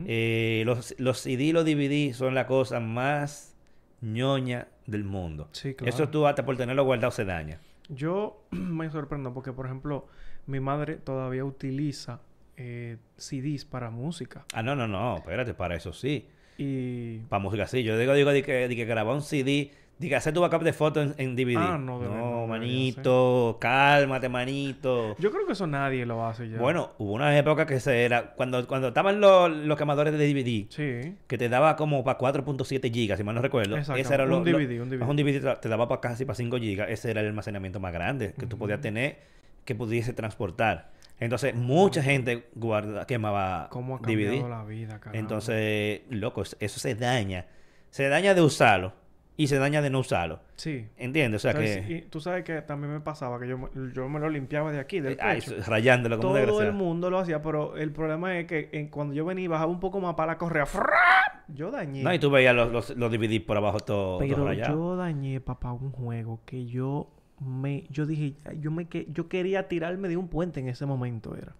Eh, 0.07 0.63
los, 0.65 0.93
los 0.97 1.19
CD 1.19 1.43
y 1.45 1.51
los 1.53 1.63
DVD 1.63 2.13
son 2.13 2.35
la 2.35 2.47
cosa 2.47 2.81
más 2.81 3.55
ñoña 4.01 4.67
del 4.87 5.03
mundo. 5.03 5.47
Sí, 5.51 5.73
claro. 5.73 5.93
Eso 5.93 6.09
tú 6.09 6.25
hasta 6.27 6.45
por 6.45 6.57
tenerlo 6.57 6.83
guardado 6.83 7.11
se 7.11 7.23
daña. 7.23 7.59
Yo 7.87 8.43
me 8.51 8.89
sorprendo 8.89 9.33
porque, 9.33 9.53
por 9.53 9.65
ejemplo, 9.65 10.07
mi 10.47 10.59
madre 10.59 10.95
todavía 10.95 11.45
utiliza 11.45 12.19
eh, 12.57 12.97
CDs 13.17 13.65
para 13.65 13.89
música. 13.89 14.45
Ah, 14.53 14.63
no, 14.63 14.75
no, 14.75 14.87
no, 14.87 15.17
espérate, 15.17 15.53
para 15.53 15.75
eso 15.75 15.93
sí. 15.93 16.27
Y... 16.57 17.19
Para 17.29 17.41
música 17.41 17.67
sí. 17.67 17.83
Yo 17.83 17.97
digo, 17.97 18.13
digo, 18.13 18.31
di 18.31 18.41
que, 18.43 18.67
di 18.67 18.75
que 18.75 18.85
grabar 18.85 19.15
un 19.15 19.21
CD, 19.21 19.71
di 19.99 20.09
que 20.09 20.15
hacer 20.15 20.33
tu 20.33 20.41
backup 20.41 20.63
de 20.63 20.73
fotos 20.73 21.13
en, 21.17 21.29
en 21.29 21.35
DVD. 21.35 21.57
Ah, 21.57 21.77
no, 21.77 21.99
no 21.99 22.15
no, 22.15 22.47
manito, 22.47 23.57
cálmate, 23.59 24.29
manito. 24.29 25.15
Yo 25.19 25.29
creo 25.31 25.45
que 25.45 25.51
eso 25.53 25.67
nadie 25.67 26.05
lo 26.05 26.25
hace 26.25 26.49
ya. 26.49 26.57
Bueno, 26.57 26.91
hubo 26.97 27.11
una 27.13 27.37
época 27.37 27.65
que 27.65 27.79
se 27.79 28.05
era, 28.05 28.31
cuando, 28.31 28.65
cuando 28.65 28.87
estaban 28.89 29.19
los, 29.19 29.51
los 29.51 29.77
quemadores 29.77 30.13
de 30.17 30.19
DVD, 30.33 30.67
Sí. 30.69 31.15
que 31.27 31.37
te 31.37 31.49
daba 31.49 31.75
como 31.75 32.03
para 32.03 32.17
4.7 32.17 32.91
gigas, 32.93 33.17
si 33.17 33.23
mal 33.23 33.35
no 33.35 33.41
recuerdo. 33.41 33.77
Exacto, 33.77 33.99
Ese 34.01 34.13
era 34.13 34.23
un 34.23 34.29
lo, 34.29 34.39
lo- 34.39 34.43
DVD, 34.57 34.81
un 34.81 34.89
DVD. 34.89 35.01
Un 35.03 35.15
DVD 35.17 35.59
te- 35.59 35.69
daba 35.69 35.87
para 35.87 36.01
casi 36.01 36.25
para 36.25 36.35
5 36.35 36.57
gigas. 36.57 36.89
Ese 36.89 37.11
era 37.11 37.21
el 37.21 37.27
almacenamiento 37.27 37.79
más 37.79 37.91
grande 37.93 38.33
que 38.39 38.45
tú 38.45 38.57
podías 38.57 38.79
tener, 38.81 39.17
que 39.65 39.75
pudiese 39.75 40.13
transportar. 40.13 40.91
Entonces, 41.19 41.53
mucha 41.53 42.01
gente 42.01 42.47
guarda, 42.55 43.05
quemaba 43.05 43.67
¿Cómo 43.69 43.97
ha 43.97 43.99
DVD. 43.99 44.47
la 44.47 44.63
vida? 44.63 45.01
Entonces, 45.11 46.01
loco, 46.09 46.43
eso 46.43 46.79
se 46.79 46.95
daña. 46.95 47.45
Se 47.89 48.07
daña 48.07 48.33
de 48.33 48.41
usarlo 48.41 48.93
y 49.41 49.47
se 49.47 49.57
daña 49.57 49.81
de 49.81 49.89
no 49.89 49.99
usarlo. 49.99 50.41
Sí. 50.57 50.85
¿Entiendes? 50.97 51.39
O 51.39 51.41
sea 51.43 51.51
Entonces, 51.51 51.85
que... 51.87 51.93
y 51.93 52.01
tú 52.01 52.19
sabes 52.19 52.43
que 52.43 52.61
también 52.61 52.91
me 52.91 52.99
pasaba 52.99 53.39
que 53.39 53.47
yo, 53.47 53.57
me- 53.57 53.69
yo 53.93 54.09
me 54.09 54.19
lo 54.19 54.29
limpiaba 54.29 54.69
de 54.73 54.79
aquí, 54.79 54.99
del 54.99 55.17
Ay, 55.21 55.39
pecho. 55.39 55.55
rayándolo 55.65 56.17
como 56.17 56.33
Todo 56.33 56.61
el 56.61 56.73
mundo 56.73 57.09
lo 57.09 57.19
hacía, 57.19 57.41
pero 57.41 57.77
el 57.77 57.91
problema 57.93 58.37
es 58.37 58.47
que 58.47 58.67
en- 58.73 58.89
cuando 58.89 59.13
yo 59.13 59.23
venía 59.23 59.45
y 59.45 59.47
bajaba 59.47 59.71
un 59.71 59.79
poco 59.79 60.01
más 60.01 60.15
para 60.15 60.33
la 60.33 60.37
correa, 60.37 60.65
¡fra! 60.65 61.45
yo 61.47 61.71
dañé. 61.71 62.03
No, 62.03 62.13
y 62.13 62.19
tú 62.19 62.29
veías 62.29 62.53
los, 62.53 62.69
los, 62.71 62.89
los 62.97 63.11
DVD 63.11 63.39
por 63.45 63.55
abajo 63.55 63.79
todo, 63.79 64.17
todo 64.17 64.27
pero 64.27 64.45
rayado. 64.45 64.75
yo 64.75 64.95
dañé, 64.97 65.39
papá, 65.39 65.71
un 65.71 65.91
juego 65.91 66.41
que 66.45 66.65
yo 66.65 67.09
me, 67.39 67.85
yo 67.89 68.05
dije, 68.05 68.35
yo 68.59 68.71
me, 68.71 68.89
que, 68.89 69.07
yo 69.09 69.29
quería 69.29 69.69
tirarme 69.69 70.09
de 70.09 70.17
un 70.17 70.27
puente 70.27 70.59
en 70.59 70.67
ese 70.67 70.85
momento 70.85 71.35
era. 71.37 71.55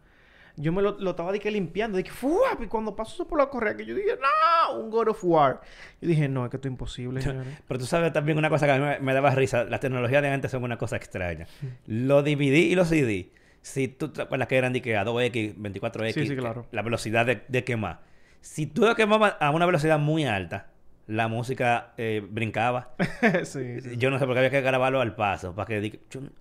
Yo 0.62 0.74
me 0.74 0.82
lo, 0.82 1.00
lo 1.00 1.12
estaba 1.12 1.32
de 1.32 1.40
que 1.40 1.50
limpiando, 1.50 1.98
de 1.98 2.04
que 2.04 2.12
¡fuap! 2.12 2.62
y 2.62 2.68
cuando 2.68 2.94
pasó 2.96 3.14
eso 3.14 3.28
por 3.28 3.40
la 3.40 3.50
correa, 3.50 3.78
que 3.78 3.86
yo 3.86 3.96
dije, 3.96 4.18
no, 4.20 4.78
un 4.78 4.90
God 4.90 5.08
of 5.08 5.24
War. 5.24 5.62
Yo 6.02 6.10
dije, 6.10 6.28
no, 6.28 6.44
es 6.44 6.52
que 6.52 6.58
esto 6.58 6.68
es 6.68 6.72
imposible. 6.74 7.22
Pero 7.66 7.80
tú 7.80 7.86
sabes 7.86 8.12
también 8.12 8.38
una 8.38 8.50
cosa 8.50 8.66
que 8.66 8.74
a 8.74 8.78
mí 8.78 8.84
me, 8.84 9.00
me 9.00 9.14
daba 9.14 9.32
risa. 9.32 9.64
Las 9.64 9.80
tecnologías 9.80 10.22
de 10.22 10.30
antes 10.30 10.52
son 10.52 10.64
una 10.64 10.78
cosa 10.78 10.98
extraña. 10.98 11.48
Los 11.88 12.26
DVD 12.26 12.58
y 12.58 12.76
los 12.76 12.90
CD. 12.90 13.32
Si 13.62 13.88
tú 13.88 14.10
te 14.10 14.22
acuerdas 14.22 14.48
que 14.48 14.58
eran 14.58 14.74
de 14.74 14.82
que 14.82 14.98
a 14.98 15.06
2X, 15.06 15.56
24X. 15.56 16.14
Sí, 16.14 16.28
sí, 16.28 16.36
claro. 16.36 16.66
La 16.72 16.82
velocidad 16.82 17.26
de, 17.26 17.44
de 17.48 17.64
quemar. 17.64 18.02
Si 18.42 18.66
tú 18.66 18.82
lo 18.82 18.96
quemabas 18.96 19.36
a 19.40 19.52
una 19.52 19.66
velocidad 19.66 19.98
muy 19.98 20.26
alta, 20.26 20.68
la 21.10 21.28
música 21.28 21.94
eh, 21.98 22.22
brincaba. 22.24 22.92
sí, 23.44 23.82
sí. 23.82 23.98
Yo 23.98 24.12
no 24.12 24.20
sé 24.20 24.26
por 24.26 24.36
qué 24.36 24.40
había 24.40 24.52
que 24.52 24.62
grabarlo 24.62 25.02
al 25.02 25.16
paso. 25.16 25.56
Para 25.56 25.66
que 25.66 25.82
diga, 25.82 25.98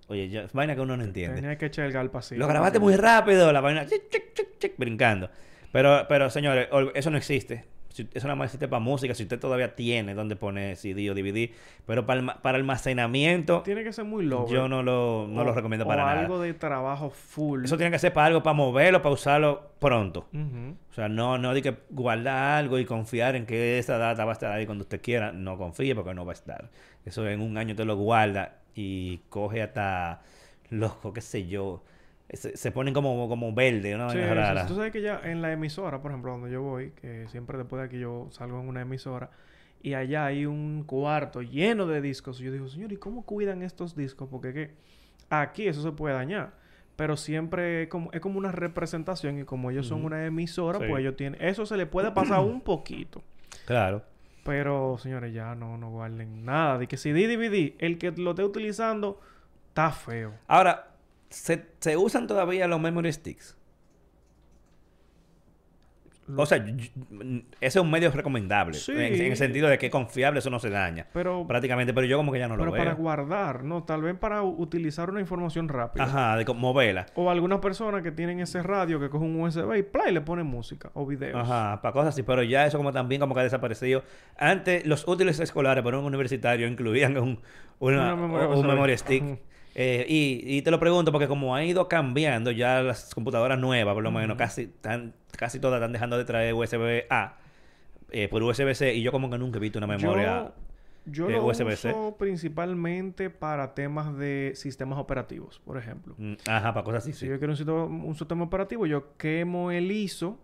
oye, 0.09 0.29
ya, 0.29 0.43
es 0.43 0.53
vaina 0.53 0.75
que 0.75 0.83
uno 0.83 0.97
no 0.97 1.05
entiende. 1.05 1.37
Tenía 1.37 1.57
que 1.57 1.67
echar 1.67 1.87
el 1.87 2.11
así. 2.13 2.37
Lo 2.37 2.47
grabaste 2.47 2.79
muy 2.79 2.95
rápido, 2.95 3.51
la 3.51 3.63
vaina 3.63 3.87
chic, 3.87 4.11
chic, 4.11 4.35
chic, 4.35 4.59
chic, 4.59 4.75
brincando. 4.77 5.31
Pero, 5.73 6.05
pero 6.07 6.29
señores, 6.29 6.69
eso 6.95 7.11
no 7.11 7.17
existe. 7.17 7.65
Nada 8.15 8.35
más 8.35 8.47
existe 8.47 8.69
para 8.69 8.81
música. 8.81 9.15
Si 9.15 9.23
usted 9.25 9.39
todavía 9.39 9.75
tiene 9.75 10.15
donde 10.15 10.37
poner 10.37 10.77
CD 10.77 11.11
o 11.11 11.15
DVD. 11.15 11.51
Pero 11.87 12.07
para, 12.07 12.21
alma- 12.21 12.43
para 12.43 12.59
almacenamiento, 12.59 13.63
Tiene 13.63 13.85
que 13.85 13.93
ser 13.93 14.05
muy 14.05 14.25
low. 14.25 14.49
yo 14.49 14.69
no 14.69 14.83
lo, 14.83 15.27
no 15.29 15.45
lo 15.45 15.53
recomiendo 15.53 15.87
para 15.87 16.05
o 16.05 16.07
nada. 16.07 16.21
algo 16.21 16.41
de 16.41 16.55
trabajo 16.55 17.11
full. 17.11 17.65
Eso 17.65 17.77
tiene 17.77 17.91
que 17.91 17.99
ser 17.99 18.13
para 18.13 18.27
algo, 18.27 18.43
para 18.43 18.55
moverlo, 18.55 19.03
para 19.03 19.13
usarlo 19.15 19.73
pronto. 19.79 20.29
O 20.91 20.95
sea, 20.95 21.09
no, 21.09 21.39
no 21.39 21.55
de 21.55 21.63
que 21.63 21.77
guardar 21.91 22.59
algo 22.59 22.79
y 22.79 22.85
confiar 22.85 23.37
en 23.37 23.47
que 23.47 23.79
esa 23.79 23.99
data 23.99 24.25
va 24.25 24.33
a 24.33 24.35
estar 24.35 24.53
ahí 24.53 24.67
cuando 24.67 24.83
usted 24.83 25.01
quiera. 25.01 25.33
No 25.33 25.57
confíe 25.59 25.95
porque 25.95 26.15
no 26.15 26.25
va 26.25 26.33
a 26.33 26.35
estar. 26.35 26.71
Eso 27.05 27.27
en 27.29 27.41
un 27.41 27.57
año 27.59 27.75
te 27.77 27.85
lo 27.85 27.97
guarda 27.97 28.57
y 28.75 29.19
coge 29.29 29.63
hasta 29.63 30.23
loco, 30.71 31.13
qué 31.13 31.21
sé 31.21 31.47
yo. 31.47 31.83
Se, 32.31 32.57
se 32.57 32.73
ponen 32.73 32.93
como, 32.93 33.29
como 33.29 33.55
verde, 33.55 33.97
¿no? 33.97 34.11
Sí, 34.11 34.19
sí. 34.19 34.67
Tú 34.67 34.75
sabes 34.75 34.93
que 34.93 35.01
ya 35.01 35.21
en 35.25 35.41
la 35.41 35.51
emisora, 35.53 36.03
por 36.03 36.11
ejemplo, 36.11 36.33
donde 36.33 36.51
yo 36.51 36.61
voy, 36.63 36.91
que 36.91 37.27
siempre 37.29 37.57
después 37.57 37.81
de 37.81 37.87
aquí 37.87 37.99
yo 37.99 38.29
salgo 38.31 38.61
en 38.61 38.69
una 38.69 38.83
emisora, 38.83 39.31
y 39.83 39.95
allá 39.95 40.27
hay 40.27 40.45
un 40.45 40.85
cuarto 40.85 41.41
lleno 41.41 41.87
de 41.87 42.01
discos. 42.03 42.41
Y 42.41 42.45
yo 42.45 42.53
digo, 42.53 42.69
señor, 42.69 42.93
¿y 42.93 42.97
cómo 42.97 43.25
cuidan 43.25 43.63
estos 43.63 43.95
discos? 43.97 44.29
Porque 44.31 44.53
que 44.53 44.71
aquí 45.31 45.69
eso 45.69 45.83
se 45.83 45.93
puede 45.93 46.15
dañar. 46.17 46.53
Pero 46.97 47.17
siempre 47.17 47.85
es 47.85 47.89
como, 47.89 48.11
es 48.13 48.21
como 48.21 48.39
una 48.39 48.51
representación 48.51 49.39
y 49.39 49.45
como 49.45 49.71
ellos 49.71 49.87
son 49.87 50.05
una 50.05 50.27
emisora, 50.27 50.81
Sí. 50.81 50.87
pues 50.89 51.01
ellos 51.01 51.15
tienen... 51.17 51.41
Eso 51.41 51.65
se 51.65 51.77
le 51.77 51.87
puede 51.87 52.11
pasar 52.11 52.41
un 52.41 52.61
poquito. 52.61 53.23
Claro. 53.67 54.03
Pero, 54.45 54.99
señores, 54.99 55.33
ya 55.33 55.55
no, 55.55 55.79
no 55.79 55.91
guarden 55.91 56.45
nada. 56.45 56.77
De 56.77 56.89
que 56.89 56.97
si 56.97 57.13
DVD, 57.13 57.75
el 57.79 57.99
que 57.99 58.11
lo 58.11 58.31
esté 58.31 58.43
utilizando, 58.43 59.21
está 59.69 59.93
feo. 59.93 60.35
Ahora, 60.49 60.88
¿se, 61.31 61.67
se 61.81 61.97
usan 61.97 62.27
todavía 62.27 62.67
los 62.69 62.81
memory 62.81 63.13
sticks? 63.13 63.57
O 66.37 66.45
sea, 66.45 66.59
ese 66.59 67.43
es 67.63 67.77
un 67.77 67.91
medio 67.91 68.11
recomendable. 68.11 68.75
Sí. 68.75 68.93
En, 68.93 68.99
en 69.15 69.31
el 69.33 69.37
sentido 69.39 69.67
de 69.67 69.79
que 69.79 69.87
es 69.87 69.93
confiable, 69.93 70.41
eso 70.41 70.51
no 70.51 70.59
se 70.59 70.69
daña. 70.69 71.07
Pero, 71.15 71.47
Prácticamente, 71.47 71.95
pero 71.95 72.07
yo 72.07 72.19
como 72.19 72.33
que 72.33 72.39
ya 72.39 72.49
no 72.49 72.55
pero 72.57 72.67
lo 72.67 72.73
para 72.73 72.85
veo. 72.93 72.97
guardar, 72.97 73.65
¿no? 73.65 73.85
Tal 73.85 74.03
vez 74.03 74.15
para 74.15 74.43
utilizar 74.43 75.09
una 75.09 75.21
información 75.21 75.69
rápida. 75.71 76.05
Ajá, 76.05 76.37
de 76.37 76.45
moverla. 76.53 77.07
O 77.15 77.31
algunas 77.31 77.61
personas 77.61 78.03
que 78.03 78.13
tienen 78.13 78.41
ese 78.41 78.63
radio 78.63 79.01
que 79.01 79.09
coge 79.09 79.25
un 79.25 79.41
USB 79.41 79.75
y 79.79 79.83
play 79.83 80.13
le 80.13 80.21
ponen 80.21 80.45
música 80.45 80.91
o 80.93 81.07
videos. 81.07 81.35
Ajá, 81.35 81.81
para 81.81 81.93
cosas 81.95 82.09
así, 82.11 82.23
pero 82.23 82.43
ya 82.43 82.67
eso 82.67 82.77
como 82.77 82.93
también 82.93 83.23
como 83.23 83.33
que 83.35 83.41
ha 83.41 83.45
desaparecido. 83.45 84.03
Antes 84.37 84.85
los 84.87 85.09
útiles 85.09 85.41
escolares 85.41 85.83
para 85.83 85.99
un 85.99 86.05
universitario 86.05 86.69
incluían 86.69 87.17
un, 87.17 87.41
una- 87.79 88.13
Una 88.13 88.17
memoria 88.17 88.49
un 88.49 88.67
memory 88.67 88.99
stick. 88.99 89.25
Eh, 89.81 90.05
y, 90.09 90.57
y 90.57 90.63
te 90.63 90.73
lo 90.73 90.81
pregunto 90.81 91.13
porque 91.13 91.29
como 91.29 91.55
ha 91.55 91.65
ido 91.65 91.87
cambiando 91.87 92.51
ya 92.51 92.83
las 92.83 93.15
computadoras 93.15 93.61
nuevas, 93.61 93.95
por 93.95 94.03
lo 94.03 94.11
menos 94.11 94.37
casi, 94.37 94.67
tan, 94.67 95.15
casi 95.37 95.61
todas 95.61 95.79
están 95.79 95.93
dejando 95.93 96.19
de 96.19 96.25
traer 96.25 96.53
USB 96.53 97.05
A 97.11 97.37
eh, 98.11 98.27
por 98.27 98.43
USB-C 98.43 98.95
y 98.95 99.03
yo 99.03 99.13
como 99.13 99.31
que 99.31 99.39
nunca 99.39 99.59
he 99.59 99.61
visto 99.61 99.79
una 99.79 99.87
memoria. 99.87 100.53
Yo, 101.07 101.29
yo 101.29 101.31
eh, 101.31 101.37
lo 101.37 101.47
USB-C. 101.47 101.91
uso 101.91 102.17
principalmente 102.19 103.31
para 103.31 103.75
temas 103.75 104.19
de 104.19 104.51
sistemas 104.57 104.99
operativos, 104.99 105.61
por 105.65 105.79
ejemplo. 105.79 106.17
Mm, 106.19 106.35
Ajá, 106.49 106.75
para 106.75 106.83
cosas 106.83 107.05
así, 107.05 107.13
Si 107.13 107.21
sí. 107.21 107.27
yo 107.29 107.39
quiero 107.39 107.53
un, 107.87 108.15
sistema 108.17 108.43
operativo, 108.43 108.85
yo 108.85 109.17
quemo 109.17 109.71
el 109.71 109.93
ISO 109.93 110.41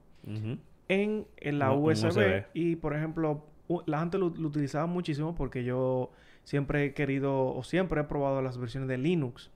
en, 0.88 1.26
en 1.38 1.58
la 1.58 1.72
Un- 1.72 1.78
un 1.78 1.84
USB, 1.90 2.44
y 2.54 2.76
por 2.76 2.94
ejemplo 2.94 3.46
la 3.86 3.98
gente 3.98 4.16
lo, 4.16 4.28
lo 4.28 4.46
utilizaba 4.46 4.86
muchísimo 4.86 5.34
porque 5.34 5.64
yo 5.64 6.12
siempre 6.44 6.84
he 6.84 6.94
querido 6.94 7.46
o 7.54 7.62
siempre 7.62 8.00
he 8.00 8.04
probado 8.04 8.40
las 8.42 8.58
versiones 8.58 8.88
de 8.88 8.98
Linux 8.98 9.50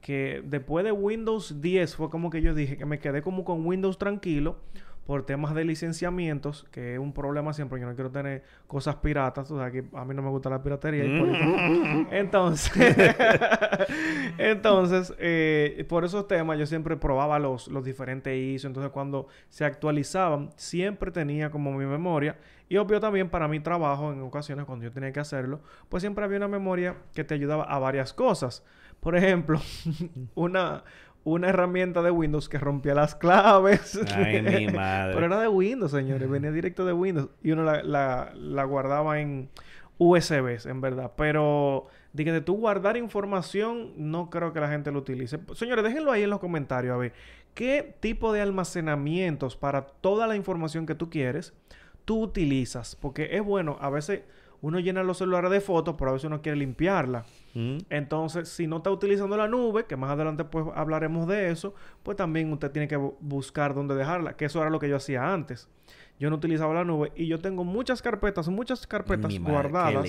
que 0.00 0.42
después 0.44 0.84
de 0.84 0.92
Windows 0.92 1.60
10 1.60 1.96
fue 1.96 2.10
como 2.10 2.30
que 2.30 2.42
yo 2.42 2.54
dije 2.54 2.76
que 2.76 2.84
me 2.84 2.98
quedé 2.98 3.22
como 3.22 3.44
con 3.44 3.66
Windows 3.66 3.98
tranquilo 3.98 4.58
por 5.06 5.26
temas 5.26 5.54
de 5.54 5.64
licenciamientos, 5.64 6.66
que 6.70 6.94
es 6.94 6.98
un 6.98 7.12
problema 7.12 7.52
siempre. 7.52 7.80
Yo 7.80 7.86
no 7.86 7.94
quiero 7.94 8.10
tener 8.10 8.42
cosas 8.66 8.96
piratas, 8.96 9.50
o 9.50 9.58
sea, 9.58 9.70
que 9.70 9.84
a 9.92 10.04
mí 10.04 10.14
no 10.14 10.22
me 10.22 10.30
gusta 10.30 10.48
la 10.50 10.62
piratería. 10.62 11.04
y 11.04 11.18
por 11.20 11.28
eso- 11.28 12.06
Entonces, 12.10 12.72
entonces 14.38 15.14
eh, 15.18 15.84
por 15.88 16.04
esos 16.04 16.26
temas 16.28 16.58
yo 16.58 16.66
siempre 16.66 16.96
probaba 16.96 17.38
los, 17.38 17.68
los 17.68 17.84
diferentes 17.84 18.34
ISO. 18.36 18.66
Entonces, 18.66 18.92
cuando 18.92 19.28
se 19.48 19.64
actualizaban, 19.64 20.50
siempre 20.56 21.10
tenía 21.10 21.50
como 21.50 21.72
mi 21.72 21.84
memoria. 21.86 22.36
Y 22.68 22.78
obvio 22.78 22.98
también 22.98 23.28
para 23.28 23.46
mi 23.46 23.60
trabajo, 23.60 24.12
en 24.12 24.22
ocasiones 24.22 24.64
cuando 24.64 24.84
yo 24.86 24.92
tenía 24.92 25.12
que 25.12 25.20
hacerlo, 25.20 25.60
pues 25.88 26.02
siempre 26.02 26.24
había 26.24 26.38
una 26.38 26.48
memoria 26.48 26.96
que 27.14 27.22
te 27.24 27.34
ayudaba 27.34 27.64
a 27.64 27.78
varias 27.78 28.12
cosas. 28.14 28.64
Por 29.00 29.16
ejemplo, 29.16 29.60
una, 30.34 30.82
una 31.24 31.48
herramienta 31.48 32.02
de 32.02 32.10
Windows 32.10 32.48
que 32.48 32.58
rompía 32.58 32.94
las 32.94 33.14
claves. 33.14 33.98
Ay, 34.14 34.42
mi 34.42 34.66
madre. 34.72 35.14
Pero 35.14 35.26
era 35.26 35.40
de 35.40 35.48
Windows, 35.48 35.90
señores. 35.90 36.28
Venía 36.28 36.52
directo 36.52 36.84
de 36.84 36.92
Windows. 36.92 37.30
Y 37.42 37.52
uno 37.52 37.64
la, 37.64 37.82
la, 37.82 38.32
la 38.34 38.64
guardaba 38.64 39.20
en 39.20 39.48
USBs, 39.98 40.66
en 40.66 40.80
verdad. 40.80 41.12
Pero 41.16 41.86
de 42.12 42.24
que 42.24 42.32
de 42.32 42.40
tú 42.40 42.54
guardar 42.54 42.96
información, 42.96 43.92
no 43.96 44.30
creo 44.30 44.52
que 44.52 44.60
la 44.60 44.68
gente 44.68 44.92
lo 44.92 45.00
utilice. 45.00 45.40
Señores, 45.54 45.84
déjenlo 45.84 46.12
ahí 46.12 46.22
en 46.22 46.30
los 46.30 46.40
comentarios 46.40 46.94
a 46.94 46.98
ver 46.98 47.12
qué 47.54 47.96
tipo 48.00 48.32
de 48.32 48.40
almacenamientos 48.40 49.56
para 49.56 49.86
toda 49.86 50.26
la 50.26 50.36
información 50.36 50.86
que 50.86 50.94
tú 50.94 51.10
quieres 51.10 51.54
tú 52.04 52.22
utilizas. 52.22 52.96
Porque 52.96 53.36
es 53.36 53.42
bueno, 53.42 53.76
a 53.80 53.90
veces 53.90 54.22
uno 54.64 54.78
llena 54.80 55.02
los 55.02 55.18
celulares 55.18 55.50
de 55.50 55.60
fotos, 55.60 55.94
pero 55.98 56.10
a 56.10 56.12
veces 56.14 56.26
uno 56.26 56.40
quiere 56.42 56.56
limpiarla. 56.56 57.24
Mm. 57.54 57.78
Entonces, 57.90 58.48
si 58.48 58.66
no 58.66 58.78
está 58.78 58.90
utilizando 58.90 59.36
la 59.36 59.46
nube, 59.46 59.84
que 59.84 59.96
más 59.96 60.10
adelante 60.10 60.44
pues 60.44 60.66
hablaremos 60.74 61.28
de 61.28 61.50
eso, 61.50 61.74
pues 62.02 62.16
también 62.16 62.52
usted 62.52 62.70
tiene 62.70 62.88
que 62.88 62.98
bu- 62.98 63.14
buscar 63.20 63.74
dónde 63.74 63.94
dejarla, 63.94 64.36
que 64.36 64.46
eso 64.46 64.60
era 64.60 64.70
lo 64.70 64.78
que 64.78 64.88
yo 64.88 64.96
hacía 64.96 65.32
antes. 65.32 65.68
Yo 66.20 66.30
no 66.30 66.36
utilizaba 66.36 66.72
la 66.72 66.84
nube 66.84 67.10
y 67.16 67.26
yo 67.26 67.40
tengo 67.40 67.64
muchas 67.64 68.00
carpetas, 68.00 68.48
muchas 68.48 68.86
carpetas 68.86 69.32
Mi 69.32 69.38
guardadas 69.38 70.06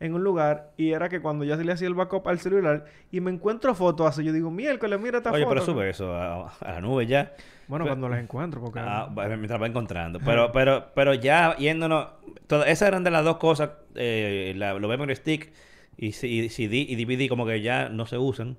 en 0.00 0.14
un 0.14 0.24
lugar 0.24 0.72
y 0.76 0.90
era 0.90 1.08
que 1.08 1.20
cuando 1.20 1.44
ya 1.44 1.56
se 1.56 1.64
le 1.64 1.70
hacía 1.72 1.86
el 1.86 1.94
backup 1.94 2.26
al 2.26 2.40
celular 2.40 2.86
y 3.12 3.20
me 3.20 3.30
encuentro 3.30 3.72
fotos 3.74 4.06
así, 4.08 4.24
yo 4.24 4.32
digo, 4.32 4.50
miércoles, 4.50 4.98
mira 5.00 5.18
esta 5.18 5.30
Oye, 5.30 5.44
foto. 5.44 5.54
pero 5.54 5.64
sube 5.64 5.90
eso 5.90 6.12
a, 6.12 6.48
a 6.48 6.72
la 6.72 6.80
nube 6.80 7.06
ya. 7.06 7.32
Bueno, 7.68 7.84
Pero- 7.84 7.94
cuando 7.94 8.08
las 8.08 8.20
encuentro, 8.20 8.60
porque... 8.60 8.80
Ah, 8.82 9.08
mientras 9.14 9.62
va 9.62 9.66
encontrando. 9.68 10.18
Pero, 10.24 10.50
pero, 10.52 10.86
pero 10.94 11.14
ya 11.14 11.56
yéndonos. 11.56 12.08
todas 12.48 12.68
esas 12.68 12.88
eran 12.88 13.04
de 13.04 13.10
las 13.12 13.24
dos 13.24 13.36
cosas. 13.38 13.70
Eh, 13.94 14.54
la, 14.56 14.74
los 14.74 14.90
memory 14.90 15.14
stick 15.14 15.52
y 15.96 16.10
CD 16.12 16.78
y 16.78 16.96
DVD 16.96 17.28
como 17.28 17.46
que 17.46 17.62
ya 17.62 17.88
no 17.88 18.06
se 18.06 18.18
usan. 18.18 18.58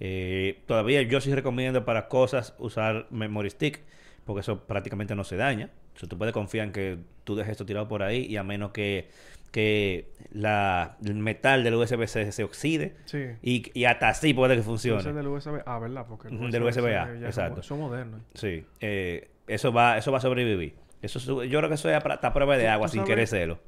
Eh, 0.00 0.62
todavía 0.66 1.02
yo 1.02 1.20
sí 1.20 1.34
recomiendo 1.34 1.84
para 1.84 2.06
cosas 2.08 2.54
usar 2.58 3.06
memory 3.10 3.50
stick. 3.50 3.82
porque 4.24 4.40
eso 4.40 4.60
prácticamente 4.66 5.14
no 5.16 5.24
se 5.24 5.36
daña. 5.36 5.70
O 5.98 6.00
sea, 6.00 6.08
tú 6.08 6.16
puedes 6.16 6.32
confiar 6.32 6.66
en 6.68 6.72
que 6.72 6.98
tú 7.24 7.34
dejes 7.34 7.50
esto 7.50 7.66
tirado 7.66 7.88
por 7.88 8.04
ahí 8.04 8.24
y 8.26 8.36
a 8.36 8.44
menos 8.44 8.70
que, 8.70 9.10
que 9.50 10.12
la, 10.30 10.96
el 11.04 11.14
metal 11.16 11.64
del 11.64 11.74
USB 11.74 12.06
se, 12.06 12.30
se 12.30 12.44
oxide 12.44 12.94
Sí. 13.06 13.24
y, 13.42 13.68
y 13.76 13.84
hasta 13.84 14.08
así 14.10 14.32
puede 14.32 14.54
que 14.54 14.62
funcione. 14.62 15.12
del 15.12 15.26
USB 15.26 15.60
A, 15.66 15.78
¿verdad? 15.80 16.06
Porque 16.08 16.28
el 16.28 16.34
Ujú, 16.34 16.50
del 16.50 16.62
USB-A, 16.62 17.26
exacto. 17.26 17.64
Son 17.64 17.80
modernos. 17.80 18.20
Sí, 18.34 18.64
eh, 18.80 19.28
eso 19.48 19.72
va 19.72 19.98
eso 19.98 20.12
va 20.12 20.18
a 20.18 20.20
sobrevivir. 20.20 20.76
Eso 21.02 21.18
yo 21.44 21.58
creo 21.58 21.68
que 21.68 21.74
eso 21.74 21.90
es 21.90 21.96
hasta 21.96 22.32
prueba 22.32 22.56
de 22.56 22.68
agua 22.68 22.86
sin 22.86 23.00
sabes- 23.00 23.08
querer 23.08 23.26
serlo. 23.26 23.58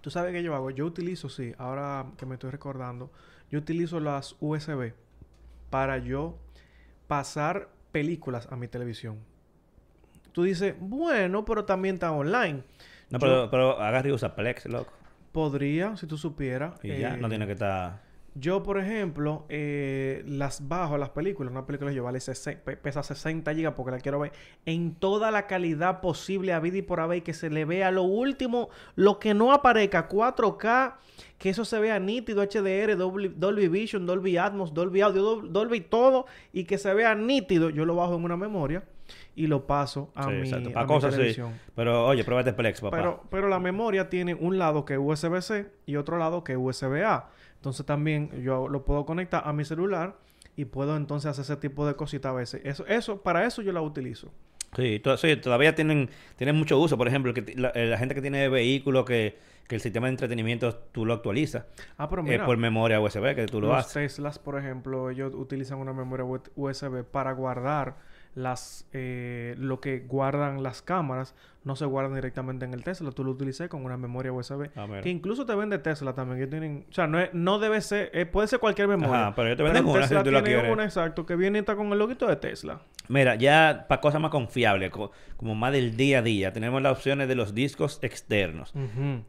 ¿Tú 0.00 0.10
sabes 0.12 0.32
qué 0.32 0.44
yo 0.44 0.54
hago? 0.54 0.70
Yo 0.70 0.86
utilizo, 0.86 1.28
sí, 1.28 1.54
ahora 1.58 2.06
que 2.16 2.24
me 2.24 2.34
estoy 2.36 2.52
recordando, 2.52 3.10
yo 3.50 3.58
utilizo 3.58 3.98
las 3.98 4.36
USB 4.38 4.94
para 5.70 5.98
yo 5.98 6.38
pasar 7.08 7.68
películas 7.92 8.46
a 8.52 8.56
mi 8.56 8.68
televisión. 8.68 9.18
Tú 10.32 10.42
dices, 10.44 10.74
bueno, 10.78 11.44
pero 11.44 11.64
también 11.64 11.94
está 11.96 12.12
online. 12.12 12.62
No, 13.10 13.18
Yo 13.18 13.18
pero, 13.18 13.50
pero 13.50 13.80
agarra 13.80 14.08
y 14.08 14.12
usa 14.12 14.34
Plex, 14.34 14.66
loco. 14.66 14.92
podría, 15.32 15.96
si 15.96 16.06
tú 16.06 16.16
supieras. 16.16 16.74
Y 16.82 16.96
ya, 16.98 17.16
no 17.16 17.26
eh, 17.26 17.30
tiene 17.30 17.46
que 17.46 17.52
estar... 17.52 18.08
Yo, 18.36 18.62
por 18.62 18.78
ejemplo, 18.78 19.44
eh, 19.48 20.22
las 20.24 20.68
bajo 20.68 20.96
las 20.96 21.08
películas. 21.10 21.50
Una 21.50 21.66
película 21.66 21.90
yo 21.90 22.04
vale 22.04 22.20
pesa 22.80 23.02
60 23.02 23.52
gigas 23.54 23.74
porque 23.76 23.90
la 23.90 23.98
quiero 23.98 24.20
ver 24.20 24.30
en 24.66 24.94
toda 24.94 25.32
la 25.32 25.48
calidad 25.48 26.00
posible 26.00 26.52
a 26.52 26.60
vida 26.60 26.78
y 26.78 26.82
por 26.82 27.00
haber 27.00 27.18
y 27.18 27.20
que 27.22 27.34
se 27.34 27.50
le 27.50 27.64
vea 27.64 27.90
lo 27.90 28.04
último, 28.04 28.68
lo 28.94 29.18
que 29.18 29.34
no 29.34 29.52
aparezca, 29.52 30.08
4K, 30.08 30.94
que 31.38 31.50
eso 31.50 31.64
se 31.64 31.80
vea 31.80 31.98
nítido, 31.98 32.40
HDR, 32.44 32.96
Dolby, 32.96 33.32
Dolby 33.36 33.66
Vision, 33.66 34.06
Dolby 34.06 34.36
Atmos, 34.36 34.72
Dolby 34.72 35.00
Audio, 35.00 35.22
Dol- 35.42 35.48
Dolby 35.48 35.80
todo 35.80 36.26
y 36.52 36.64
que 36.64 36.78
se 36.78 36.94
vea 36.94 37.16
nítido. 37.16 37.68
Yo 37.70 37.84
lo 37.84 37.96
bajo 37.96 38.14
en 38.14 38.22
una 38.22 38.36
memoria 38.36 38.84
y 39.42 39.46
lo 39.46 39.66
paso 39.66 40.10
a 40.14 40.24
Sí, 40.24 40.30
mi, 40.30 40.38
exacto. 40.40 40.68
a 40.70 40.72
Para 40.72 40.86
mi 40.86 40.88
cosas 40.94 41.10
sí. 41.12 41.16
televisión. 41.18 41.52
Pero 41.74 42.06
oye, 42.06 42.24
pruébate 42.24 42.52
Plex, 42.52 42.80
papá. 42.80 42.96
Pero, 42.96 43.22
pero 43.30 43.48
la 43.48 43.58
memoria 43.58 44.08
tiene 44.10 44.34
un 44.34 44.58
lado 44.58 44.84
que 44.84 44.94
es 44.94 45.00
USB-C 45.02 45.70
y 45.86 45.96
otro 45.96 46.18
lado 46.18 46.44
que 46.44 46.52
es 46.52 46.58
USB-A. 46.60 47.28
Entonces 47.56 47.84
también 47.86 48.42
yo 48.42 48.68
lo 48.68 48.84
puedo 48.84 49.04
conectar 49.06 49.42
a 49.44 49.52
mi 49.52 49.64
celular 49.64 50.16
y 50.56 50.64
puedo 50.66 50.96
entonces 50.96 51.30
hacer 51.30 51.42
ese 51.44 51.56
tipo 51.56 51.86
de 51.86 51.94
cositas 51.94 52.30
a 52.30 52.34
veces. 52.34 52.60
Eso, 52.64 52.86
eso, 52.86 53.22
para 53.22 53.44
eso 53.46 53.62
yo 53.62 53.72
la 53.72 53.80
utilizo. 53.82 54.30
Sí, 54.76 55.00
to- 55.00 55.16
sí, 55.16 55.34
todavía 55.36 55.74
tienen, 55.74 56.10
tienen 56.36 56.54
mucho 56.56 56.78
uso. 56.78 56.96
Por 56.96 57.08
ejemplo, 57.08 57.34
que 57.34 57.54
la, 57.56 57.70
eh, 57.70 57.86
la 57.86 57.98
gente 57.98 58.14
que 58.14 58.20
tiene 58.22 58.48
vehículos 58.48 59.04
que, 59.04 59.36
que 59.66 59.74
el 59.74 59.80
sistema 59.80 60.06
de 60.06 60.12
entretenimiento 60.12 60.74
tú 60.92 61.04
lo 61.04 61.12
actualizas 61.14 61.64
Ah, 61.96 62.08
pero 62.08 62.22
eh, 62.22 62.26
mira, 62.26 62.46
por 62.46 62.56
memoria 62.56 63.00
USB, 63.00 63.34
que 63.34 63.46
tú 63.46 63.60
lo 63.60 63.68
los 63.68 63.78
haces. 63.78 63.94
Teslas, 64.14 64.38
por 64.38 64.56
ejemplo, 64.58 65.10
ellos 65.10 65.34
utilizan 65.34 65.78
una 65.78 65.92
memoria 65.92 66.24
USB 66.54 67.02
para 67.04 67.32
guardar 67.32 67.96
las 68.34 68.86
eh, 68.92 69.54
lo 69.58 69.80
que 69.80 70.00
guardan 70.00 70.62
las 70.62 70.82
cámaras 70.82 71.34
no 71.62 71.76
se 71.76 71.84
guardan 71.84 72.14
directamente 72.14 72.64
en 72.64 72.72
el 72.72 72.82
Tesla. 72.84 73.10
Tú 73.10 73.22
lo 73.22 73.32
utilizas 73.32 73.68
con 73.68 73.84
una 73.84 73.96
memoria 73.98 74.32
USB 74.32 74.70
Ah, 74.76 74.86
que 75.02 75.10
incluso 75.10 75.44
te 75.44 75.54
vende 75.54 75.78
Tesla 75.78 76.14
también. 76.14 76.38
Que 76.40 76.46
tienen 76.46 76.86
o 76.88 76.92
sea 76.92 77.06
no, 77.06 77.18
es- 77.20 77.34
no 77.34 77.58
debe 77.58 77.80
ser 77.80 78.10
eh, 78.14 78.24
puede 78.26 78.48
ser 78.48 78.60
cualquier 78.60 78.88
memoria. 78.88 79.26
Ajá, 79.28 79.34
pero 79.34 79.48
ellos 79.48 79.56
te 79.58 79.62
venden 79.64 79.84
una 79.86 80.06
si 80.06 80.14
tú 80.14 80.30
la 80.30 80.42
tiene 80.42 80.60
quieres. 80.60 80.72
una 80.72 80.84
exacto 80.84 81.26
que 81.26 81.36
viene 81.36 81.58
está 81.58 81.74
con 81.76 81.92
el 81.92 81.98
loguito 81.98 82.26
de 82.26 82.36
Tesla. 82.36 82.80
Mira, 83.08 83.34
ya 83.34 83.86
para 83.88 84.00
cosas 84.00 84.20
más 84.20 84.30
confiables, 84.30 84.90
co- 84.90 85.10
como 85.36 85.54
más 85.56 85.72
del 85.72 85.96
día 85.96 86.20
a 86.20 86.22
día, 86.22 86.52
tenemos 86.52 86.80
las 86.80 86.92
opciones 86.92 87.26
de 87.28 87.34
los 87.34 87.54
discos 87.54 87.98
externos. 88.02 88.72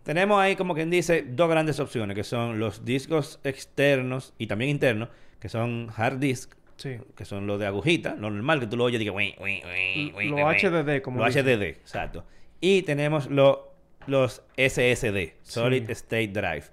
Tenemos 0.03 0.39
ahí, 0.39 0.55
como 0.55 0.75
quien 0.75 0.91
dice, 0.91 1.25
dos 1.27 1.49
grandes 1.49 1.79
opciones, 1.79 2.15
que 2.15 2.23
son 2.23 2.59
los 2.59 2.85
discos 2.85 3.39
externos 3.43 4.33
y 4.37 4.45
también 4.47 4.69
internos, 4.69 5.09
que 5.39 5.49
son 5.49 5.89
hard 5.97 6.19
disk, 6.19 6.53
sí 6.81 6.97
que 7.15 7.25
son 7.25 7.47
los 7.47 7.59
de 7.59 7.67
agujita, 7.67 8.15
lo 8.15 8.29
normal 8.29 8.59
que 8.59 8.67
tú 8.67 8.77
lo 8.77 8.83
oyes 8.85 8.95
y 8.95 8.99
digas, 9.03 9.15
"Ui, 9.15 9.35
ui, 9.39 9.61
ui, 9.63 10.13
ui, 10.15 10.27
Lo 10.29 10.35
ui". 10.47 10.55
HDD, 10.55 11.01
como 11.01 11.19
Los. 11.23 11.35
HDD, 11.35 11.61
exacto. 11.69 12.23
Y 12.59 12.81
tenemos 12.83 13.29
lo- 13.29 13.73
los 14.07 14.43
SSD, 14.57 15.35
Solid 15.43 15.85
Sí. 15.85 15.91
State 15.91 16.27
Drive. 16.29 16.63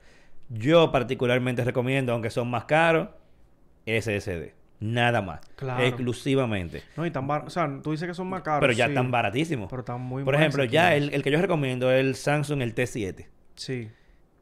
Yo 0.48 0.90
particularmente 0.90 1.62
recomiendo, 1.64 2.12
aunque 2.12 2.30
son 2.30 2.48
más 2.48 2.64
caros, 2.64 3.08
SSD. 3.86 4.54
Nada 4.80 5.20
más. 5.22 5.40
Claro. 5.56 5.82
Exclusivamente. 5.84 6.82
no 6.96 7.04
y 7.04 7.10
tan 7.10 7.26
bar 7.26 7.44
o 7.46 7.50
sea 7.50 7.68
tú 7.82 7.90
dices 7.90 8.06
que 8.06 8.14
son 8.14 8.28
más 8.28 8.42
caros 8.42 8.60
Pero 8.60 8.72
ya 8.72 8.84
sí, 8.86 8.92
están 8.92 9.10
baratísimos. 9.10 9.68
pero 9.68 9.80
están 9.80 10.00
muy 10.00 10.22
Por 10.24 10.34
ejemplo, 10.36 10.62
ya 10.64 10.94
el, 10.94 11.12
el 11.12 11.22
que 11.24 11.30
yo 11.32 11.40
recomiendo 11.40 11.90
es 11.92 12.00
el 12.00 12.14
Samsung, 12.14 12.62
el 12.62 12.74
T7. 12.74 13.26
sí 13.56 13.90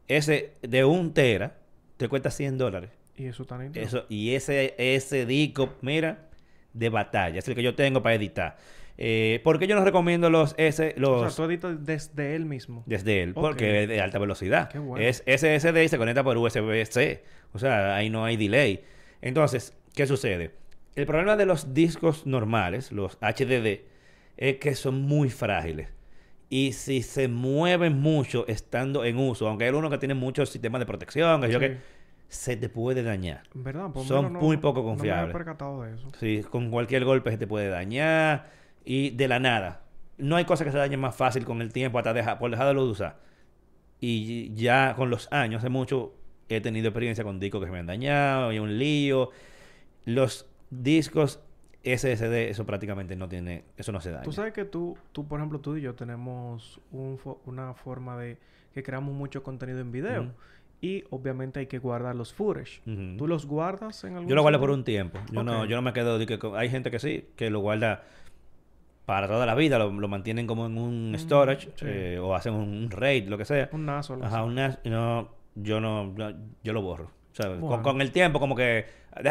Ese 0.09 0.53
de 0.63 0.85
un 0.85 1.15
tera 1.15 1.57
te 1.97 2.09
cuesta 2.09 2.31
100 2.31 2.59
dólares. 2.59 2.91
Y 3.17 3.27
eso 3.27 3.43
está 3.43 3.59
nítido. 3.59 3.85
Eso, 3.85 4.07
y 4.09 4.35
ese, 4.35 4.75
ese 4.79 5.27
disco, 5.27 5.75
mira, 5.81 6.29
de 6.73 6.89
batalla. 6.89 7.39
Es 7.39 7.49
el 7.49 7.55
que 7.55 7.63
yo 7.63 7.75
tengo 7.75 8.03
para 8.03 8.15
editar. 8.15 8.57
Eh, 8.99 9.41
¿Por 9.45 9.59
qué 9.59 9.67
yo 9.67 9.75
no 9.77 9.85
recomiendo 9.85 10.31
los 10.31 10.55
S, 10.57 10.95
los 10.97 11.11
o 11.23 11.29
sea 11.31 11.37
tú 11.45 11.51
editas 11.51 11.85
desde 11.85 12.35
él 12.35 12.47
mismo 12.47 12.83
desde 12.87 13.23
él? 13.23 13.35
Porque 13.35 13.83
es 13.83 13.89
de 13.89 14.01
alta 14.01 14.19
velocidad. 14.19 14.71
Qué 14.71 14.79
bueno. 14.79 15.05
Es 15.07 15.23
SSD 15.27 15.83
y 15.85 15.89
se 15.89 15.99
conecta 15.99 16.25
por 16.25 16.39
USB-C. 16.39 17.23
O 17.53 17.59
sea, 17.59 17.95
ahí 17.97 18.09
no 18.09 18.25
hay 18.25 18.37
delay. 18.39 18.81
Entonces, 19.21 19.75
¿qué 19.95 20.07
sucede? 20.07 20.53
El 20.95 21.05
problema 21.05 21.37
de 21.37 21.45
los 21.45 21.75
discos 21.75 22.27
normales, 22.27 22.91
los 22.91 23.19
HDD, 23.21 23.81
es 24.39 24.57
que 24.57 24.75
son 24.75 25.03
muy 25.03 25.29
frágiles. 25.29 25.89
Y 26.49 26.73
si 26.73 27.03
se 27.03 27.29
mueven 27.29 27.99
mucho 28.01 28.47
estando 28.49 29.05
en 29.05 29.19
uso, 29.19 29.47
aunque 29.49 29.65
hay 29.65 29.71
uno 29.73 29.91
que 29.91 29.99
tiene 29.99 30.15
muchos 30.15 30.49
sistemas 30.49 30.79
de 30.79 30.87
protección, 30.87 31.43
que 31.43 31.51
yo 31.51 31.59
Sí. 31.59 31.67
que 31.67 31.77
se 32.29 32.57
te 32.57 32.69
puede 32.69 33.03
dañar. 33.03 33.43
¿Verdad? 33.55 33.91
Pues 33.93 34.07
Son 34.07 34.33
muy 34.35 34.57
poco 34.57 34.81
No 34.81 34.87
me 34.87 34.91
confiables. 34.97 35.23
había 35.25 35.33
percatado 35.33 35.83
de 35.83 35.95
eso. 35.95 36.09
Sí, 36.19 36.43
con 36.51 36.71
cualquier 36.71 37.05
golpe 37.05 37.31
se 37.31 37.39
te 37.39 37.47
puede 37.47 37.69
dañar 37.69 38.51
y 38.85 39.11
de 39.11 39.29
la 39.29 39.39
nada. 39.39 39.83
No 40.19 40.37
hay 40.37 40.45
cosa 40.45 40.65
que 40.65 40.73
se 40.73 40.79
dañe 40.79 40.97
más 40.97 41.15
fácil 41.15 41.45
con 41.45 41.61
el 41.63 41.73
tiempo 41.73 41.99
hasta 41.99 42.13
dejar, 42.15 42.39
por 42.39 42.51
dejarlo 42.51 42.85
de 42.85 42.91
usar. 42.91 43.17
Y 44.01 44.53
ya 44.55 44.95
con 44.97 45.11
los 45.11 45.31
años, 45.33 45.61
hace 45.61 45.69
mucho, 45.69 46.13
he 46.49 46.61
tenido 46.61 46.89
experiencia 46.89 47.25
con 47.25 47.39
discos 47.41 47.61
que 47.61 47.67
se 47.67 47.73
me 47.73 47.79
han 47.79 47.87
dañado 47.87 48.53
y 48.53 48.59
un 48.59 48.79
lío. 48.79 49.31
Los 50.05 50.49
discos 50.71 51.41
SSD, 51.83 52.51
eso 52.51 52.67
prácticamente 52.67 53.15
no 53.17 53.29
tiene, 53.29 53.65
eso 53.77 53.93
no 53.93 54.01
se 54.01 54.11
daña. 54.11 54.23
Tú 54.25 54.33
sabes 54.33 54.53
que 54.53 54.65
tú, 54.65 54.97
tú, 55.13 55.27
por 55.27 55.39
ejemplo, 55.41 55.61
tú 55.61 55.77
y 55.77 55.83
yo 55.83 55.95
tenemos 55.95 56.81
un 56.91 57.19
fo- 57.19 57.39
una 57.47 57.75
forma 57.75 58.17
de 58.17 58.39
que 58.75 58.83
creamos 58.83 59.15
mucho 59.15 59.43
contenido 59.43 59.81
en 59.81 59.93
video. 59.93 60.33
Y 60.81 61.05
obviamente 61.11 61.61
hay 61.61 61.67
que 61.67 61.79
guardar 61.79 62.15
los 62.15 62.33
footage. 62.35 62.83
¿Tú 63.17 63.27
los 63.27 63.47
guardas 63.47 64.05
en 64.05 64.15
algún 64.15 64.29
Yo 64.29 64.35
lo 64.35 64.43
guardo 64.43 64.61
por 64.61 64.71
un 64.71 64.85
tiempo. 64.85 65.19
Yo 65.33 65.43
no, 65.43 65.65
yo 65.65 65.75
no 65.77 65.83
me 65.83 65.93
quedo 65.93 66.19
de 66.19 66.27
que 66.27 66.39
con- 66.39 66.57
hay 66.57 66.69
gente 66.69 66.91
que 66.91 66.99
sí, 66.99 67.25
que 67.37 67.49
lo 67.51 67.61
guarda 67.61 68.05
para 69.07 69.27
toda 69.29 69.47
la 69.47 69.55
vida, 69.55 69.79
lo, 69.79 69.91
lo 69.93 70.09
mantienen 70.09 70.47
como 70.47 70.67
en 70.67 70.77
un 70.79 71.13
Mm, 71.13 71.19
storage 71.19 71.71
sí. 71.77 71.85
eh, 71.89 72.19
o 72.21 72.35
hacen 72.35 72.55
un 72.55 72.91
RAID, 72.91 73.29
lo 73.29 73.39
que 73.39 73.45
sea. 73.45 73.69
Un 73.73 73.87
NAS 73.87 74.11
o 74.11 74.15
Ajá, 74.23 74.39
así. 74.41 74.47
un 74.49 74.55
NAS, 74.57 74.79
no, 74.85 75.29
yo 75.55 75.81
no, 75.81 76.15
yo, 76.17 76.33
yo 76.63 76.73
lo 76.73 76.83
borro. 76.83 77.11
Con- 77.83 78.01
el 78.01 78.13
tiempo 78.13 78.41
como 78.41 78.57
que 78.57 78.87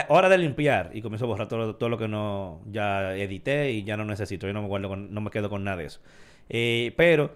hora 0.09 0.29
de 0.29 0.37
limpiar 0.37 0.91
y 0.93 1.01
comienzo 1.01 1.25
a 1.25 1.27
borrar 1.27 1.47
todo, 1.47 1.75
todo 1.75 1.89
lo 1.89 1.97
que 1.97 2.07
no 2.07 2.61
ya 2.71 3.15
edité 3.17 3.71
y 3.71 3.83
ya 3.83 3.97
no 3.97 4.05
necesito. 4.05 4.45
Yo 4.47 4.53
no 4.53 4.61
me 4.61 4.67
guardo 4.67 4.89
con- 4.89 5.13
no 5.13 5.21
me 5.21 5.29
quedo 5.31 5.49
con 5.49 5.63
nada 5.63 5.77
de 5.77 5.85
eso. 5.85 6.01
Eh, 6.47 6.93
pero 6.95 7.35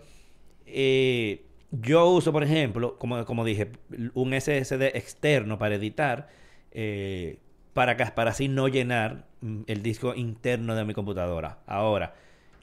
eh, 0.67 1.43
yo 1.71 2.09
uso, 2.09 2.31
por 2.31 2.43
ejemplo, 2.43 2.97
como, 2.97 3.25
como 3.25 3.45
dije, 3.45 3.71
un 4.13 4.33
SSD 4.33 4.95
externo 4.95 5.57
para 5.57 5.75
editar 5.75 6.29
eh, 6.71 7.39
para, 7.73 7.95
para 8.15 8.31
así 8.31 8.47
no 8.47 8.67
llenar 8.67 9.25
mm, 9.41 9.61
el 9.67 9.83
disco 9.83 10.15
interno 10.15 10.75
de 10.75 10.85
mi 10.85 10.93
computadora. 10.93 11.59
Ahora, 11.65 12.13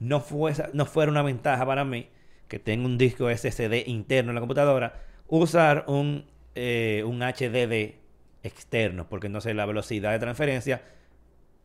no, 0.00 0.20
fuese, 0.20 0.64
no 0.72 0.86
fuera 0.86 1.10
una 1.10 1.22
ventaja 1.22 1.64
para 1.64 1.84
mí 1.84 2.08
que 2.48 2.58
tenga 2.58 2.86
un 2.86 2.98
disco 2.98 3.28
SSD 3.30 3.86
interno 3.86 4.30
en 4.30 4.34
la 4.34 4.40
computadora, 4.40 5.02
usar 5.26 5.84
un, 5.88 6.26
eh, 6.54 7.02
un 7.04 7.20
HDD 7.20 7.94
externo, 8.42 9.08
porque 9.08 9.26
entonces 9.26 9.54
la 9.56 9.66
velocidad 9.66 10.12
de 10.12 10.18
transferencia 10.18 10.82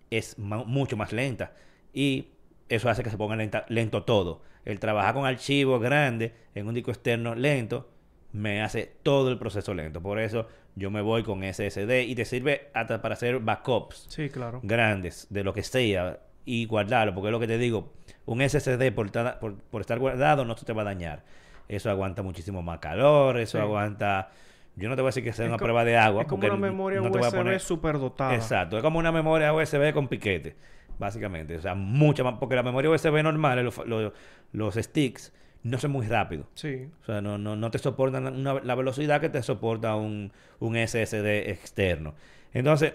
es 0.10 0.38
mucho 0.40 0.98
más 0.98 1.12
lenta. 1.14 1.54
Y 1.94 2.30
eso 2.70 2.90
hace 2.90 3.04
que 3.04 3.10
se 3.10 3.18
ponga 3.18 3.36
lento 3.68 4.04
todo. 4.04 4.42
El 4.66 4.80
trabajar 4.80 5.14
con 5.14 5.26
archivos 5.26 5.82
grandes 5.82 6.32
en 6.56 6.68
un 6.68 6.74
disco 6.74 6.92
externo 6.92 7.36
lento 7.36 7.90
me 8.34 8.62
hace 8.62 8.92
todo 9.04 9.30
el 9.30 9.38
proceso 9.38 9.74
lento. 9.74 10.02
Por 10.02 10.20
eso 10.20 10.48
yo 10.76 10.90
me 10.92 11.02
voy 11.02 11.24
con 11.24 11.44
SSD 11.44 12.04
y 12.08 12.16
te 12.16 12.26
sirve 12.26 12.70
hasta 12.74 13.02
para 13.02 13.14
hacer 13.14 13.40
backups 13.40 14.06
Sí, 14.10 14.30
claro. 14.30 14.60
grandes 14.64 15.28
de 15.30 15.44
lo 15.44 15.54
que 15.54 15.64
sea 15.64 16.20
y 16.46 16.66
guardarlo, 16.66 17.14
porque 17.14 17.28
es 17.28 17.32
lo 17.32 17.40
que 17.40 17.48
te 17.48 17.58
digo, 17.58 17.92
un 18.26 18.42
SSD 18.42 18.92
por, 18.94 19.10
tada- 19.12 19.40
por, 19.40 19.56
por 19.58 19.82
estar 19.82 20.00
guardado 20.00 20.46
no 20.46 20.56
se 20.56 20.66
te 20.66 20.74
va 20.74 20.82
a 20.84 20.86
dañar. 20.86 21.24
Eso 21.68 21.90
aguanta 21.90 22.22
muchísimo 22.22 22.62
más 22.62 22.80
calor, 22.80 23.38
eso 23.38 23.58
Sí. 23.58 23.62
aguanta... 23.64 24.30
Yo 24.78 24.88
no 24.88 24.96
te 24.96 25.02
voy 25.02 25.10
a 25.10 25.12
decir 25.12 25.24
que 25.26 25.34
sea 25.34 25.46
Es 25.46 25.50
una 25.50 25.58
prueba 25.58 25.84
de 25.84 25.98
agua. 25.98 26.22
Es 26.22 26.28
como 26.30 26.40
porque 26.42 26.56
una 26.56 26.68
memoria 26.68 27.02
no 27.02 27.10
USB 27.10 27.36
poner- 27.36 27.60
superdotada. 27.60 28.34
Exacto, 28.36 28.78
es 28.78 28.84
como 28.84 29.00
una 29.00 29.12
memoria 29.12 29.54
USB 29.54 29.92
con 29.94 30.08
piquete, 30.08 30.56
básicamente. 31.02 31.58
O 31.58 31.62
sea, 31.62 31.76
mucha 31.76 32.24
más, 32.24 32.36
porque 32.40 32.56
la 32.56 32.64
memoria 32.64 32.90
USB 32.90 33.22
normal, 33.24 33.62
los, 33.66 33.78
los, 33.86 34.14
los 34.54 34.76
sticks, 34.76 35.34
no 35.64 35.78
son 35.78 35.92
muy 35.92 36.08
rápidos. 36.08 36.48
Sí. 36.54 36.88
O 37.02 37.06
sea, 37.06 37.22
no, 37.22 37.38
no, 37.38 37.56
no 37.58 37.70
te 37.72 37.78
soportan 37.80 38.26
una- 38.28 38.62
la 38.62 38.76
velocidad 38.76 39.20
que 39.20 39.30
te 39.30 39.44
soporta 39.44 39.96
un, 39.96 40.32
un 40.60 40.76
SSD 40.78 41.50
externo. 41.52 42.16
Entonces, 42.54 42.94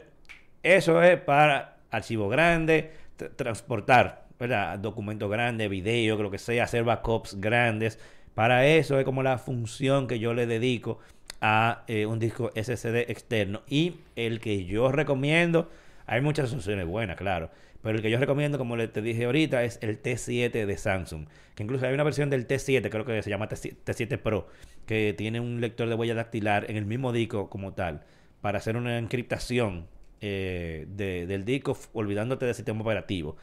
eso 0.63 1.03
es 1.03 1.21
para 1.21 1.77
archivo 1.91 2.29
grande, 2.29 2.93
tra- 3.19 3.31
transportar 3.37 4.27
¿verdad? 4.39 4.79
documentos 4.79 5.31
grandes, 5.31 5.71
videos, 5.71 6.19
lo 6.21 6.31
que 6.31 6.39
sea, 6.39 6.65
hacer 6.65 6.85
backups 6.85 7.41
grandes. 7.41 7.99
Para 8.35 8.67
eso 8.67 8.99
es 8.99 9.05
como 9.05 9.23
la 9.23 9.39
función 9.39 10.07
que 10.07 10.19
yo 10.19 10.35
le 10.35 10.47
dedico 10.47 10.99
a 11.41 11.85
eh, 11.87 12.07
un 12.07 12.19
disco 12.19 12.51
SSD 12.55 13.11
externo. 13.11 13.63
Y 13.69 13.97
el 14.17 14.41
que 14.41 14.65
yo 14.65 14.91
recomiendo, 14.93 15.71
hay 16.07 16.21
muchas 16.21 16.53
opciones 16.53 16.87
buenas, 16.87 17.17
claro. 17.17 17.51
Pero 17.83 17.99
el 17.99 18.03
que 18.03 18.11
yo 18.11 18.19
recomiendo, 18.19 18.59
como 18.59 18.77
te 18.77 19.03
dije 19.03 19.27
ahorita, 19.27 19.63
es 19.65 19.79
el 19.83 20.03
T7 20.03 20.67
de 20.67 20.77
Samsung. 20.77 21.27
Que 21.55 21.63
incluso 21.63 21.87
hay 21.87 21.95
una 21.95 22.03
versión 22.03 22.31
del 22.31 22.47
T7, 22.47 22.89
creo 22.91 23.05
que 23.05 23.23
se 23.23 23.31
llama 23.31 23.49
T7 23.49 24.19
Pro, 24.19 24.49
que 24.87 25.15
tiene 25.17 25.41
un 25.41 25.61
lector 25.61 25.89
de 25.89 25.95
huella 25.95 26.15
dactilar 26.15 26.71
en 26.71 26.77
el 26.77 26.85
mismo 26.85 27.13
disco 27.13 27.49
como 27.49 27.75
tal, 27.75 28.03
para 28.41 28.59
hacer 28.59 28.77
una 28.77 28.99
encriptación 28.99 29.87
eh, 30.21 30.87
del 30.89 31.45
disco 31.45 31.77
olvidándote 31.93 32.47
del 32.47 32.55
sistema 32.55 32.81
operativo. 32.81 33.37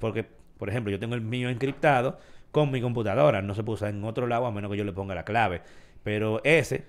Porque, 0.00 0.24
por 0.58 0.68
ejemplo, 0.68 0.90
yo 0.90 0.98
tengo 0.98 1.14
el 1.14 1.20
mío 1.20 1.48
encriptado 1.48 2.18
con 2.52 2.70
mi 2.70 2.80
computadora. 2.80 3.42
No 3.42 3.54
se 3.54 3.64
puede 3.64 3.74
usar 3.74 3.90
en 3.90 4.04
otro 4.04 4.26
lado 4.26 4.46
a 4.46 4.52
menos 4.52 4.70
que 4.70 4.76
yo 4.76 4.84
le 4.84 4.92
ponga 4.92 5.14
la 5.14 5.24
clave. 5.24 5.62
Pero 6.02 6.40
ese, 6.44 6.84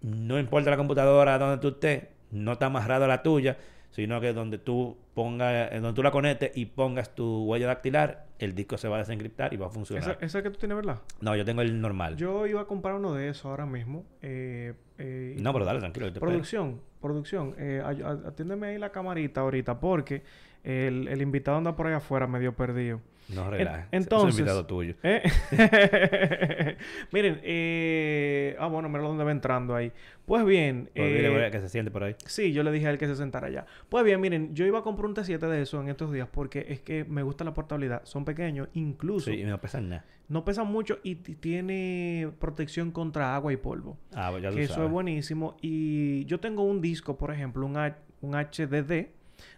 no 0.00 0.38
importa 0.38 0.70
la 0.70 0.76
computadora 0.76 1.38
donde 1.38 1.58
tú 1.58 1.68
estés, 1.68 2.04
no 2.30 2.52
está 2.52 2.66
amarrado 2.66 3.04
a 3.04 3.08
la 3.08 3.22
tuya, 3.22 3.56
sino 3.94 4.20
que 4.20 4.32
donde 4.32 4.58
tú 4.58 4.96
pongas, 5.14 5.70
donde 5.70 5.92
tú 5.92 6.02
la 6.02 6.10
conectes 6.10 6.50
y 6.56 6.66
pongas 6.66 7.14
tu 7.14 7.44
huella 7.44 7.68
dactilar, 7.68 8.26
el 8.40 8.52
disco 8.52 8.76
se 8.76 8.88
va 8.88 8.96
a 8.96 8.98
desencriptar 8.98 9.54
y 9.54 9.56
va 9.56 9.66
a 9.66 9.70
funcionar. 9.70 10.18
¿Ese, 10.20 10.42
que 10.42 10.50
tú 10.50 10.58
tienes, 10.58 10.74
verdad? 10.74 10.98
No, 11.20 11.36
yo 11.36 11.44
tengo 11.44 11.62
el 11.62 11.80
normal. 11.80 12.16
Yo 12.16 12.44
iba 12.48 12.62
a 12.62 12.64
comprar 12.64 12.96
uno 12.96 13.14
de 13.14 13.28
esos 13.28 13.44
ahora 13.44 13.66
mismo. 13.66 14.04
Eh, 14.20 14.74
eh, 14.98 15.36
no, 15.38 15.52
pero 15.52 15.64
dale, 15.64 15.78
tranquilo. 15.78 16.12
producción, 16.14 16.80
producción. 17.00 17.54
Eh, 17.56 17.84
atiéndeme 18.26 18.66
ahí 18.66 18.78
la 18.78 18.90
camarita 18.90 19.42
ahorita 19.42 19.78
porque 19.78 20.24
el, 20.64 21.06
el 21.06 21.22
invitado 21.22 21.58
anda 21.58 21.76
por 21.76 21.86
ahí 21.86 21.94
afuera 21.94 22.26
medio 22.26 22.52
perdido. 22.52 23.00
No 23.28 23.50
relajes. 23.50 23.86
Entonces. 23.92 24.34
Es 24.34 24.38
invitado 24.38 24.66
tuyo. 24.66 24.94
¿eh? 25.02 25.22
Miren, 27.12 27.40
eh, 27.42 28.56
ah, 28.58 28.66
bueno, 28.66 28.88
mira 28.88 29.02
dónde 29.02 29.24
va 29.24 29.30
entrando 29.30 29.74
ahí. 29.74 29.92
Pues 30.26 30.44
bien. 30.44 30.90
Pues 30.94 31.06
eh, 31.06 31.48
que 31.50 31.60
se 31.60 31.68
siente 31.68 31.90
por 31.90 32.04
ahí. 32.04 32.16
Sí, 32.26 32.52
yo 32.52 32.62
le 32.62 32.70
dije 32.70 32.86
a 32.86 32.90
él 32.90 32.98
que 32.98 33.06
se 33.06 33.16
sentara 33.16 33.46
allá. 33.46 33.66
Pues 33.88 34.04
bien, 34.04 34.20
miren, 34.20 34.54
yo 34.54 34.66
iba 34.66 34.80
a 34.80 34.82
comprar 34.82 35.06
un 35.06 35.14
T7 35.14 35.38
de 35.38 35.62
eso 35.62 35.80
en 35.80 35.88
estos 35.88 36.12
días 36.12 36.28
porque 36.30 36.66
es 36.68 36.80
que 36.80 37.04
me 37.04 37.22
gusta 37.22 37.44
la 37.44 37.54
portabilidad. 37.54 38.02
Son 38.04 38.24
pequeños, 38.24 38.68
incluso. 38.74 39.30
Sí, 39.30 39.40
y 39.40 39.44
no 39.44 39.60
pesan 39.60 39.88
nada. 39.88 40.04
No 40.28 40.44
pesan 40.44 40.68
mucho 40.68 41.00
y 41.02 41.16
tiene 41.16 42.30
protección 42.38 42.90
contra 42.90 43.34
agua 43.34 43.52
y 43.52 43.56
polvo. 43.56 43.98
Ah, 44.14 44.28
pues 44.30 44.42
ya 44.42 44.50
que 44.50 44.62
Eso 44.62 44.84
es 44.84 44.90
buenísimo. 44.90 45.56
Y 45.60 46.24
yo 46.24 46.40
tengo 46.40 46.62
un 46.62 46.80
disco, 46.80 47.16
por 47.16 47.30
ejemplo, 47.30 47.66
un, 47.66 47.76
un 48.22 48.34
HDD 48.34 49.08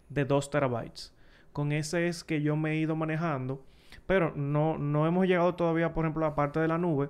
de 0.09 0.25
2 0.25 0.51
terabytes. 0.51 1.16
Con 1.57 1.73
ese 1.73 2.07
es 2.07 2.23
que 2.23 2.43
yo 2.43 2.55
me 2.55 2.73
he 2.73 2.77
ido 2.77 2.97
manejando. 2.97 3.65
Pero 4.07 4.31
no, 4.37 4.77
no 4.77 5.07
hemos 5.07 5.27
llegado 5.27 5.55
todavía, 5.55 5.95
por 5.95 6.05
ejemplo, 6.05 6.27
a 6.27 6.29
la 6.29 6.35
parte 6.35 6.61
de 6.61 6.69
la 6.69 6.77
nube. 6.77 7.09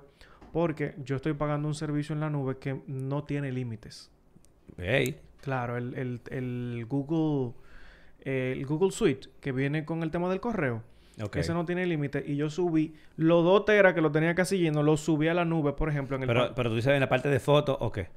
Porque 0.53 0.95
yo 1.03 1.17
estoy 1.17 1.33
pagando 1.33 1.67
un 1.67 1.75
servicio 1.75 2.13
en 2.13 2.21
la 2.21 2.29
nube 2.29 2.57
que 2.57 2.79
no 2.87 3.25
tiene 3.25 3.51
límites. 3.51 4.09
Hey. 4.77 5.19
Claro, 5.41 5.75
el, 5.75 6.21
el, 6.29 6.85
Google... 6.87 7.55
El 8.21 8.65
Google 8.65 8.91
Suite 8.91 9.27
que 9.41 9.51
viene 9.51 9.83
con 9.83 10.01
el 10.01 10.11
tema 10.11 10.29
del 10.29 10.39
correo. 10.39 10.81
Okay. 11.21 11.41
Ese 11.41 11.53
no 11.53 11.65
tiene 11.65 11.85
límite. 11.85 12.23
Y 12.25 12.37
yo 12.37 12.49
subí 12.49 12.95
los 13.17 13.43
dos 13.43 13.65
teras 13.65 13.95
que 13.95 13.99
lo 13.99 14.13
tenía 14.13 14.33
casi 14.33 14.59
lleno, 14.59 14.81
lo 14.81 14.95
subí 14.95 15.27
a 15.27 15.33
la 15.33 15.43
nube, 15.43 15.73
por 15.73 15.89
ejemplo. 15.89 16.15
En 16.15 16.23
el 16.23 16.27
pero, 16.29 16.55
pero 16.55 16.69
tú 16.69 16.77
dices 16.77 16.93
en 16.93 17.01
la 17.01 17.09
parte 17.09 17.27
de 17.27 17.41
fotos 17.41 17.75
o 17.81 17.91
qué? 17.91 18.07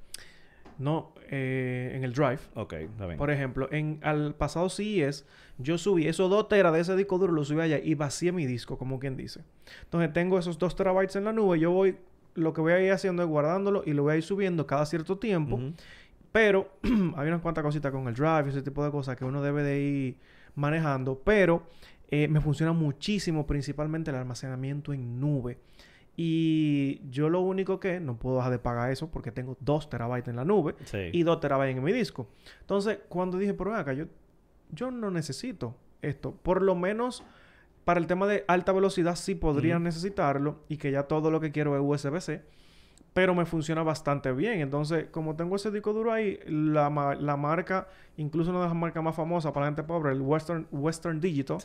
No, 0.80 1.12
eh, 1.28 1.92
en 1.94 2.04
el 2.04 2.14
Drive. 2.14 2.40
Ok, 2.54 2.72
está 2.72 3.04
bien. 3.04 3.18
Por 3.18 3.30
ejemplo, 3.30 3.68
en 3.70 4.00
al 4.02 4.34
pasado 4.34 4.70
CES, 4.70 5.26
yo 5.58 5.76
subí 5.76 6.08
esos 6.08 6.30
2 6.30 6.48
teras 6.48 6.72
de 6.72 6.80
ese 6.80 6.96
disco 6.96 7.18
duro, 7.18 7.34
lo 7.34 7.44
subí 7.44 7.60
allá 7.60 7.78
y 7.78 7.94
vacié 7.94 8.32
mi 8.32 8.46
disco, 8.46 8.78
como 8.78 8.98
quien 8.98 9.14
dice. 9.14 9.44
Entonces 9.84 10.10
tengo 10.14 10.38
esos 10.38 10.58
2 10.58 10.74
terabytes 10.74 11.16
en 11.16 11.24
la 11.24 11.34
nube, 11.34 11.58
yo 11.58 11.70
voy, 11.70 11.98
lo 12.34 12.54
que 12.54 12.62
voy 12.62 12.72
a 12.72 12.80
ir 12.82 12.92
haciendo 12.92 13.22
es 13.22 13.28
guardándolo 13.28 13.82
y 13.84 13.92
lo 13.92 14.04
voy 14.04 14.14
a 14.14 14.16
ir 14.16 14.22
subiendo 14.22 14.66
cada 14.66 14.86
cierto 14.86 15.18
tiempo. 15.18 15.60
Pero 16.32 16.72
hay 16.82 17.28
unas 17.28 17.42
cuantas 17.42 17.62
cositas 17.62 17.92
con 17.92 18.08
el 18.08 18.14
Drive, 18.14 18.48
ese 18.48 18.62
tipo 18.62 18.82
de 18.82 18.90
cosas 18.90 19.16
que 19.16 19.26
uno 19.26 19.42
debe 19.42 19.62
de 19.62 19.80
ir 19.82 20.16
manejando. 20.54 21.20
Pero 21.22 21.66
eh, 22.08 22.26
me 22.26 22.40
funciona 22.40 22.72
muchísimo, 22.72 23.46
principalmente 23.46 24.10
el 24.10 24.16
almacenamiento 24.16 24.94
en 24.94 25.20
nube. 25.20 25.58
Y 26.22 27.00
yo 27.08 27.30
lo 27.30 27.40
único 27.40 27.80
que 27.80 27.98
no 27.98 28.18
puedo 28.18 28.36
dejar 28.36 28.52
de 28.52 28.58
pagar 28.58 28.90
eso 28.90 29.10
porque 29.10 29.32
tengo 29.32 29.56
2 29.60 29.88
terabytes 29.88 30.28
en 30.28 30.36
la 30.36 30.44
nube 30.44 30.74
y 31.14 31.22
2 31.22 31.40
terabytes 31.40 31.78
en 31.78 31.82
mi 31.82 31.94
disco. 31.94 32.28
Entonces, 32.60 32.98
cuando 33.08 33.38
dije, 33.38 33.54
pero 33.54 33.74
acá, 33.74 33.94
yo, 33.94 34.04
yo 34.70 34.90
no 34.90 35.10
necesito 35.10 35.78
esto. 36.02 36.32
Por 36.42 36.60
lo 36.60 36.74
menos 36.74 37.24
para 37.86 37.98
el 37.98 38.06
tema 38.06 38.26
de 38.26 38.44
alta 38.48 38.72
velocidad 38.72 39.16
sí 39.16 39.34
podría 39.34 39.78
necesitarlo 39.78 40.58
y 40.68 40.76
que 40.76 40.90
ya 40.90 41.04
todo 41.04 41.30
lo 41.30 41.40
que 41.40 41.52
quiero 41.52 41.74
es 41.74 41.82
USB-C 41.82 42.42
pero 43.12 43.34
me 43.34 43.44
funciona 43.44 43.82
bastante 43.82 44.32
bien. 44.32 44.60
Entonces, 44.60 45.06
como 45.10 45.34
tengo 45.34 45.56
ese 45.56 45.70
disco 45.70 45.92
duro 45.92 46.12
ahí, 46.12 46.38
la, 46.46 47.16
la 47.18 47.36
marca, 47.36 47.88
incluso 48.16 48.50
una 48.50 48.60
de 48.60 48.66
las 48.66 48.74
marcas 48.74 49.02
más 49.02 49.14
famosas 49.14 49.52
para 49.52 49.66
la 49.66 49.72
gente 49.72 49.82
pobre, 49.82 50.12
el 50.12 50.20
Western, 50.20 50.66
Western 50.70 51.20
Digital, 51.20 51.58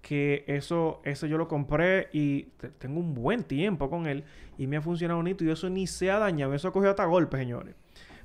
que 0.00 0.44
eso, 0.46 1.00
eso 1.04 1.26
yo 1.26 1.36
lo 1.36 1.48
compré 1.48 2.08
y 2.12 2.44
tengo 2.78 3.00
un 3.00 3.14
buen 3.14 3.44
tiempo 3.44 3.90
con 3.90 4.06
él 4.06 4.24
y 4.56 4.66
me 4.66 4.78
ha 4.78 4.80
funcionado 4.80 5.18
bonito 5.18 5.44
y 5.44 5.50
eso 5.50 5.68
ni 5.68 5.86
se 5.86 6.10
ha 6.10 6.18
dañado, 6.18 6.54
eso 6.54 6.68
ha 6.68 6.72
cogido 6.72 6.90
hasta 6.90 7.04
golpes, 7.04 7.38
señores. 7.38 7.74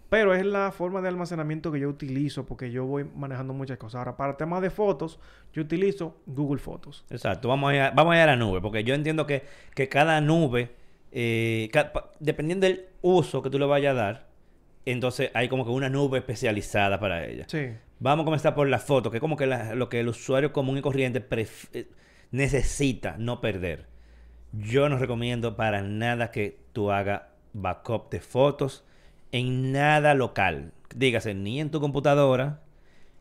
Pero 0.09 0.35
es 0.35 0.45
la 0.45 0.71
forma 0.71 1.01
de 1.01 1.07
almacenamiento 1.07 1.71
que 1.71 1.79
yo 1.79 1.89
utilizo 1.89 2.45
porque 2.45 2.69
yo 2.69 2.85
voy 2.85 3.03
manejando 3.15 3.51
muchas 3.51 3.79
cosas. 3.79 3.97
Ahora, 3.97 4.15
para 4.15 4.37
temas 4.37 4.61
de 4.61 4.69
fotos, 4.69 5.19
yo 5.53 5.63
utilizo 5.63 6.17
Google 6.27 6.59
Fotos. 6.59 7.03
Exacto. 7.09 7.47
Vamos 7.47 7.71
a 7.71 7.75
ir 7.75 7.81
a, 7.81 7.91
vamos 7.91 8.13
a, 8.13 8.17
ir 8.17 8.21
a 8.21 8.25
la 8.27 8.35
nube 8.35 8.61
porque 8.61 8.83
yo 8.83 8.93
entiendo 8.93 9.25
que, 9.25 9.41
que 9.73 9.89
cada 9.89 10.21
nube 10.21 10.69
eh, 11.15 11.69
dependiendo 12.19 12.65
del 12.65 12.87
uso 13.01 13.43
que 13.43 13.49
tú 13.51 13.59
le 13.59 13.65
vayas 13.65 13.91
a 13.91 13.93
dar, 13.93 14.27
entonces 14.85 15.29
hay 15.35 15.47
como 15.47 15.63
que 15.63 15.71
una 15.71 15.87
nube 15.89 16.17
especializada 16.17 16.99
para 16.99 17.25
ella. 17.25 17.45
Sí. 17.47 17.69
Vamos 17.99 18.23
a 18.23 18.25
comenzar 18.25 18.55
por 18.55 18.67
la 18.67 18.79
foto, 18.79 19.11
que 19.11 19.17
es 19.17 19.21
como 19.21 19.37
que 19.37 19.45
lo 19.45 19.89
que 19.89 19.99
el 19.99 20.09
usuario 20.09 20.51
común 20.51 20.77
y 20.79 20.81
corriente 20.81 21.23
eh, 21.73 21.87
necesita 22.31 23.15
no 23.17 23.41
perder. 23.41 23.85
Yo 24.51 24.89
no 24.89 24.97
recomiendo 24.97 25.55
para 25.55 25.83
nada 25.83 26.31
que 26.31 26.59
tú 26.73 26.91
hagas 26.91 27.21
backup 27.53 28.09
de 28.09 28.19
fotos 28.19 28.83
en 29.31 29.71
nada 29.71 30.15
local. 30.15 30.73
Dígase, 30.95 31.33
ni 31.33 31.61
en 31.61 31.69
tu 31.69 31.79
computadora, 31.79 32.61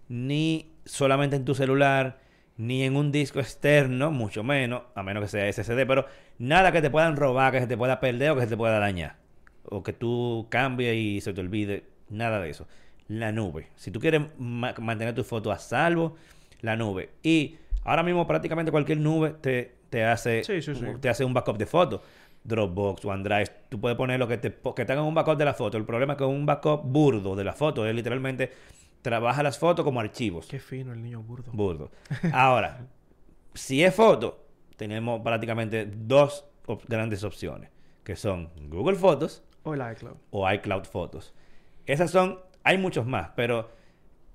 ni 0.08 0.72
solamente 0.84 1.36
en 1.36 1.44
tu 1.44 1.54
celular, 1.54 2.20
ni 2.56 2.84
en 2.84 2.96
un 2.96 3.12
disco 3.12 3.38
externo, 3.38 4.10
mucho 4.10 4.42
menos, 4.42 4.82
a 4.94 5.02
menos 5.02 5.22
que 5.24 5.28
sea 5.28 5.52
SSD, 5.52 5.86
pero 5.86 6.06
nada 6.38 6.72
que 6.72 6.82
te 6.82 6.90
puedan 6.90 7.16
robar, 7.16 7.52
que 7.52 7.60
se 7.60 7.66
te 7.66 7.76
pueda 7.76 8.00
perder 8.00 8.30
o 8.30 8.34
que 8.36 8.42
se 8.42 8.48
te 8.48 8.56
pueda 8.56 8.78
dañar. 8.78 9.16
O 9.64 9.82
que 9.82 9.92
tú 9.92 10.46
cambies 10.50 10.94
y 10.94 11.20
se 11.20 11.32
te 11.32 11.40
olvide, 11.40 11.84
nada 12.08 12.40
de 12.40 12.50
eso. 12.50 12.66
La 13.08 13.32
nube. 13.32 13.68
Si 13.76 13.90
tú 13.90 14.00
quieres 14.00 14.22
mantener 14.38 15.14
tu 15.14 15.24
foto 15.24 15.52
a 15.52 15.58
salvo, 15.58 16.16
la 16.60 16.76
nube. 16.76 17.10
Y 17.22 17.56
ahora 17.84 18.02
mismo 18.02 18.26
prácticamente 18.26 18.70
cualquier 18.72 18.98
nube 18.98 19.34
te, 19.40 19.74
te 19.90 20.04
hace, 20.04 20.42
te 21.00 21.08
hace 21.08 21.24
un 21.24 21.34
backup 21.34 21.58
de 21.58 21.66
fotos. 21.66 22.00
Dropbox, 22.44 23.04
OneDrive, 23.04 23.50
tú 23.68 23.80
puedes 23.80 23.96
poner 23.96 24.18
lo 24.18 24.26
que 24.26 24.36
te, 24.36 24.52
que 24.52 24.84
te 24.84 24.92
hagan 24.92 25.04
un 25.04 25.14
backup 25.14 25.36
de 25.36 25.44
la 25.44 25.54
foto. 25.54 25.76
El 25.76 25.84
problema 25.84 26.14
es 26.14 26.18
que 26.18 26.24
un 26.24 26.44
backup 26.44 26.82
burdo 26.84 27.36
de 27.36 27.44
la 27.44 27.52
foto 27.52 27.86
es 27.86 27.94
literalmente 27.94 28.50
trabaja 29.02 29.42
las 29.42 29.58
fotos 29.58 29.84
como 29.84 30.00
archivos. 30.00 30.46
Qué 30.46 30.58
fino 30.58 30.92
el 30.92 31.02
niño 31.02 31.22
burdo. 31.22 31.52
Burdo. 31.52 31.90
Ahora, 32.32 32.86
si 33.54 33.82
es 33.82 33.94
foto, 33.94 34.41
tenemos 34.82 35.20
prácticamente 35.22 35.86
dos 35.86 36.44
grandes 36.88 37.22
opciones, 37.22 37.70
que 38.02 38.16
son 38.16 38.50
Google 38.68 38.96
Fotos 38.96 39.44
o 39.62 39.74
el 39.74 39.92
iCloud. 39.92 40.16
O 40.32 40.50
iCloud 40.50 40.84
Fotos. 40.86 41.32
Esas 41.86 42.10
son, 42.10 42.40
hay 42.64 42.78
muchos 42.78 43.06
más, 43.06 43.30
pero 43.36 43.70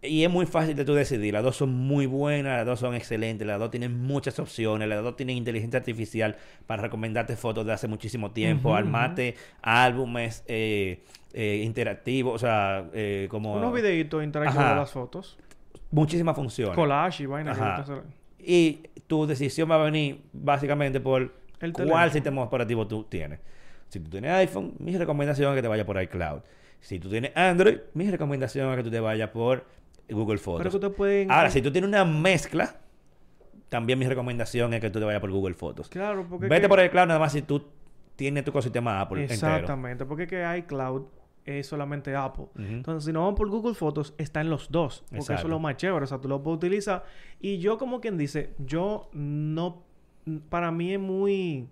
y 0.02 0.24
es 0.24 0.30
muy 0.30 0.46
fácil 0.46 0.74
de 0.78 0.86
tú 0.86 0.94
decidir. 0.94 1.34
Las 1.34 1.44
dos 1.44 1.58
son 1.58 1.74
muy 1.74 2.06
buenas, 2.06 2.60
las 2.60 2.66
dos 2.66 2.80
son 2.80 2.96
excelentes, 2.96 3.46
las 3.46 3.60
dos 3.60 3.70
tienen 3.70 4.00
muchas 4.00 4.40
opciones, 4.40 4.88
las 4.88 5.04
dos 5.04 5.18
tienen 5.18 5.36
inteligencia 5.36 5.80
artificial 5.80 6.38
para 6.66 6.84
recomendarte 6.84 7.36
fotos 7.36 7.66
de 7.66 7.74
hace 7.74 7.90
muchísimo 7.90 8.32
tiempo, 8.32 8.74
armate 8.74 9.36
álbumes 9.62 10.46
eh, 10.48 11.04
eh, 11.34 11.62
interactivos, 11.66 12.36
o 12.36 12.40
sea, 12.40 12.86
eh, 12.94 13.28
como... 13.30 13.56
Unos 13.56 13.74
videitos 13.74 14.24
interactivos 14.24 14.70
de 14.70 14.76
las 14.76 14.92
fotos. 14.92 15.38
Muchísimas 15.92 16.38
funciones. 16.38 16.74
Collage 16.74 17.24
y 17.24 17.26
vaina. 17.26 17.84
Y 18.50 18.84
tu 19.08 19.28
decisión 19.28 19.70
va 19.70 19.76
a 19.76 19.84
venir 19.84 20.22
básicamente 20.32 21.02
por 21.02 21.34
cuál 21.86 22.12
sistema 22.12 22.44
operativo 22.44 22.88
tú 22.88 23.04
tienes. 23.04 23.40
Si 23.90 24.00
tú 24.00 24.10
tienes 24.10 24.32
iPhone, 24.32 24.74
mi 24.80 24.98
recomendación 24.98 25.52
es 25.52 25.58
que 25.58 25.62
te 25.62 25.68
vayas 25.68 25.86
por 25.86 26.02
iCloud. 26.02 26.40
Si 26.80 26.98
tú 26.98 27.10
tienes 27.10 27.36
Android, 27.36 27.80
mi 27.94 28.10
recomendación 28.10 28.70
es 28.72 28.78
que 28.78 28.84
tú 28.84 28.90
te 28.90 29.02
vayas 29.02 29.32
por 29.32 29.66
Google 30.10 30.38
Fotos. 30.38 30.82
Ahora, 31.28 31.50
si 31.50 31.62
tú 31.62 31.74
tienes 31.74 31.90
una 31.90 32.06
mezcla, 32.06 32.78
también 33.68 34.00
mi 34.00 34.08
recomendación 34.08 34.74
es 34.74 34.80
que 34.80 34.90
tú 34.90 35.00
te 35.00 35.06
vayas 35.06 35.20
por 35.20 35.32
Google 35.32 35.54
Fotos. 35.54 35.90
Claro, 35.90 36.26
porque... 36.30 36.48
Vete 36.48 36.70
por 36.70 36.80
el 36.80 36.90
cloud 36.90 37.08
nada 37.08 37.20
más 37.20 37.34
si 37.34 37.42
tú 37.42 37.66
tienes 38.16 38.46
tu 38.46 38.52
ecosistema 38.52 39.02
Apple 39.02 39.26
Exactamente, 39.26 40.06
porque 40.06 40.24
es 40.24 40.30
que 40.30 40.58
iCloud 40.60 41.04
es 41.48 41.68
solamente 41.68 42.16
Apple. 42.16 42.48
Entonces, 42.58 43.06
si 43.06 43.14
no 43.14 43.22
vamos 43.22 43.36
por 43.36 43.50
Google 43.50 43.74
Fotos, 43.74 44.14
está 44.18 44.42
en 44.42 44.50
los 44.50 44.70
dos. 44.70 45.04
Porque 45.10 45.34
eso 45.34 45.34
es 45.34 45.44
lo 45.46 45.60
más 45.60 45.78
chévere. 45.78 46.04
O 46.04 46.08
sea, 46.08 46.20
tú 46.20 46.28
lo 46.28 46.44
puedes 46.44 46.58
utilizar. 46.58 47.06
Y 47.40 47.58
yo, 47.58 47.78
como 47.78 48.00
quien 48.02 48.18
dice, 48.18 48.54
yo 48.60 49.10
no 49.14 49.88
para 50.50 50.72
mí 50.72 50.94
es 50.94 51.00
muy... 51.00 51.68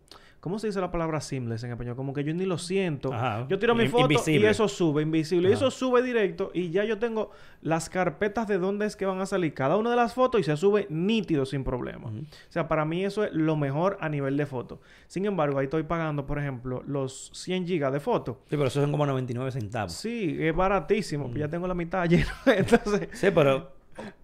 ¿Cómo 0.46 0.60
se 0.60 0.68
dice 0.68 0.80
la 0.80 0.92
palabra 0.92 1.20
seamless 1.22 1.64
en 1.64 1.72
español? 1.72 1.96
Como 1.96 2.14
que 2.14 2.24
yo 2.24 2.32
ni 2.32 2.46
lo 2.46 2.60
siento. 2.60 3.12
Ajá. 3.12 3.48
Yo 3.50 3.58
tiro 3.58 3.74
mi 3.74 3.86
In- 3.86 3.90
foto 3.90 4.04
invisible. 4.04 4.46
y 4.46 4.50
eso 4.52 4.68
sube, 4.68 5.02
invisible. 5.02 5.50
Y 5.50 5.54
eso 5.54 5.72
sube 5.72 6.04
directo 6.04 6.52
y 6.54 6.70
ya 6.70 6.84
yo 6.84 7.00
tengo 7.00 7.32
las 7.64 7.90
carpetas 7.90 8.48
de 8.48 8.60
dónde 8.60 8.86
es 8.86 8.96
que 8.96 9.08
van 9.08 9.20
a 9.22 9.26
salir 9.26 9.56
cada 9.56 9.76
una 9.76 9.90
de 9.90 9.96
las 9.96 10.14
fotos 10.14 10.40
y 10.42 10.44
se 10.44 10.56
sube 10.56 10.86
nítido 10.92 11.48
sin 11.48 11.64
problema. 11.64 12.10
O 12.10 12.12
sea, 12.50 12.68
para 12.68 12.86
mí 12.86 13.04
eso 13.04 13.24
es 13.24 13.34
lo 13.34 13.56
mejor 13.56 13.98
a 14.02 14.08
nivel 14.08 14.38
de 14.38 14.46
foto. 14.46 14.80
Sin 15.08 15.26
embargo, 15.26 15.58
ahí 15.58 15.64
estoy 15.66 15.82
pagando, 15.82 16.28
por 16.28 16.38
ejemplo, 16.38 16.84
los 16.86 17.32
100 17.34 17.66
gigas 17.66 17.92
de 17.92 18.00
foto. 18.00 18.42
Sí, 18.48 18.56
pero 18.56 18.68
eso 18.68 18.82
son 18.82 18.92
como 18.92 19.08
99 19.08 19.52
centavos. 19.52 19.94
Sí, 19.94 20.38
es 20.40 20.56
baratísimo. 20.56 21.26
pues 21.26 21.40
ya 21.40 21.48
tengo 21.48 21.66
la 21.68 21.74
mitad 21.74 22.06
llena. 22.10 22.28
Entonces, 22.46 23.10
Sí, 23.14 23.28
pero 23.34 23.75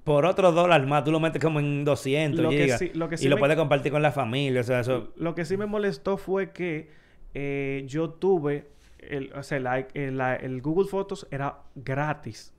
por 0.03 0.25
otro 0.25 0.51
dólar 0.51 0.85
más, 0.87 1.03
tú 1.03 1.11
lo 1.11 1.19
metes 1.19 1.41
como 1.41 1.59
en 1.59 1.83
200 1.85 2.43
Lo 2.43 2.49
que 2.49 2.77
sí- 2.77 2.91
lo 2.93 3.07
que 3.09 3.17
sí 3.17 3.25
y 3.25 3.29
lo 3.29 3.37
puedes 3.37 3.55
compartir 3.57 3.91
con 3.91 4.01
la 4.01 4.11
familia. 4.11 4.61
O 4.61 4.63
sea, 4.63 4.81
eso... 4.81 5.13
Lo 5.15 5.35
que 5.35 5.45
sí 5.45 5.57
me 5.57 5.65
molestó 5.65 6.17
fue 6.17 6.51
que 6.51 6.89
eh, 7.33 7.83
yo 7.87 8.09
tuve, 8.09 8.67
el, 8.99 9.31
o 9.33 9.43
sea, 9.43 9.59
la- 9.59 9.87
el, 9.93 10.17
la- 10.17 10.35
el 10.35 10.61
Google 10.61 10.87
Fotos 10.89 11.27
era 11.31 11.59
gratis. 11.75 12.53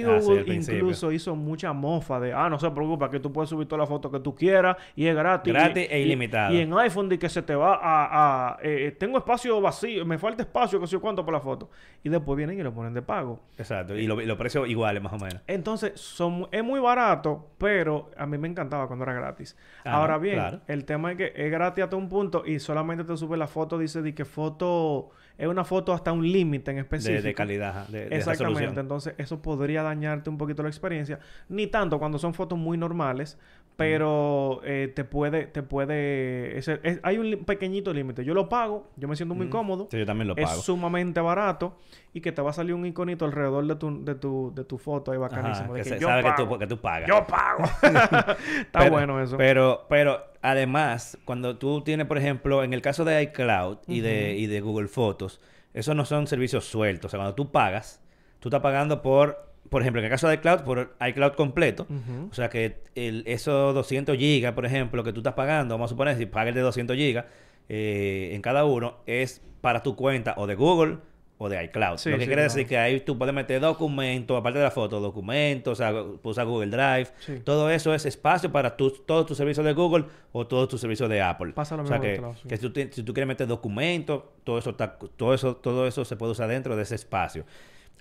Y 0.00 0.02
Ah, 0.04 0.20
sí, 0.20 0.32
incluso 0.46 1.12
hizo 1.12 1.34
mucha 1.36 1.72
mofa 1.72 2.20
de, 2.20 2.32
ah, 2.32 2.48
no 2.48 2.58
se 2.58 2.70
preocupa, 2.70 3.10
que 3.10 3.20
tú 3.20 3.32
puedes 3.32 3.50
subir 3.50 3.66
toda 3.68 3.80
la 3.80 3.86
foto 3.86 4.10
que 4.10 4.20
tú 4.20 4.34
quieras 4.34 4.76
y 4.94 5.06
es 5.06 5.14
gratis. 5.14 5.52
Gratis 5.52 5.86
Y- 5.90 5.92
e 5.94 6.00
ilimitado. 6.02 6.54
Y, 6.54 6.58
en 6.60 6.72
iPhone 6.74 7.08
de 7.08 7.18
que 7.18 7.28
se 7.28 7.42
te 7.42 7.54
va 7.54 7.74
a... 7.82 8.52
a, 8.52 8.58
eh, 8.62 8.94
tengo 8.98 9.18
espacio 9.18 9.60
vacío, 9.60 10.04
me 10.04 10.18
falta 10.18 10.42
espacio, 10.42 10.80
que 10.80 10.86
sé 10.86 10.98
cuánto 10.98 11.24
por 11.24 11.34
la 11.34 11.40
foto. 11.40 11.70
Y 12.02 12.08
después 12.08 12.36
vienen 12.36 12.58
y 12.58 12.62
lo 12.62 12.72
ponen 12.72 12.94
de 12.94 13.02
pago. 13.02 13.40
Exacto. 13.58 13.96
Y, 13.96 14.06
lo- 14.06 14.20
los 14.20 14.36
precios 14.38 14.68
iguales, 14.68 15.02
más 15.02 15.12
o 15.12 15.18
menos. 15.18 15.40
Entonces, 15.46 15.92
son, 16.00 16.48
es 16.52 16.62
muy 16.64 16.80
barato, 16.80 17.50
pero 17.58 18.10
a 18.16 18.26
mí 18.26 18.38
me 18.38 18.48
encantaba 18.48 18.86
cuando 18.86 19.04
era 19.04 19.12
gratis. 19.14 19.56
Ah, 19.84 19.94
Ahora 19.96 20.18
bien, 20.18 20.34
claro. 20.36 20.60
el 20.66 20.84
tema 20.84 21.12
es 21.12 21.16
que 21.18 21.32
es 21.34 21.50
gratis 21.50 21.84
hasta 21.84 21.96
un 21.96 22.08
punto 22.08 22.44
y 22.46 22.58
solamente 22.58 23.04
te 23.04 23.16
sube 23.16 23.36
la 23.36 23.46
foto, 23.46 23.78
dice 23.78 24.02
de 24.02 24.14
que 24.14 24.24
foto 24.24 25.10
es 25.38 25.46
una 25.48 25.64
foto 25.64 25.92
hasta 25.92 26.12
un 26.12 26.30
límite 26.30 26.70
en 26.70 26.78
específico. 26.78 27.22
de 27.22 27.34
calidad, 27.34 27.70
ajá, 27.70 27.86
de, 27.92 28.08
de 28.08 28.16
Exactamente, 28.16 28.60
resolución. 28.60 28.78
entonces 28.78 29.14
eso 29.18 29.40
podría 29.42 29.82
dañarte 29.82 30.30
un 30.30 30.38
poquito 30.38 30.62
la 30.62 30.68
experiencia. 30.68 31.18
Ni 31.48 31.66
tanto 31.66 31.98
cuando 31.98 32.18
son 32.18 32.34
fotos 32.34 32.58
muy 32.58 32.78
normales, 32.78 33.38
pero 33.76 34.60
eh, 34.64 34.90
te 34.94 35.04
puede, 35.04 35.46
te 35.46 35.62
puede, 35.62 36.56
ese- 36.58 36.80
es- 36.82 36.98
hay 37.02 37.18
un 37.18 37.44
pequeñito 37.44 37.92
límite. 37.92 38.24
Yo 38.24 38.32
lo 38.34 38.48
pago, 38.48 38.88
yo 38.96 39.06
me 39.06 39.16
siento 39.16 39.34
muy 39.34 39.46
Mm. 39.46 39.50
cómodo. 39.50 39.88
Sí, 39.90 39.98
yo 39.98 40.06
también 40.06 40.28
lo 40.28 40.36
Es 40.36 40.46
pago. 40.48 40.62
sumamente 40.62 41.20
barato 41.20 41.76
y 42.14 42.20
que 42.22 42.32
te 42.32 42.40
va 42.40 42.50
a 42.50 42.52
salir 42.54 42.74
un 42.74 42.86
iconito 42.86 43.24
alrededor 43.26 43.66
de 43.66 43.76
tu, 43.76 44.04
de 44.04 44.14
tu, 44.14 44.52
de 44.54 44.64
tu 44.64 44.78
foto 44.78 45.12
ahí 45.12 45.18
bacanísimo. 45.18 45.66
Ajá, 45.66 45.72
de 45.74 45.78
que 45.82 45.88
que 45.90 45.94
se 45.96 46.00
yo 46.00 46.08
sabe 46.08 46.22
que 46.22 46.28
pago. 46.30 46.48
tú, 46.48 46.58
que 46.58 46.66
tú 46.66 46.78
pagas. 46.78 47.08
Yo 47.08 47.26
pago. 47.26 47.64
Está 47.82 48.78
Pero- 48.80 48.90
bueno 48.90 49.20
eso. 49.22 49.36
Pero, 49.36 49.86
pero 49.88 50.24
además, 50.42 51.18
cuando 51.24 51.58
tú 51.58 51.82
tienes, 51.82 52.06
por 52.06 52.16
ejemplo, 52.18 52.64
en 52.64 52.72
el 52.72 52.80
caso 52.82 53.04
de 53.04 53.22
iCloud 53.24 53.78
y, 53.86 54.00
de, 54.00 54.30
Ujú. 54.32 54.40
y 54.40 54.46
de 54.46 54.60
Google 54.62 54.88
Fotos, 54.88 55.40
esos 55.74 55.94
no 55.94 56.04
son 56.06 56.26
servicios 56.26 56.64
sueltos. 56.64 57.06
O 57.06 57.10
sea, 57.10 57.18
cuando 57.18 57.34
tú 57.34 57.52
pagas, 57.52 58.02
tú 58.40 58.48
estás 58.48 58.62
pagando 58.62 59.02
por, 59.02 59.45
por 59.70 59.82
ejemplo, 59.82 60.00
en 60.00 60.04
el 60.06 60.10
caso 60.10 60.28
de 60.28 60.34
iCloud, 60.34 60.60
por 60.60 60.96
iCloud 61.08 61.32
completo. 61.32 61.86
O 62.30 62.34
sea, 62.34 62.48
que 62.48 62.82
el, 62.94 63.22
esos 63.26 63.74
200 63.74 64.16
gigas, 64.16 64.52
por 64.52 64.66
ejemplo, 64.66 65.02
que 65.04 65.12
tú 65.12 65.20
estás 65.20 65.34
pagando, 65.34 65.74
vamos 65.74 65.88
a 65.88 65.92
suponer, 65.92 66.16
si 66.16 66.26
pagas 66.26 66.48
el 66.48 66.54
de 66.54 66.60
200 66.62 66.96
gigas 66.96 67.24
eh, 67.68 68.30
en 68.32 68.42
cada 68.42 68.64
uno, 68.64 68.98
es 69.06 69.42
para 69.60 69.82
tu 69.82 69.96
cuenta 69.96 70.34
o 70.36 70.46
de 70.46 70.54
Google 70.54 70.98
o 71.38 71.48
de 71.50 71.62
iCloud. 71.64 71.98
Sí, 71.98 72.08
Lo 72.08 72.16
que 72.16 72.22
sí, 72.22 72.26
quiere 72.28 72.42
claro. 72.42 72.54
decir 72.54 72.66
que 72.66 72.78
ahí 72.78 73.00
tú 73.00 73.18
puedes 73.18 73.34
meter 73.34 73.60
documentos, 73.60 74.38
aparte 74.38 74.58
de 74.58 74.64
la 74.64 74.70
foto, 74.70 75.00
documentos, 75.00 75.72
o 75.72 75.76
sea, 75.76 75.92
usar 76.22 76.46
Google 76.46 76.68
Drive. 76.70 77.08
Sí. 77.18 77.40
Todo 77.44 77.68
eso 77.68 77.92
es 77.92 78.06
espacio 78.06 78.50
para 78.50 78.74
tus 78.76 79.04
todos 79.04 79.26
tus 79.26 79.36
servicios 79.36 79.66
de 79.66 79.74
Google 79.74 80.06
o 80.32 80.46
todos 80.46 80.66
tus 80.68 80.80
servicios 80.80 81.10
de 81.10 81.20
Apple. 81.20 81.52
Pasa 81.52 81.76
lo 81.76 81.82
o 81.82 81.86
sea, 81.86 81.98
mismo 81.98 82.14
que, 82.14 82.20
lado, 82.22 82.34
sí. 82.40 82.48
que 82.48 82.56
si, 82.56 82.70
tú, 82.70 82.80
si 82.90 83.02
tú 83.02 83.12
quieres 83.12 83.28
meter 83.28 83.46
documentos, 83.46 84.22
todo 84.44 84.58
eso, 84.58 84.70
está- 84.70 84.96
todo 84.96 85.34
eso 85.34 85.56
todo 85.56 85.86
eso 85.86 86.04
se 86.06 86.16
puede 86.16 86.32
usar 86.32 86.48
dentro 86.48 86.74
de 86.74 86.84
ese 86.84 86.94
espacio. 86.94 87.44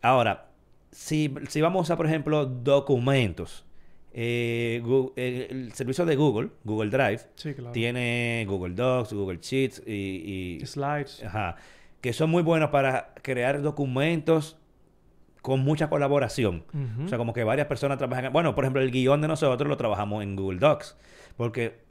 Ahora, 0.01 0.45
si, 0.95 1.33
si 1.49 1.59
vamos 1.61 1.79
a 1.79 1.83
usar, 1.83 1.97
por 1.97 2.05
ejemplo, 2.05 2.45
documentos, 2.45 3.65
eh, 4.13 4.81
eh, 5.17 5.47
el 5.49 5.73
servicio 5.73 6.05
de 6.05 6.15
Google, 6.15 6.49
Google 6.63 6.89
Drive, 6.89 7.19
Sí, 7.35 7.53
claro. 7.53 7.71
tiene 7.73 8.45
Google 8.47 8.73
Docs, 8.75 9.11
Google 9.13 9.39
Sheets 9.41 9.83
y, 9.85 10.57
y- 10.61 10.65
Slides. 10.65 11.21
Ajá. 11.23 11.57
Que 11.99 12.13
son 12.13 12.29
muy 12.29 12.41
buenos 12.43 12.69
para 12.69 13.13
crear 13.21 13.61
documentos 13.61 14.57
con 15.41 15.59
mucha 15.59 15.89
colaboración. 15.89 16.63
O 17.03 17.07
sea, 17.07 17.17
como 17.17 17.33
que 17.33 17.43
varias 17.43 17.67
personas 17.67 17.97
trabajan. 17.97 18.31
Bueno, 18.31 18.55
por 18.55 18.63
ejemplo, 18.63 18.81
el 18.81 18.89
guion 18.91 19.21
de 19.21 19.27
nosotros 19.27 19.67
lo 19.67 19.75
trabajamos 19.77 20.23
en 20.23 20.35
Google 20.35 20.59
Docs. 20.59 20.97
Porque 21.35 21.84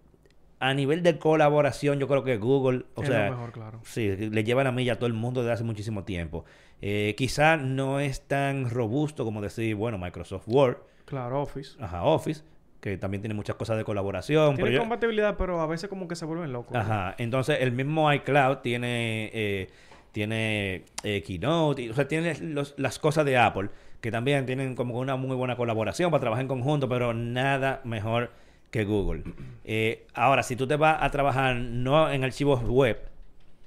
a 0.61 0.73
nivel 0.75 1.03
de 1.03 1.19
colaboración, 1.19 1.99
yo 1.99 2.09
creo 2.09 2.25
que 2.25 2.37
Google, 2.39 2.85
o 2.95 3.03
es 3.03 3.09
sea, 3.09 3.31
mejor, 3.31 3.53
claro. 3.53 3.81
sí, 3.85 4.09
le 4.17 4.45
llevan 4.45 4.67
a 4.67 4.73
mí 4.73 4.89
a 4.89 4.97
todo 4.97 5.07
el 5.07 5.13
mundo 5.13 5.41
desde 5.43 5.53
hace 5.53 5.65
muchísimo 5.65 6.05
tiempo. 6.05 6.45
Eh, 6.81 7.15
quizá 7.17 7.57
no 7.57 8.01
es 8.01 8.27
tan 8.27 8.71
robusto 8.71 9.25
como 9.25 9.41
decir, 9.43 9.75
bueno, 9.75 9.99
Microsoft 9.99 10.45
Word, 10.47 10.79
Claro, 11.05 11.43
Office. 11.43 11.77
ajá, 11.81 12.03
Office, 12.05 12.43
que 12.81 12.97
también 12.99 13.21
tiene 13.23 13.35
muchas 13.35 13.57
cosas 13.57 13.77
de 13.77 13.85
colaboración. 13.85 14.55
Tiene 14.57 14.63
pero 14.71 14.75
yo- 14.75 14.81
compatibilidad, 14.81 15.37
pero 15.37 15.61
a 15.61 15.67
veces 15.67 15.89
como 15.89 16.09
que 16.09 16.17
se 16.17 16.25
vuelven 16.25 16.53
locos. 16.53 16.77
Ajá. 16.77 17.15
Entonces, 17.19 17.59
el 17.61 17.73
mismo 17.73 18.13
iCloud 18.13 18.59
tiene, 18.59 19.31
eh, 19.35 19.69
tiene 20.13 20.85
eh, 21.03 21.23
Keynote, 21.23 21.91
o 21.91 21.95
sea, 21.95 22.07
tiene 22.09 22.39
los- 22.41 22.75
las 22.79 22.99
cosas 22.99 23.25
de 23.25 23.37
Apple, 23.37 23.69
que 24.01 24.11
también 24.11 24.47
tienen 24.47 24.75
como 24.77 24.99
una 24.99 25.17
muy 25.17 25.35
buena 25.37 25.57
colaboración 25.57 26.11
para 26.11 26.21
trabajar 26.21 26.43
en 26.43 26.49
conjunto, 26.49 26.89
pero 26.89 27.13
nada 27.15 27.81
mejor 27.85 28.31
que 28.75 28.85
Google. 28.85 29.23
Eh, 29.65 30.05
ahora, 30.15 30.43
si 30.43 30.57
tú 30.57 30.67
te 30.67 30.75
vas 30.75 31.01
a 31.01 31.09
trabajar 31.13 31.55
no 31.55 32.11
en 32.11 32.25
archivos 32.25 32.61
web, 32.65 32.99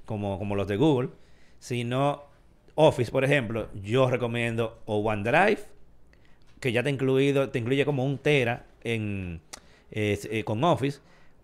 como, 0.04 0.38
como 0.38 0.54
los 0.54 0.68
de 0.68 0.76
Google, 0.76 1.12
sino 1.60 2.24
Office, 2.76 3.10
por 3.10 3.24
ejemplo, 3.24 3.70
yo 3.74 4.10
recomiendo 4.10 4.82
o 4.86 4.98
OneDrive, 4.98 5.62
que 6.60 6.74
ya 6.74 6.84
te 6.84 6.90
incluido, 6.90 7.48
te 7.48 7.58
incluye 7.58 7.86
como 7.86 8.04
un 8.04 8.18
tera 8.18 8.66
en 8.84 9.40
eh, 9.92 10.44
con 10.44 10.62
Office, 10.66 11.00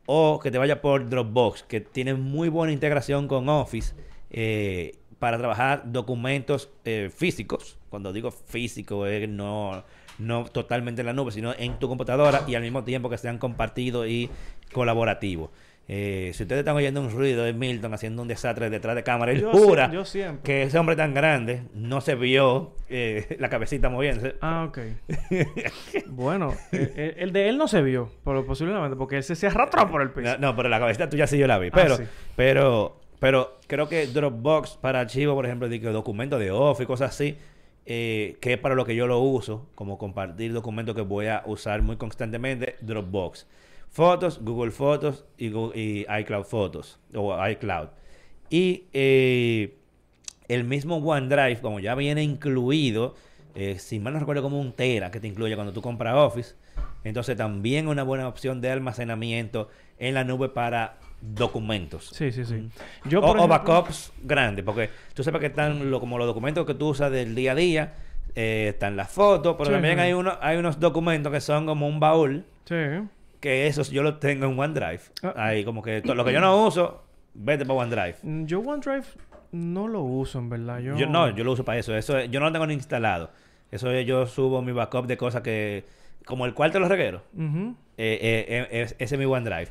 o 0.07 0.41
que 0.43 0.51
te 0.51 0.57
vaya 0.57 0.81
por 0.81 1.07
Dropbox, 1.07 1.63
que 1.63 1.79
tiene 1.79 2.15
muy 2.15 2.49
buena 2.49 2.73
integración 2.73 3.29
con 3.29 3.47
Office 3.47 3.95
eh, 4.29 4.97
para 5.19 5.37
trabajar 5.37 5.83
documentos 5.85 6.69
eh, 6.83 7.09
físicos. 7.15 7.77
Cuando 7.89 8.11
digo 8.11 8.29
físico, 8.29 9.05
no, 9.29 9.85
no 10.19 10.45
totalmente 10.45 11.01
en 11.01 11.07
la 11.07 11.13
nube, 11.13 11.31
sino 11.31 11.53
en 11.57 11.79
tu 11.79 11.87
computadora 11.87 12.41
y 12.47 12.55
al 12.55 12.61
mismo 12.61 12.83
tiempo 12.83 13.09
que 13.09 13.17
sean 13.17 13.37
compartidos 13.37 14.07
y 14.07 14.29
colaborativos. 14.71 15.49
Eh, 15.89 16.31
si 16.33 16.43
ustedes 16.43 16.59
están 16.59 16.77
oyendo 16.77 17.01
un 17.01 17.09
ruido 17.11 17.43
de 17.43 17.51
Milton 17.51 17.93
haciendo 17.93 18.21
un 18.21 18.27
desastre 18.29 18.69
detrás 18.69 18.95
de 18.95 19.03
cámara, 19.03 19.33
él 19.33 19.41
Yo 19.41 19.51
jura 19.51 19.89
sie- 19.89 19.93
yo 19.93 20.05
siempre. 20.05 20.41
que 20.43 20.63
ese 20.63 20.79
hombre 20.79 20.95
tan 20.95 21.13
grande 21.13 21.63
no 21.73 21.99
se 21.99 22.15
vio 22.15 22.71
eh, 22.87 23.35
la 23.39 23.49
cabecita 23.49 23.89
moviéndose. 23.89 24.35
Ah, 24.39 24.65
ok. 24.69 24.79
bueno, 26.07 26.53
el, 26.71 26.91
el- 26.95 27.15
el 27.17 27.33
de 27.33 27.49
él 27.49 27.57
no 27.57 27.67
se 27.67 27.81
vio, 27.81 28.09
pero 28.23 28.45
posiblemente, 28.45 28.95
porque 28.95 29.17
ese 29.17 29.35
se 29.35 29.47
arrastró 29.47 29.89
por 29.89 30.01
el 30.01 30.11
piso. 30.11 30.37
No, 30.37 30.51
no, 30.51 30.55
pero 30.55 30.69
la 30.69 30.79
cabecita 30.79 31.09
tuya 31.09 31.27
sí 31.27 31.37
yo 31.37 31.47
la 31.47 31.57
vi. 31.59 31.67
Ah, 31.67 31.71
Pero, 31.73 31.97
sí. 31.97 32.03
pero, 32.35 32.97
pero 33.19 33.57
creo 33.67 33.87
que 33.89 34.07
Dropbox 34.07 34.77
para 34.77 35.01
archivos, 35.01 35.35
por 35.35 35.45
ejemplo, 35.45 35.67
de 35.69 35.79
que 35.81 35.87
documentos 35.87 36.39
de 36.39 36.51
Office 36.51 36.83
y 36.83 36.87
cosas 36.87 37.09
así, 37.11 37.37
eh, 37.85 38.37
que 38.39 38.53
es 38.53 38.59
para 38.59 38.75
lo 38.75 38.85
que 38.85 38.95
yo 38.95 39.07
lo 39.07 39.19
uso, 39.19 39.67
como 39.75 39.97
compartir 39.97 40.53
documentos 40.53 40.95
que 40.95 41.01
voy 41.01 41.27
a 41.27 41.43
usar 41.45 41.81
muy 41.81 41.97
constantemente, 41.97 42.75
Dropbox. 42.81 43.47
Fotos, 43.89 44.39
Google 44.41 44.71
Fotos 44.71 45.25
y, 45.37 45.47
y 45.47 46.05
iCloud 46.19 46.45
Fotos 46.45 46.99
o 47.13 47.37
iCloud. 47.47 47.89
Y 48.49 48.85
eh, 48.93 49.77
el 50.47 50.63
mismo 50.63 50.97
OneDrive, 50.97 51.61
como 51.61 51.79
ya 51.79 51.95
viene 51.95 52.23
incluido, 52.23 53.15
eh, 53.55 53.77
si 53.79 53.99
mal 53.99 54.13
no 54.13 54.19
recuerdo, 54.19 54.41
como 54.41 54.59
un 54.59 54.73
Tera 54.73 55.11
que 55.11 55.19
te 55.19 55.27
incluye 55.27 55.55
cuando 55.55 55.73
tú 55.73 55.81
compras 55.81 56.15
Office. 56.15 56.55
Entonces 57.03 57.37
también 57.37 57.87
una 57.87 58.03
buena 58.03 58.27
opción 58.27 58.61
de 58.61 58.71
almacenamiento 58.71 59.69
en 59.99 60.13
la 60.13 60.23
nube 60.23 60.49
para 60.49 60.97
documentos. 61.33 62.09
Sí, 62.13 62.31
sí, 62.31 62.43
sí. 62.45 62.67
Yo, 63.05 63.21
o, 63.21 63.47
backups 63.47 64.11
grandes, 64.23 64.63
porque 64.65 64.89
tú 65.13 65.23
sabes 65.23 65.39
que 65.39 65.47
están 65.47 65.89
lo- 65.89 65.99
como 65.99 66.17
los 66.17 66.27
documentos 66.27 66.65
que 66.65 66.73
tú 66.73 66.89
usas 66.89 67.11
del 67.11 67.33
día 67.35 67.53
a 67.53 67.55
día, 67.55 67.93
eh, 68.35 68.67
están 68.73 68.95
las 68.97 69.09
fotos, 69.11 69.55
pero 69.57 69.67
Sí, 69.67 69.71
también 69.73 69.95
sí. 69.95 70.01
hay, 70.01 70.13
uno, 70.13 70.33
hay 70.41 70.57
unos 70.57 70.79
documentos 70.79 71.31
que 71.31 71.39
son 71.41 71.65
como 71.65 71.87
un 71.87 71.99
baúl, 71.99 72.43
Sí. 72.65 72.75
que 73.39 73.67
esos 73.67 73.89
yo 73.89 74.03
los 74.03 74.19
tengo 74.19 74.45
en 74.47 74.59
OneDrive. 74.59 75.01
Ah. 75.23 75.33
Ahí 75.37 75.63
como 75.63 75.81
que 75.81 76.01
to- 76.01 76.13
lo 76.15 76.25
que 76.25 76.33
yo 76.33 76.41
no 76.41 76.65
uso, 76.65 77.03
vete 77.33 77.65
para 77.65 77.79
OneDrive. 77.79 78.15
Mm, 78.23 78.45
Yo 78.45 78.59
OneDrive 78.59 79.05
no 79.53 79.87
lo 79.87 80.01
uso, 80.01 80.39
en 80.39 80.49
verdad. 80.49 80.79
Yo, 80.79 80.95
Yo 80.97 81.05
no, 81.07 81.29
yo 81.29 81.43
lo 81.43 81.51
uso 81.53 81.63
para 81.63 81.77
eso. 81.79 81.95
Eso 81.95 82.17
es- 82.17 82.29
yo 82.31 82.39
no 82.39 82.47
lo 82.47 82.51
tengo 82.51 82.67
ni 82.67 82.73
instalado. 82.73 83.31
Eso 83.71 83.89
es, 83.91 84.05
yo 84.05 84.25
subo 84.27 84.61
mi 84.61 84.71
backup 84.71 85.07
de 85.07 85.17
cosas 85.17 85.41
que 85.41 85.85
como 86.25 86.45
el 86.45 86.53
cuarto 86.53 86.75
de 86.77 86.79
los 86.81 86.89
regueros. 86.89 87.21
Eh, 87.37 87.75
eh, 87.97 88.45
eh, 88.47 88.67
es- 88.81 88.95
ese 88.97 89.15
es 89.15 89.19
mi 89.19 89.25
OneDrive. 89.25 89.67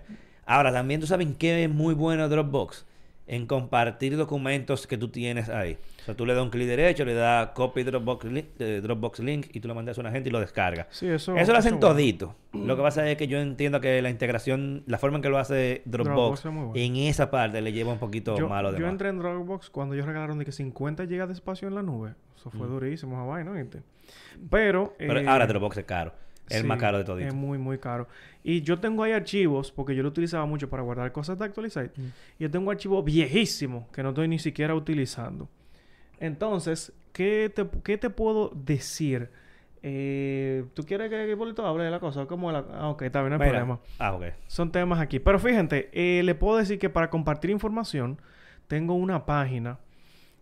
Ahora, 0.47 0.73
también 0.73 1.01
tú 1.01 1.07
sabes 1.07 1.29
que 1.39 1.65
es 1.65 1.71
muy 1.71 1.95
bueno 1.95 2.29
Dropbox. 2.29 2.87
en 3.29 3.47
compartir 3.47 4.17
documentos 4.17 4.87
que 4.87 4.99
tú 4.99 5.09
tienes 5.09 5.49
ahí. 5.49 5.79
O 6.03 6.05
sea, 6.05 6.17
tú 6.17 6.27
le 6.27 6.35
das 6.35 6.43
un 6.43 6.51
clic 6.51 6.67
derecho, 6.67 7.05
le 7.05 7.15
das 7.15 7.51
copy 7.55 7.85
Dropbox 7.85 8.25
link, 8.25 8.47
eh, 8.59 8.81
Dropbox 8.83 9.21
link 9.21 9.47
y 9.53 9.61
tú 9.61 9.69
lo 9.69 9.77
mandas 9.77 9.97
a 9.97 10.01
una 10.01 10.11
gente 10.11 10.29
y 10.29 10.33
lo 10.33 10.41
descarga. 10.41 10.89
Sí, 10.91 11.07
eso... 11.07 11.37
Eso 11.37 11.53
lo 11.53 11.59
hacen 11.59 11.75
bueno. 11.79 11.95
todito. 11.95 12.35
Lo 12.53 12.77
que 12.77 12.83
pasa 12.83 13.09
es 13.09 13.17
que 13.17 13.29
yo 13.29 13.39
entiendo 13.39 13.81
que 13.81 14.03
la 14.03 14.11
integración, 14.11 14.83
la 14.87 14.99
forma 14.99 15.19
en 15.19 15.23
que 15.23 15.29
lo 15.29 15.39
hace 15.39 15.83
Dropbox, 15.85 16.15
Dropbox 16.15 16.45
es 16.45 16.53
muy 16.53 16.65
bueno. 16.65 16.81
en 16.85 16.97
esa 17.09 17.31
parte 17.31 17.63
le 17.63 17.73
lleva 17.73 17.93
un 17.93 18.01
poquito 18.01 18.37
Yo, 18.37 18.49
malo 18.49 18.73
de 18.73 18.81
yo 18.81 18.89
entré 18.89 19.11
en 19.11 19.19
Dropbox 19.19 19.71
cuando 19.71 19.95
ellos 19.95 20.07
regalaron 20.07 20.39
de 20.39 20.45
que 20.45 20.53
50 20.53 21.05
GB 21.05 21.27
de 21.29 21.33
espacio 21.33 21.69
en 21.69 21.77
la 21.77 21.83
nube. 21.83 22.15
Eso 22.37 22.51
fue 22.51 22.67
durísimo 22.67 23.15
esa 23.15 23.25
vaina, 23.25 23.53
¿viste? 23.53 23.83
Pero... 24.51 24.95
Pero 24.99 25.21
eh, 25.21 25.29
ahora 25.29 25.47
Dropbox 25.47 25.79
es 25.79 25.85
caro. 25.85 26.13
Es 26.49 26.59
el 26.59 26.65
más 26.65 26.79
caro 26.79 26.99
de 26.99 27.05
todito. 27.05 27.29
Es 27.29 27.35
muy, 27.35 27.59
muy 27.59 27.79
caro. 27.79 28.09
Y 28.43 28.63
yo 28.63 28.79
tengo 28.79 29.03
ahí 29.03 29.13
archivos, 29.13 29.71
porque 29.71 29.95
yo 29.95 30.03
lo 30.03 30.09
utilizaba 30.09 30.45
mucho 30.47 30.69
para 30.69 30.83
guardar 30.83 31.13
cosas 31.13 31.39
de 31.39 31.45
actualizar. 31.45 31.91
Mm. 31.97 32.07
Yo 32.41 32.51
tengo 32.51 32.71
archivos 32.71 33.05
viejísimos 33.05 33.89
que 33.91 34.03
no 34.03 34.11
estoy 34.11 34.29
ni 34.29 34.39
siquiera 34.39 34.75
utilizando. 34.75 35.49
Entonces, 36.19 36.93
¿qué 37.13 37.51
te, 37.55 37.67
qué 37.83 37.99
te 37.99 38.11
puedo 38.11 38.51
decir? 38.55 39.31
Eh, 39.83 40.65
¿Tú 40.75 40.85
quieres 40.85 41.11
que 41.11 41.31
el 41.31 41.37
bolito 41.37 41.67
hable 41.67 41.85
de 41.85 41.91
la 41.91 41.99
cosa? 41.99 42.27
¿Cómo 42.27 42.53
la... 42.53 42.65
Ah, 42.73 42.89
ok, 42.91 43.03
está 43.03 43.21
bien, 43.21 43.31
no 43.31 43.35
hay 43.37 43.41
Mira. 43.41 43.61
problema. 43.61 43.81
Ah, 43.99 44.15
ok. 44.15 44.25
Son 44.47 44.71
temas 44.71 45.01
aquí. 45.01 45.19
Pero 45.19 45.39
fíjate, 45.39 45.91
eh, 45.93 46.23
le 46.23 46.35
puedo 46.35 46.59
decir 46.59 46.79
que 46.79 46.89
para 46.91 47.11
compartir 47.11 47.51
información 47.51 48.21
tengo 48.69 48.95
una 48.95 49.27
página 49.27 49.79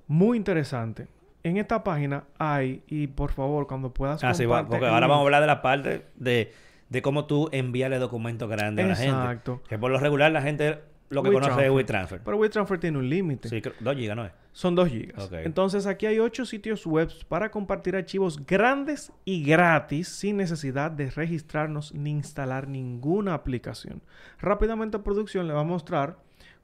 muy 0.07 0.37
interesante. 0.37 1.09
En 1.43 1.57
esta 1.57 1.83
página 1.85 2.25
hay, 2.39 2.83
y 2.87 3.07
por 3.07 3.33
favor, 3.33 3.67
cuando 3.67 3.93
puedas 3.95 4.23
Ah, 4.25 4.35
sí, 4.35 4.45
va- 4.45 4.67
porque 4.67 4.87
ahora 4.87 5.07
vamos 5.07 5.23
a 5.23 5.25
hablar 5.27 5.41
de 5.41 5.47
la 5.47 5.63
parte 5.63 6.07
de, 6.17 6.53
de 6.89 7.03
cómo 7.03 7.25
tú 7.27 7.49
enviarle 7.53 7.99
documentos 7.99 8.49
grandes 8.49 8.85
a 8.85 8.89
la 8.89 8.97
gente. 8.97 9.11
Exacto. 9.11 9.63
Que 9.69 9.79
por 9.79 9.91
lo 9.91 9.99
regular 9.99 10.31
la 10.33 10.43
gente 10.43 10.81
lo 11.09 11.23
que 11.23 11.33
conoce 11.33 11.65
es 11.67 11.71
WeTransfer. 11.73 12.21
Pero 12.23 12.37
WeTransfer 12.37 12.79
tiene 12.79 12.99
un 12.99 13.09
límite. 13.09 13.49
Sí, 13.49 13.61
creo- 13.63 13.75
2 13.81 13.97
gigas, 13.97 14.17
¿no 14.17 14.27
es? 14.27 14.33
Son 14.53 14.75
2 14.75 14.89
gigas. 14.89 15.25
Ok. 15.25 15.33
Entonces 15.45 15.87
aquí 15.87 16.07
hay 16.07 16.19
8 16.19 16.45
sitios 16.45 16.85
web 16.87 17.09
para 17.29 17.51
compartir 17.51 17.97
archivos 17.97 18.45
grandes 18.47 19.13
y 19.25 19.43
gratis 19.43 20.09
sin 20.09 20.37
necesidad 20.37 20.91
de 20.91 21.11
registrarnos 21.11 21.95
ni 21.95 22.11
instalar 22.11 22.69
ninguna 22.69 23.35
aplicación. 23.35 24.03
Rápidamente 24.41 24.99
producción 24.99 25.49
le 25.49 25.55
va 25.55 25.61
a 25.61 25.65
mostrar 25.65 26.17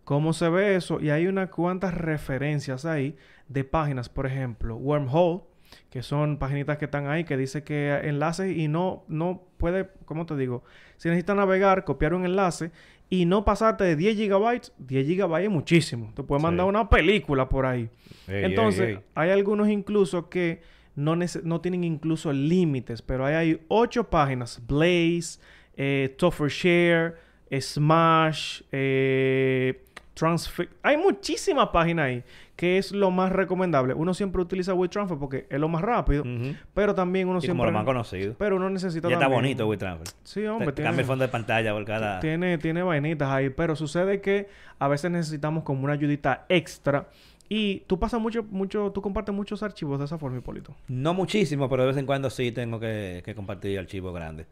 cómo 0.06 0.32
se 0.32 0.48
ve 0.48 0.76
eso 0.76 1.00
y 1.00 1.10
hay 1.10 1.26
unas 1.26 1.50
cuantas 1.50 1.92
referencias 1.92 2.86
ahí 2.86 3.16
de 3.48 3.64
páginas, 3.64 4.08
por 4.08 4.24
ejemplo, 4.24 4.76
Wormhole, 4.76 5.42
que 5.90 6.02
son 6.02 6.38
paginitas 6.38 6.78
que 6.78 6.84
están 6.84 7.08
ahí 7.08 7.24
que 7.24 7.36
dice 7.36 7.64
que 7.64 7.92
enlaces 8.04 8.56
y 8.56 8.68
no 8.68 9.04
no 9.08 9.42
puede, 9.58 9.90
¿cómo 10.04 10.24
te 10.24 10.36
digo? 10.36 10.62
Si 10.96 11.08
necesitas 11.08 11.34
navegar, 11.36 11.84
copiar 11.84 12.14
un 12.14 12.24
enlace 12.24 12.70
y 13.10 13.24
no 13.24 13.44
pasarte 13.44 13.82
de 13.82 13.96
10 13.96 14.16
gigabytes, 14.16 14.72
10 14.78 15.06
gigabytes 15.08 15.46
es 15.48 15.52
muchísimo. 15.52 16.12
Te 16.14 16.22
puede 16.22 16.38
Sí. 16.40 16.44
mandar 16.44 16.66
una 16.66 16.88
película 16.88 17.48
por 17.48 17.66
ahí. 17.66 17.90
Ey, 18.28 18.44
Entonces, 18.44 18.88
ey, 18.88 18.94
ey. 18.94 19.00
hay 19.16 19.30
algunos 19.30 19.68
incluso 19.68 20.28
que 20.28 20.62
no, 20.94 21.16
no 21.16 21.60
tienen 21.60 21.82
incluso 21.82 22.32
límites, 22.32 23.02
pero 23.02 23.26
ahí 23.26 23.34
hay 23.34 23.60
ocho 23.68 24.08
páginas. 24.08 24.62
Blaze, 24.66 25.40
eh, 25.76 26.16
Share, 26.48 27.16
Smash, 27.60 28.62
eh, 28.72 29.82
Transfer... 30.16 30.70
Hay 30.82 30.96
muchísimas 30.96 31.68
páginas 31.68 32.06
ahí, 32.06 32.24
que 32.56 32.78
es 32.78 32.90
lo 32.90 33.10
más 33.10 33.30
recomendable. 33.30 33.92
Uno 33.92 34.14
siempre 34.14 34.40
utiliza 34.40 34.72
WeTransfer 34.72 35.18
porque 35.18 35.46
es 35.50 35.60
lo 35.60 35.68
más 35.68 35.82
rápido, 35.82 36.24
pero 36.72 36.94
también 36.94 37.28
uno 37.28 37.38
Y 37.38 37.42
como 37.42 37.44
siempre... 37.44 37.66
lo 37.66 37.72
más 37.72 37.84
conocido. 37.84 38.34
Pero 38.38 38.56
uno 38.56 38.70
necesita 38.70 39.08
Ya 39.08 39.16
está 39.16 39.28
bonito 39.28 39.68
WeTransfer. 39.68 40.08
Sí, 40.24 40.46
hombre. 40.46 40.72
Te 40.72 40.82
cambia 40.82 41.02
el 41.02 41.06
fondo 41.06 41.22
de 41.22 41.28
pantalla 41.28 41.74
por 41.74 41.84
cada... 41.84 42.20
Tiene, 42.20 42.56
tiene 42.56 42.82
vainitas 42.82 43.28
ahí, 43.28 43.50
pero 43.50 43.76
sucede 43.76 44.22
que 44.22 44.48
a 44.78 44.88
veces 44.88 45.10
necesitamos 45.10 45.64
como 45.64 45.84
una 45.84 45.92
ayudita 45.92 46.46
extra. 46.48 47.08
Y 47.50 47.80
tú 47.80 47.98
pasas 47.98 48.18
mucho, 48.18 48.42
mucho, 48.42 48.90
tú 48.92 49.02
compartes 49.02 49.34
muchos 49.34 49.62
archivos 49.62 49.98
de 49.98 50.06
esa 50.06 50.16
forma, 50.16 50.38
Hipólito. 50.38 50.74
No 50.88 51.12
muchísimo, 51.12 51.68
pero 51.68 51.82
de 51.82 51.88
vez 51.88 51.96
en 51.98 52.06
cuando 52.06 52.30
sí 52.30 52.52
tengo 52.52 52.80
que, 52.80 53.22
que 53.22 53.34
compartir 53.34 53.78
archivos 53.78 54.14
grandes. 54.14 54.46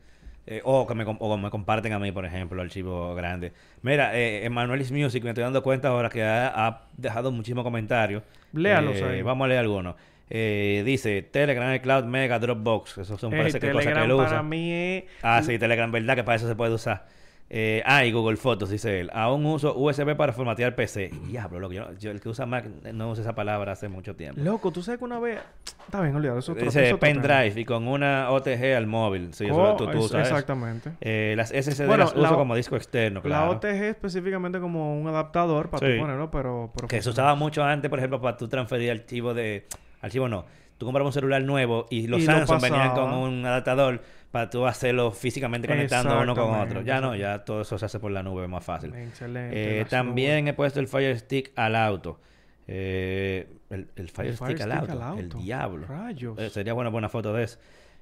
Eh, 0.46 0.60
o 0.64 0.86
que 0.86 0.94
me, 0.94 1.04
com- 1.06 1.16
o 1.20 1.36
me 1.38 1.48
comparten 1.48 1.92
a 1.94 1.98
mí, 1.98 2.12
por 2.12 2.26
ejemplo, 2.26 2.60
archivos 2.60 3.16
grandes. 3.16 3.52
Mira, 3.80 4.14
eh, 4.18 4.44
Emanuelis 4.44 4.92
Music, 4.92 5.22
me 5.24 5.30
estoy 5.30 5.42
dando 5.44 5.62
cuenta 5.62 5.88
ahora 5.88 6.10
que 6.10 6.22
ha, 6.22 6.48
ha 6.66 6.82
dejado 6.98 7.32
muchísimos 7.32 7.64
comentarios. 7.64 8.22
Léalos 8.52 8.96
Eh, 8.96 9.04
ahí. 9.04 9.22
Vamos 9.22 9.46
a 9.46 9.48
leer 9.48 9.60
algunos. 9.60 9.94
Eh, 10.28 10.82
dice 10.84 11.22
Telegram, 11.22 11.78
Cloud, 11.78 12.04
Mega, 12.04 12.38
Dropbox. 12.38 12.98
Esos 12.98 13.20
son 13.20 13.30
parece 13.30 13.58
que 13.58 13.70
cosas 13.72 13.84
que 13.86 13.90
él 13.92 13.96
para 13.96 14.14
usa. 14.14 14.42
mí 14.42 14.70
es... 14.72 15.04
Ah, 15.22 15.42
sí, 15.42 15.58
Telegram, 15.58 15.90
¿verdad? 15.90 16.14
Que 16.14 16.24
para 16.24 16.36
eso 16.36 16.46
se 16.48 16.54
puede 16.54 16.74
usar. 16.74 17.06
Eh, 17.50 17.82
ah, 17.84 18.04
y 18.04 18.10
Google 18.10 18.36
Fotos, 18.36 18.70
dice 18.70 19.00
él. 19.00 19.10
Aún 19.12 19.44
uso 19.46 19.76
USB 19.76 20.16
para 20.16 20.32
formatear 20.32 20.74
PC. 20.74 21.10
Diablo, 21.28 21.60
loco. 21.60 21.72
Yo, 21.74 21.92
yo 21.98 22.10
el 22.10 22.20
que 22.20 22.28
usa 22.28 22.46
Mac 22.46 22.66
no 22.92 23.10
usa 23.10 23.22
esa 23.22 23.34
palabra 23.34 23.72
hace 23.72 23.88
mucho 23.88 24.16
tiempo. 24.16 24.40
Loco, 24.40 24.72
tú 24.72 24.82
sabes 24.82 24.98
que 24.98 25.04
una 25.04 25.20
vez... 25.20 25.38
Está 25.84 26.00
bien, 26.00 26.16
olvidado. 26.16 26.38
Eso 26.38 26.52
es 26.52 26.56
otro- 26.58 26.64
Dice 26.82 26.96
pendrive 26.96 27.52
y 27.60 27.64
con 27.64 27.86
una 27.86 28.30
OTG 28.30 28.74
al 28.76 28.86
móvil. 28.86 29.34
Sí, 29.34 29.44
eso 29.46 29.76
tú, 29.76 29.86
tú 29.86 30.06
es-. 30.06 30.14
Exactamente. 30.14 30.92
Eh, 31.00 31.34
las 31.36 31.50
SSD 31.50 31.86
Bueno, 31.86 32.04
las 32.04 32.16
la 32.16 32.28
uso 32.28 32.36
como 32.38 32.56
disco 32.56 32.76
externo, 32.76 33.20
La. 33.24 33.50
OTG 33.50 33.84
específicamente 33.90 34.58
como 34.58 34.98
un 34.98 35.06
adaptador 35.06 35.68
para 35.68 35.86
Sí. 35.86 35.94
tú 35.94 36.00
ponerlo, 36.00 36.30
pero... 36.30 36.70
pero 36.74 36.88
Que 36.88 37.02
se 37.02 37.10
usaba 37.10 37.34
mucho 37.34 37.62
antes, 37.62 37.88
por 37.90 37.98
ejemplo, 37.98 38.20
para 38.20 38.36
tú 38.36 38.48
transferir 38.48 38.90
archivo 38.90 39.34
de... 39.34 39.66
Archivo 40.00 40.28
no. 40.28 40.46
Tú 40.78 40.86
comprabas 40.86 41.10
un 41.10 41.12
celular 41.12 41.42
nuevo 41.42 41.86
y 41.90 42.08
los 42.08 42.20
Y 42.20 42.26
lo 42.26 42.32
Samsung 42.32 42.60
venían 42.62 42.90
con 42.94 43.12
un 43.12 43.46
adaptador 43.46 44.02
para 44.34 44.50
tú 44.50 44.66
hacerlo 44.66 45.12
físicamente 45.12 45.68
conectando 45.68 46.20
uno 46.20 46.34
con 46.34 46.50
otro. 46.58 46.82
Ya 46.82 47.00
no, 47.00 47.14
ya 47.14 47.44
todo 47.44 47.60
eso 47.62 47.78
se 47.78 47.86
hace 47.86 48.00
por 48.00 48.10
la 48.10 48.20
nube, 48.24 48.48
más 48.48 48.64
fácil. 48.64 48.92
Excelente. 48.92 49.80
Eh, 49.80 49.84
también 49.84 50.48
he 50.48 50.54
puesto 50.54 50.80
el 50.80 50.88
Fire 50.88 51.16
Stick 51.16 51.52
al 51.54 51.76
auto. 51.76 52.18
Eh, 52.66 53.46
el, 53.70 53.86
el 53.94 54.08
Fire, 54.08 54.30
El 54.30 54.34
Stick, 54.36 54.56
Fire 54.58 54.62
al, 54.72 54.78
Stick 54.86 54.90
auto. 54.90 55.02
al 55.04 55.18
El 55.20 55.28
diablo. 55.28 55.86
Rayos. 55.86 56.36
Eh, 56.36 56.50
sería 56.50 56.72
buena 56.72 56.90
buena 56.90 57.08
foto 57.08 57.32
de 57.32 57.44
eso. 57.44 57.60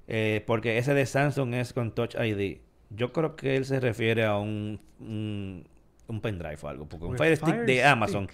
Eh, 0.09 0.43
porque 0.47 0.78
ese 0.78 0.95
de 0.95 1.05
Samsung 1.05 1.53
es 1.53 1.74
con 1.74 1.95
Touch 1.95 2.14
ID. 2.14 2.61
Yo 2.89 3.12
creo 3.12 3.37
que 3.37 3.55
él 3.57 3.66
se 3.66 3.78
refiere 3.78 4.24
a 4.24 4.39
un, 4.39 4.80
un, 5.01 5.66
un 6.07 6.20
pendrive 6.22 6.57
o 6.62 6.68
algo. 6.68 6.87
Porque 6.89 7.05
un 7.05 7.14
Pues 7.14 7.18
Fire 7.18 7.37
Stick 7.37 7.66
de 7.66 7.74
Stick. 7.74 7.85
Amazon. 7.85 8.28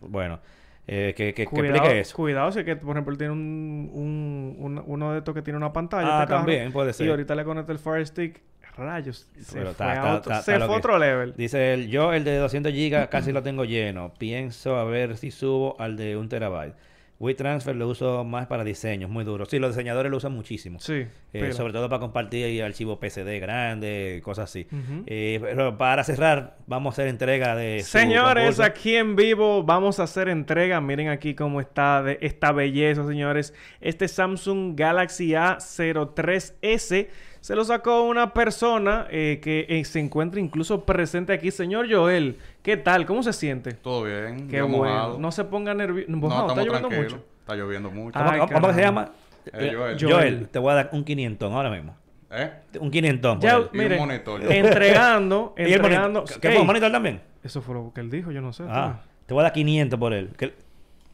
Bueno, 0.00 0.40
eh, 0.86 1.14
que, 1.16 1.32
que, 1.34 1.44
que 1.44 1.46
Cuidado, 1.46 1.74
explique 1.76 2.00
eso. 2.00 2.16
cuidado, 2.16 2.52
si 2.52 2.64
que, 2.64 2.76
por 2.76 2.90
ejemplo, 2.96 3.12
él 3.12 3.18
tiene 3.18 3.32
un, 3.32 3.90
un, 3.92 4.56
un- 4.58 4.82
uno 4.86 5.12
de 5.12 5.18
estos 5.18 5.34
que 5.34 5.42
tiene 5.42 5.56
una 5.56 5.72
pantalla. 5.72 6.06
Ah, 6.06 6.22
este 6.22 6.28
carro, 6.28 6.38
también 6.40 6.72
puede 6.72 6.92
ser. 6.92 7.06
Y 7.06 7.10
ahorita 7.10 7.34
le 7.34 7.44
conecta 7.44 7.72
el 7.72 7.78
Fire 7.78 8.06
Stick. 8.06 8.42
Rayos. 8.76 9.28
Se 9.38 9.58
Pero 9.58 9.72
fue, 9.72 10.00
otro, 10.10 10.34
se 10.42 10.58
fue 10.58 10.76
otro 10.76 10.98
level. 10.98 11.32
Dice 11.36 11.74
él, 11.74 11.88
yo 11.88 12.12
el 12.12 12.24
de 12.24 12.36
200 12.38 12.72
GB 12.72 13.08
casi 13.08 13.30
lo 13.30 13.40
tengo 13.42 13.64
lleno. 13.64 14.12
Pienso 14.18 14.76
a 14.76 14.84
ver 14.84 15.16
si 15.16 15.30
subo 15.30 15.76
al 15.78 15.96
de 15.96 16.16
1 16.16 16.28
terabyte. 16.28 16.74
WeTransfer 17.20 17.76
lo 17.76 17.88
uso 17.88 18.24
más 18.24 18.46
para 18.46 18.64
diseños, 18.64 19.08
muy 19.08 19.24
duro. 19.24 19.46
Sí, 19.46 19.58
los 19.58 19.70
diseñadores 19.70 20.10
lo 20.10 20.16
usan 20.16 20.32
muchísimo. 20.32 20.80
Sí. 20.80 21.06
Eh, 21.32 21.52
sobre 21.52 21.72
todo 21.72 21.88
para 21.88 22.00
compartir 22.00 22.62
archivos 22.62 22.98
PCD 22.98 23.40
grandes, 23.40 24.20
cosas 24.22 24.50
así. 24.50 24.66
Eh, 25.06 25.38
pero 25.40 25.78
para 25.78 26.02
cerrar, 26.04 26.56
vamos 26.66 26.92
a 26.92 26.94
hacer 26.94 27.08
entrega 27.08 27.54
de... 27.56 27.80
Señores, 27.80 28.60
aquí 28.60 28.96
en 28.96 29.16
vivo 29.16 29.62
vamos 29.62 30.00
a 30.00 30.04
hacer 30.04 30.28
entrega. 30.28 30.80
Miren 30.80 31.08
aquí 31.08 31.34
cómo 31.34 31.60
está 31.60 32.02
de 32.02 32.18
esta 32.20 32.52
belleza, 32.52 33.06
señores. 33.06 33.54
Este 33.80 34.08
Samsung 34.08 34.74
Galaxy 34.76 35.30
A03S 35.30 37.08
se 37.44 37.54
lo 37.54 37.62
sacó 37.62 38.04
una 38.04 38.32
persona 38.32 39.06
eh, 39.10 39.38
que 39.42 39.66
eh, 39.68 39.84
se 39.84 40.00
encuentra 40.00 40.40
incluso 40.40 40.86
presente 40.86 41.34
aquí. 41.34 41.50
Señor 41.50 41.92
Joel, 41.92 42.38
¿qué 42.62 42.78
tal? 42.78 43.04
¿Cómo 43.04 43.22
se 43.22 43.34
siente? 43.34 43.72
Todo 43.74 44.04
bien. 44.04 44.48
Qué 44.48 44.62
bueno. 44.62 44.78
mojado. 44.78 45.18
No 45.18 45.30
se 45.30 45.44
ponga 45.44 45.74
nervioso. 45.74 46.10
No, 46.10 46.16
¿Está 46.26 46.40
estamos 46.40 46.64
lloviendo 46.64 46.90
mucho? 46.90 47.24
Está 47.40 47.54
lloviendo 47.54 47.90
mucho. 47.90 48.18
¿Cómo, 48.18 48.30
Ay, 48.30 48.38
cómo- 48.40 48.52
cómo 48.54 48.68
que 48.68 48.72
se 48.72 48.80
llama? 48.80 49.10
Eh, 49.52 49.72
Joel. 49.76 49.98
Joel. 50.00 50.48
te 50.48 50.58
voy 50.58 50.72
a 50.72 50.74
dar 50.76 50.88
un 50.92 51.04
500 51.04 51.52
ahora 51.52 51.68
mismo. 51.68 51.94
¿Eh? 52.30 52.50
Un 52.80 52.90
500. 52.90 53.34
por 53.34 53.42
Ya, 53.44 53.56
él. 53.56 53.68
Y 53.74 53.76
un 53.76 53.82
mire, 53.84 53.98
monitor. 53.98 54.40
entregando, 54.50 55.54
¿Y 55.58 55.62
el 55.64 55.72
entregando. 55.74 56.20
monitor? 56.20 56.40
¿Qué 56.40 56.48
Ey, 56.48 56.54
fue, 56.54 56.60
un 56.62 56.66
monitor 56.66 56.92
también? 56.92 57.20
Eso 57.42 57.60
fue 57.60 57.74
lo 57.74 57.92
que 57.94 58.00
él 58.00 58.10
dijo, 58.10 58.30
yo 58.32 58.40
no 58.40 58.54
sé. 58.54 58.64
Ah, 58.66 59.02
te 59.26 59.34
voy 59.34 59.42
a 59.42 59.44
dar 59.44 59.52
500 59.52 60.00
por 60.00 60.14
él. 60.14 60.30
¿Qué? 60.38 60.54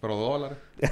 Pero 0.00 0.16
dólares. 0.16 0.58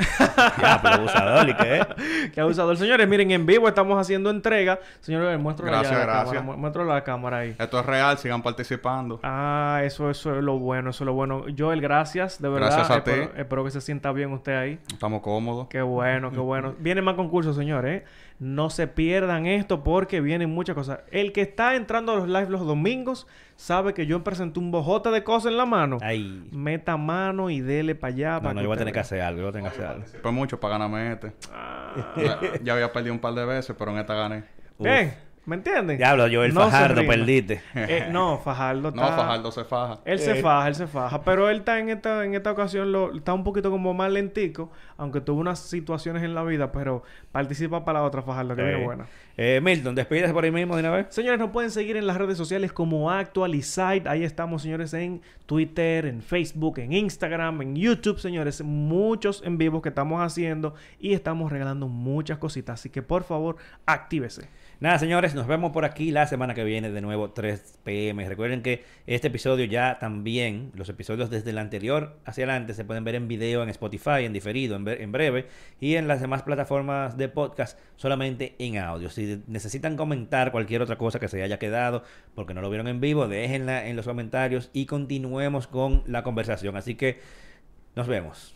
Ya, 0.61 0.81
pero 0.83 0.95
abusador, 0.97 1.49
¿y 1.49 1.55
qué? 1.55 1.87
Qué 2.35 2.41
abusador. 2.43 2.77
Señores, 2.77 3.09
miren, 3.09 3.31
en 3.31 3.47
vivo 3.47 3.67
estamos 3.69 3.99
haciendo 3.99 4.29
entrega. 4.29 4.79
Señores, 5.01 5.39
muestro 5.41 5.65
Gracias, 5.67 5.93
la 5.93 6.01
gracias. 6.01 6.35
cámara. 6.35 6.43
mu- 6.43 6.57
Muéstralo 6.61 6.93
a 6.93 6.95
la 6.97 7.05
cámara 7.05 7.39
ahí. 7.39 7.57
Esto 7.59 7.81
es 7.81 7.87
real, 7.87 8.19
sigan 8.19 8.43
participando. 8.43 9.19
Ah, 9.23 9.81
eso, 9.85 10.11
eso 10.11 10.37
es 10.37 10.43
lo 10.45 10.59
bueno, 10.59 10.91
eso 10.91 11.05
es 11.05 11.07
lo 11.07 11.15
bueno. 11.15 11.45
Joel, 11.57 11.81
gracias, 11.81 12.41
de 12.43 12.49
verdad. 12.51 12.67
Gracias 12.71 12.91
a 12.91 13.03
ti. 13.05 13.11
espero, 13.13 13.33
espero 13.37 13.65
que 13.65 13.71
se 13.71 13.81
sienta 13.81 14.13
bien 14.13 14.31
usted 14.33 14.57
ahí. 14.57 14.79
Estamos 14.93 15.23
cómodos. 15.23 15.69
Qué 15.69 15.81
bueno, 15.81 16.31
qué 16.31 16.39
bueno. 16.41 16.75
Vienen 16.79 17.05
más 17.05 17.15
concursos, 17.15 17.57
señores. 17.57 18.03
¿eh? 18.03 18.05
No 18.39 18.71
se 18.71 18.87
pierdan 18.87 19.47
esto 19.47 19.83
porque 19.83 20.21
vienen 20.21 20.51
muchas 20.51 20.77
cosas. 20.77 21.01
El 21.11 21.33
que 21.33 21.41
está 21.41 21.75
entrando 21.75 22.13
a 22.13 22.17
los 22.17 22.29
live 22.29 22.49
los 22.51 22.65
domingos 22.65 23.27
sabe 23.57 23.95
que 23.95 24.07
yo 24.07 24.23
presenté 24.23 24.61
un 24.61 24.71
bojote 24.71 25.11
de 25.11 25.25
cosas 25.25 25.51
en 25.51 25.59
la 25.59 25.67
mano. 25.67 25.99
Ay. 26.01 26.49
Meta 26.53 26.97
mano 26.97 27.51
y 27.51 27.61
dele 27.61 27.97
para 27.97 28.15
allá. 28.15 28.35
No, 28.35 28.43
para 28.43 28.55
no, 28.55 28.61
yo 28.63 28.69
voy 28.69 28.77
a 28.77 28.79
tener 28.79 28.95
que 28.95 29.01
hacer 29.01 29.21
algo. 29.23 29.41
Yo 29.41 29.45
voy 29.47 29.51
a 29.51 29.53
tener 29.53 29.71
que 29.71 29.77
hacer 29.77 29.91
algo. 29.91 30.05
Fue 30.23 30.31
mucho 30.33 30.61
para 30.61 30.79
ganarme 30.79 31.13
este. 31.13 31.33
Ah. 31.53 32.15
Ya, 32.17 32.41
ya 32.63 32.73
había 32.75 32.93
perdido 32.93 33.13
un 33.13 33.21
par 33.21 33.35
de 33.35 33.45
veces, 33.45 33.75
pero 33.77 33.91
en 33.91 33.99
esta 33.99 34.15
gané. 34.15 34.45
Bien. 34.79 35.28
¿Me 35.49 35.57
entienden? 35.57 35.97
Diablo, 35.97 36.25
Joel 36.31 36.53
No 36.53 36.61
Fajardo, 36.61 37.07
perdiste. 37.07 37.63
Eh, 37.75 38.09
no, 38.11 38.37
Fajardo 38.39 38.91
No, 38.95 39.03
está... 39.03 39.17
Fajardo 39.17 39.51
se 39.51 39.65
faja. 39.65 39.99
Él 40.05 40.19
se 40.19 40.39
Eh. 40.39 40.43
faja, 40.43 40.69
él 40.69 40.75
se 40.75 40.87
faja. 40.87 41.23
Pero 41.23 41.49
él 41.49 41.59
está 41.61 41.79
en 41.79 41.89
esta, 41.89 42.23
en 42.27 42.35
esta 42.35 42.53
ocasión, 42.53 42.93
lo, 42.93 43.15
está 43.15 43.33
un 43.33 43.45
poquito 43.45 43.71
como 43.71 43.95
más 43.95 44.13
lentico, 44.13 44.71
aunque 44.99 45.23
tuvo 45.23 45.41
unas 45.41 45.59
situaciones 45.59 46.23
en 46.23 46.35
la 46.35 46.43
vida, 46.45 46.71
pero 46.71 47.03
participa 47.33 47.83
para 47.83 48.01
la 48.01 48.05
otra 48.05 48.21
Fajardo, 48.21 48.55
que 48.55 48.63
viene 48.63 48.83
Eh, 48.83 48.85
buena. 48.85 49.07
eh, 49.39 49.61
Milton, 49.63 49.95
despídese 49.95 50.35
por 50.35 50.45
ahí 50.45 50.51
mismo 50.51 50.75
de 50.77 50.81
una 50.81 50.91
vez. 50.91 51.07
Señores, 51.09 51.39
nos 51.41 51.49
pueden 51.51 51.71
seguir 51.71 51.97
en 51.97 52.07
las 52.07 52.19
redes 52.19 52.37
sociales 52.37 52.71
como 52.75 53.11
Actualizite. 53.11 54.07
Ahí 54.07 54.25
estamos, 54.25 54.61
señores, 54.61 54.93
en 54.93 55.23
Twitter, 55.47 56.05
en 56.05 56.21
Facebook, 56.21 56.79
en 56.79 56.93
Instagram, 56.93 57.63
en 57.63 57.75
YouTube, 57.75 58.19
señores. 58.19 58.61
Muchos 58.63 59.43
en 59.47 59.57
vivos 59.57 59.81
que 59.81 59.89
estamos 59.89 60.21
haciendo 60.21 60.75
y 61.01 61.15
estamos 61.15 61.51
regalando 61.51 61.89
muchas 61.89 62.37
cositas. 62.37 62.81
Así 62.81 62.91
que, 62.91 63.01
por 63.01 63.25
favor, 63.25 63.57
actívese. 63.87 64.49
Nada, 64.81 65.01
señores, 65.01 65.35
nos 65.35 65.49
vemos 65.49 65.73
por 65.73 65.85
aquí 65.85 66.13
la 66.13 66.29
semana 66.29 66.55
que 66.55 66.63
viene 66.63 66.93
de 66.93 67.01
nuevo 67.01 67.33
3 67.33 67.81
pm. 67.83 68.29
Recuerden 68.29 68.63
que 68.63 68.85
este 69.09 69.27
episodio 69.27 69.65
ya 69.65 69.99
también, 69.99 70.71
los 70.77 70.89
episodios 70.89 71.31
desde 71.31 71.51
el 71.51 71.59
anterior 71.59 72.17
hacia 72.25 72.45
adelante 72.45 72.75
se 72.75 72.85
pueden 72.85 73.03
ver 73.03 73.17
en 73.17 73.27
video 73.27 73.65
en 73.65 73.71
Spotify, 73.71 74.25
en 74.25 74.33
diferido, 74.33 74.77
en, 74.77 74.87
en 74.87 75.11
breve 75.11 75.49
y 75.81 75.97
en 75.97 76.07
las 76.07 76.21
demás 76.21 76.45
plataformas 76.45 77.17
de 77.17 77.29
podcast 77.29 77.77
solamente 77.97 78.55
en 78.61 78.79
audio. 78.79 79.11
Si 79.11 79.43
necesitan 79.49 79.97
comentar 79.97 80.53
cualquier 80.53 80.81
otra 80.81 80.97
cosa 80.97 81.19
que 81.19 81.27
se 81.27 81.43
haya 81.43 81.59
quedado 81.59 82.05
porque 82.37 82.55
no 82.55 82.61
lo 82.61 82.71
vieron 82.71 82.87
en 82.87 83.01
vivo, 83.01 83.27
déjenla 83.27 83.89
en 83.89 83.97
los 83.97 84.07
comentarios 84.07 84.71
y 84.73 84.87
continuemos 84.87 85.67
con 85.67 86.05
la 86.07 86.23
conversación. 86.23 86.77
Así 86.77 86.95
que 86.95 87.19
nos 87.97 88.07
vemos. 88.07 88.55